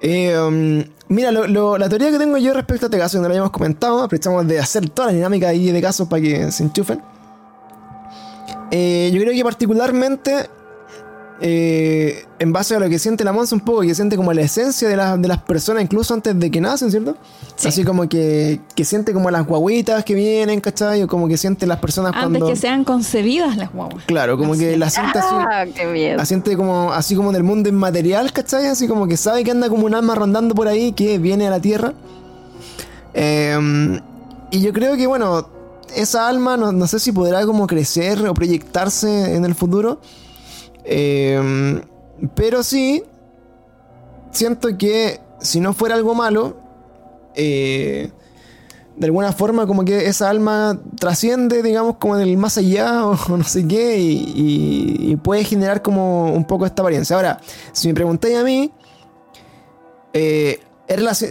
[0.00, 3.52] Eh, um, mira, la teoría que tengo yo respecto a este caso, no lo habíamos
[3.52, 7.00] comentado, aprovechamos de hacer toda la dinámica ahí de casos para que se enchufen.
[8.72, 10.48] Eh, yo creo que particularmente
[11.44, 14.42] eh, en base a lo que siente la Monza un poco, que siente como la
[14.42, 17.16] esencia de, de las personas incluso antes de que nacen, ¿cierto?
[17.64, 21.02] Así como que, que, siente como las guaguitas que vienen, ¿cachai?
[21.02, 22.46] O como que siente las personas antes cuando...
[22.46, 24.04] que sean concebidas las guaguas.
[24.04, 25.34] Claro, como que la siente así...
[25.34, 28.66] Ah, qué La siente como, así como del mundo inmaterial, ¿cachai?
[28.66, 31.50] Así como que sabe que anda como un alma rondando por ahí que viene a
[31.50, 31.92] la Tierra.
[33.14, 33.98] Em,
[34.52, 35.48] y yo creo que, bueno,
[35.96, 39.98] esa alma no, no sé si podrá como crecer o proyectarse en el futuro.
[40.84, 41.80] Em,
[42.34, 43.04] pero sí,
[44.30, 46.56] siento que si no fuera algo malo,
[47.34, 48.10] eh,
[48.96, 53.36] de alguna forma como que esa alma trasciende, digamos, como en el más allá o,
[53.36, 57.14] no sé qué, y, puede generar como un poco esta apariencia.
[57.14, 57.40] Ahora,
[57.72, 58.72] si me preguntáis a mí,
[60.12, 60.60] eh,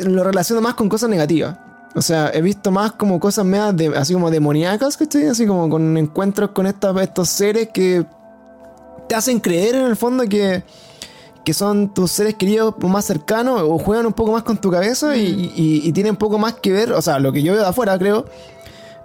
[0.06, 1.58] lo relaciono más con cosas negativas.
[1.94, 5.28] O sea, he visto más como cosas medio de, así como demoníacas, ¿cachai?
[5.28, 8.06] Así como con encuentros con estos seres que
[9.08, 10.64] te hacen creer en el fondo que,
[11.44, 15.16] que son tus seres queridos más cercanos o juegan un poco más con tu cabeza
[15.18, 17.98] y, tienen un poco más que ver, o sea, lo que yo veo de afuera
[17.98, 18.26] creo.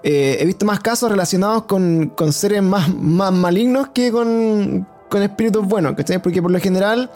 [0.02, 5.66] Eh, he visto más casos relacionados con, seres más, más malignos que con, con espíritus
[5.66, 6.22] buenos, ¿cachai?
[6.22, 7.10] Porque por lo general,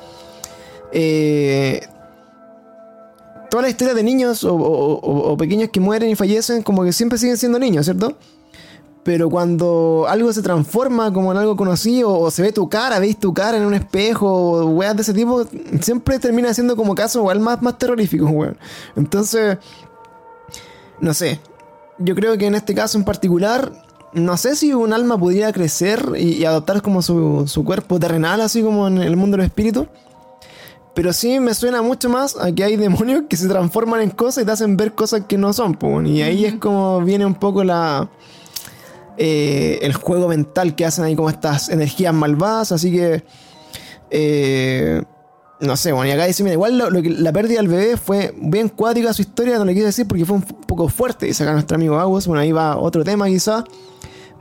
[0.93, 1.87] eh,
[3.49, 7.19] todas las historias de niños o, o, pequeños que mueren y fallecen, como que siempre
[7.19, 8.17] siguen siendo niños, ¿cierto?
[9.03, 13.19] Pero cuando algo se transforma como en algo conocido, o se ve tu cara, veis
[13.19, 15.45] tu cara en un espejo, o weas de ese tipo,
[15.81, 18.59] siempre termina siendo como caso igual más, más terrorífico, weón.
[18.97, 19.57] Entonces,
[21.01, 21.41] no sé.
[21.99, 23.73] Yo creo que en este caso en particular,
[24.13, 28.63] no sé si un alma pudiera crecer y, adoptar como su, su, cuerpo terrenal, así
[28.63, 29.87] como en el mundo de los espíritus.
[30.95, 34.43] Pero sí me suena mucho más a que hay demonios que se transforman en cosas
[34.43, 37.63] y te hacen ver cosas que no son, y ahí es como viene un poco
[37.63, 38.11] la
[39.23, 43.23] eh, el juego mental que hacen ahí como estas energías malvadas, así que...
[44.11, 45.03] Eh,
[45.61, 49.13] no sé, bueno, y acá dice, mira, igual la pérdida del bebé fue bien cuática
[49.13, 52.01] su historia, no le quiero decir porque fue un poco fuerte, dice acá nuestro amigo
[52.01, 53.63] Agus, bueno, ahí va otro tema quizá,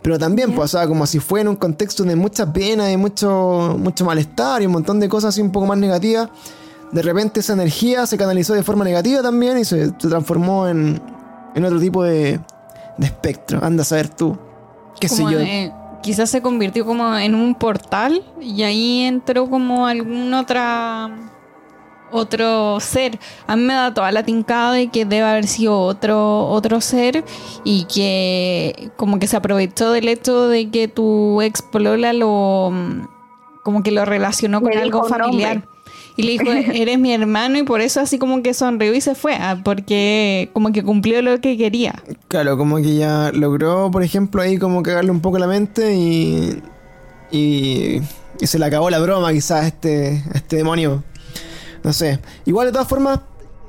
[0.02, 2.96] Pero también, pues, o sea, como si fue en un contexto de mucha pena, de
[2.96, 6.30] mucho, mucho malestar y un montón de cosas así un poco más negativas.
[6.94, 11.02] De repente esa energía se canalizó de forma negativa también y se, transformó en,
[11.54, 12.40] en, otro tipo de,
[12.98, 13.60] espectro.
[13.62, 14.38] Anda a saber tú.
[15.00, 15.40] ¿Qué sé yo?
[16.02, 21.10] quizás se convirtió como en un portal y ahí entró como alguna otra
[22.12, 23.20] otro ser.
[23.48, 27.24] A mí me da toda la tincada de que debe haber sido otro, otro ser
[27.64, 32.72] y que como que se aprovechó del hecho de que tu ex polola lo
[33.64, 35.64] como que lo relacionó con algo familiar.
[36.20, 39.16] Y le dijo, eres mi hermano y por eso así como que sonrió y se
[39.16, 42.04] fue, ah, porque como que cumplió lo que quería.
[42.28, 46.62] Claro, como que ya logró, por ejemplo, ahí como cagarle un poco la mente y,
[47.32, 48.02] y,
[48.46, 51.06] se le acabó la broma quizás a este, este demonio.
[51.84, 52.20] No sé.
[52.46, 53.22] Igual de todas formas,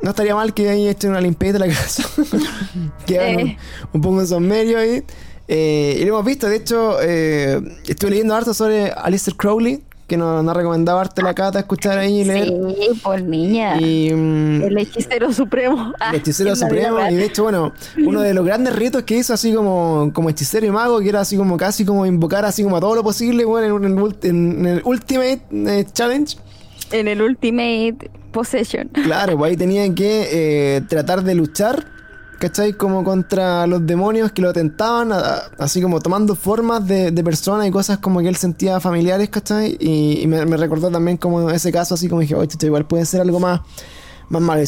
[0.03, 2.03] no estaría mal que ahí echen una limpieza de la casa.
[3.07, 3.57] que
[3.93, 5.05] un, poco en medio ahí.
[5.47, 10.17] Eh, y lo hemos visto, de hecho, eh, estuve leyendo harto sobre Alistair Crowley, que
[10.17, 12.49] nos, nos recomendaba arte la cata escuchar ahí y leer.
[12.49, 13.77] Sí, por niña.
[13.77, 15.95] Mm, el hechicero supremo.
[16.11, 16.99] el hechicero supremo.
[17.09, 17.73] Y de hecho, bueno,
[18.05, 21.21] uno de los grandes ritos que hizo así como, como hechicero y mago, que era
[21.21, 25.43] así como casi como invocar así como a todo lo posible, bueno, en, el Ultimate
[25.53, 26.37] eh, Challenge
[26.93, 28.89] en el Ultimate Possession.
[28.89, 30.29] Claro, pues ahí tenían que
[30.77, 31.87] eh, tratar de luchar,
[32.41, 32.73] ¿cachai?
[32.73, 35.13] Como contra los demonios que lo tentaban,
[35.59, 39.77] así como tomando formas de, de personas y cosas como que él sentía familiares, ¿cachai?
[39.79, 43.39] Y, me, recordó también como ese caso, así como dije, oye, igual puede ser algo
[43.39, 43.61] más,
[44.31, 44.63] más malo.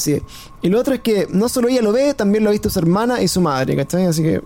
[0.63, 2.79] Y lo otro es que no solo ella lo ve, también lo ha visto su
[2.79, 4.07] hermana y su madre, ¿cachai?
[4.07, 4.43] Así que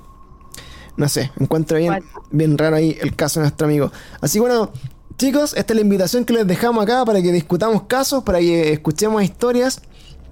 [0.97, 3.93] no sé, encuentro bien, bien raro ahí el caso de nuestro amigo.
[4.23, 4.71] Así bueno,
[5.19, 8.73] Chicos, esta es la invitación que les dejamos acá para que discutamos casos, para que
[8.75, 9.81] escuchemos historias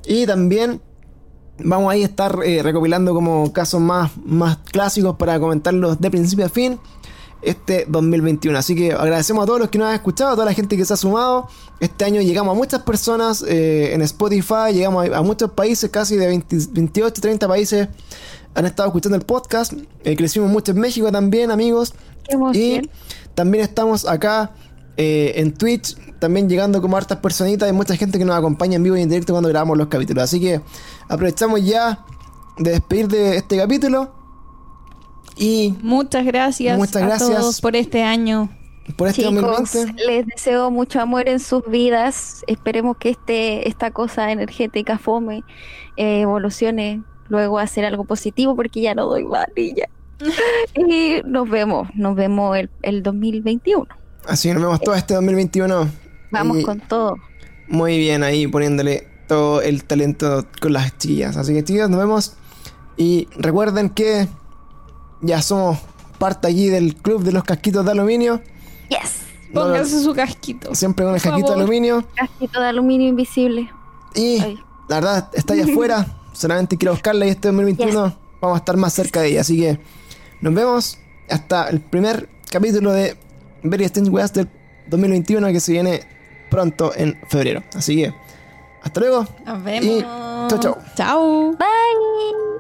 [0.05, 0.83] y también
[1.59, 6.47] vamos ahí a estar eh, recopilando como casos más, más clásicos para comentarlos de principio
[6.47, 6.79] a fin
[7.43, 8.59] este 2021.
[8.59, 10.85] Así que agradecemos a todos los que nos han escuchado, a toda la gente que
[10.85, 11.49] se ha sumado.
[11.81, 16.27] Este año llegamos a muchas personas eh, en Spotify, llegamos a, muchos países, casi de
[16.27, 17.89] 28, 30 países
[18.55, 19.73] han estado escuchando el podcast.
[20.05, 21.95] Eh, crecimos mucho en México también, amigos.
[22.55, 22.81] y
[23.35, 24.53] también estamos acá
[24.97, 27.67] eh, en Twitch, también llegando como hartas personitas.
[27.67, 30.25] Hay mucha gente que nos acompaña en vivo y en directo cuando grabamos los capítulos.
[30.25, 30.61] Así que
[31.09, 32.05] aprovechamos ya
[32.59, 34.13] de despedir de este capítulo.
[35.37, 38.51] Y muchas gracias, muchas gracias a todos por este año.
[38.97, 39.75] Por este Chicos,
[40.07, 42.45] les deseo mucho amor en sus vidas.
[42.47, 45.43] Esperemos que este, esta cosa energética fome
[45.97, 49.89] eh, evolucione luego a ser algo positivo porque ya no doy varilla.
[50.77, 53.87] y nos vemos, nos vemos el, el 2021.
[54.27, 55.89] Así que nos vemos todo este 2021.
[56.31, 57.17] Vamos con todo.
[57.69, 61.37] Muy bien, ahí poniéndole todo el talento con las chiquillas.
[61.37, 62.35] Así que chicas, nos vemos.
[62.97, 64.29] Y recuerden que
[65.21, 65.79] ya somos
[66.19, 68.41] parte allí del club de los casquitos de aluminio.
[68.89, 69.23] Yes.
[69.53, 70.75] Pónganse su casquito.
[70.75, 72.05] Siempre con el casquito de aluminio.
[72.15, 73.71] Casquito de aluminio invisible.
[74.15, 74.39] Y
[74.89, 76.07] la verdad, está allá afuera.
[76.33, 79.41] Solamente quiero buscarla y este 2021 vamos a estar más cerca de ella.
[79.43, 79.79] Así que
[80.41, 80.99] nos vemos
[81.31, 83.17] hasta el primer capítulo de
[83.65, 84.49] Very Strange Weas del
[84.87, 86.01] 2021 que se viene
[86.51, 87.63] pronto en febrero.
[87.75, 88.15] Así que,
[88.83, 89.27] hasta luego.
[89.45, 90.03] Nos vemos.
[90.49, 90.79] chao, chao.
[90.95, 91.51] Chao.
[91.53, 92.54] Bye.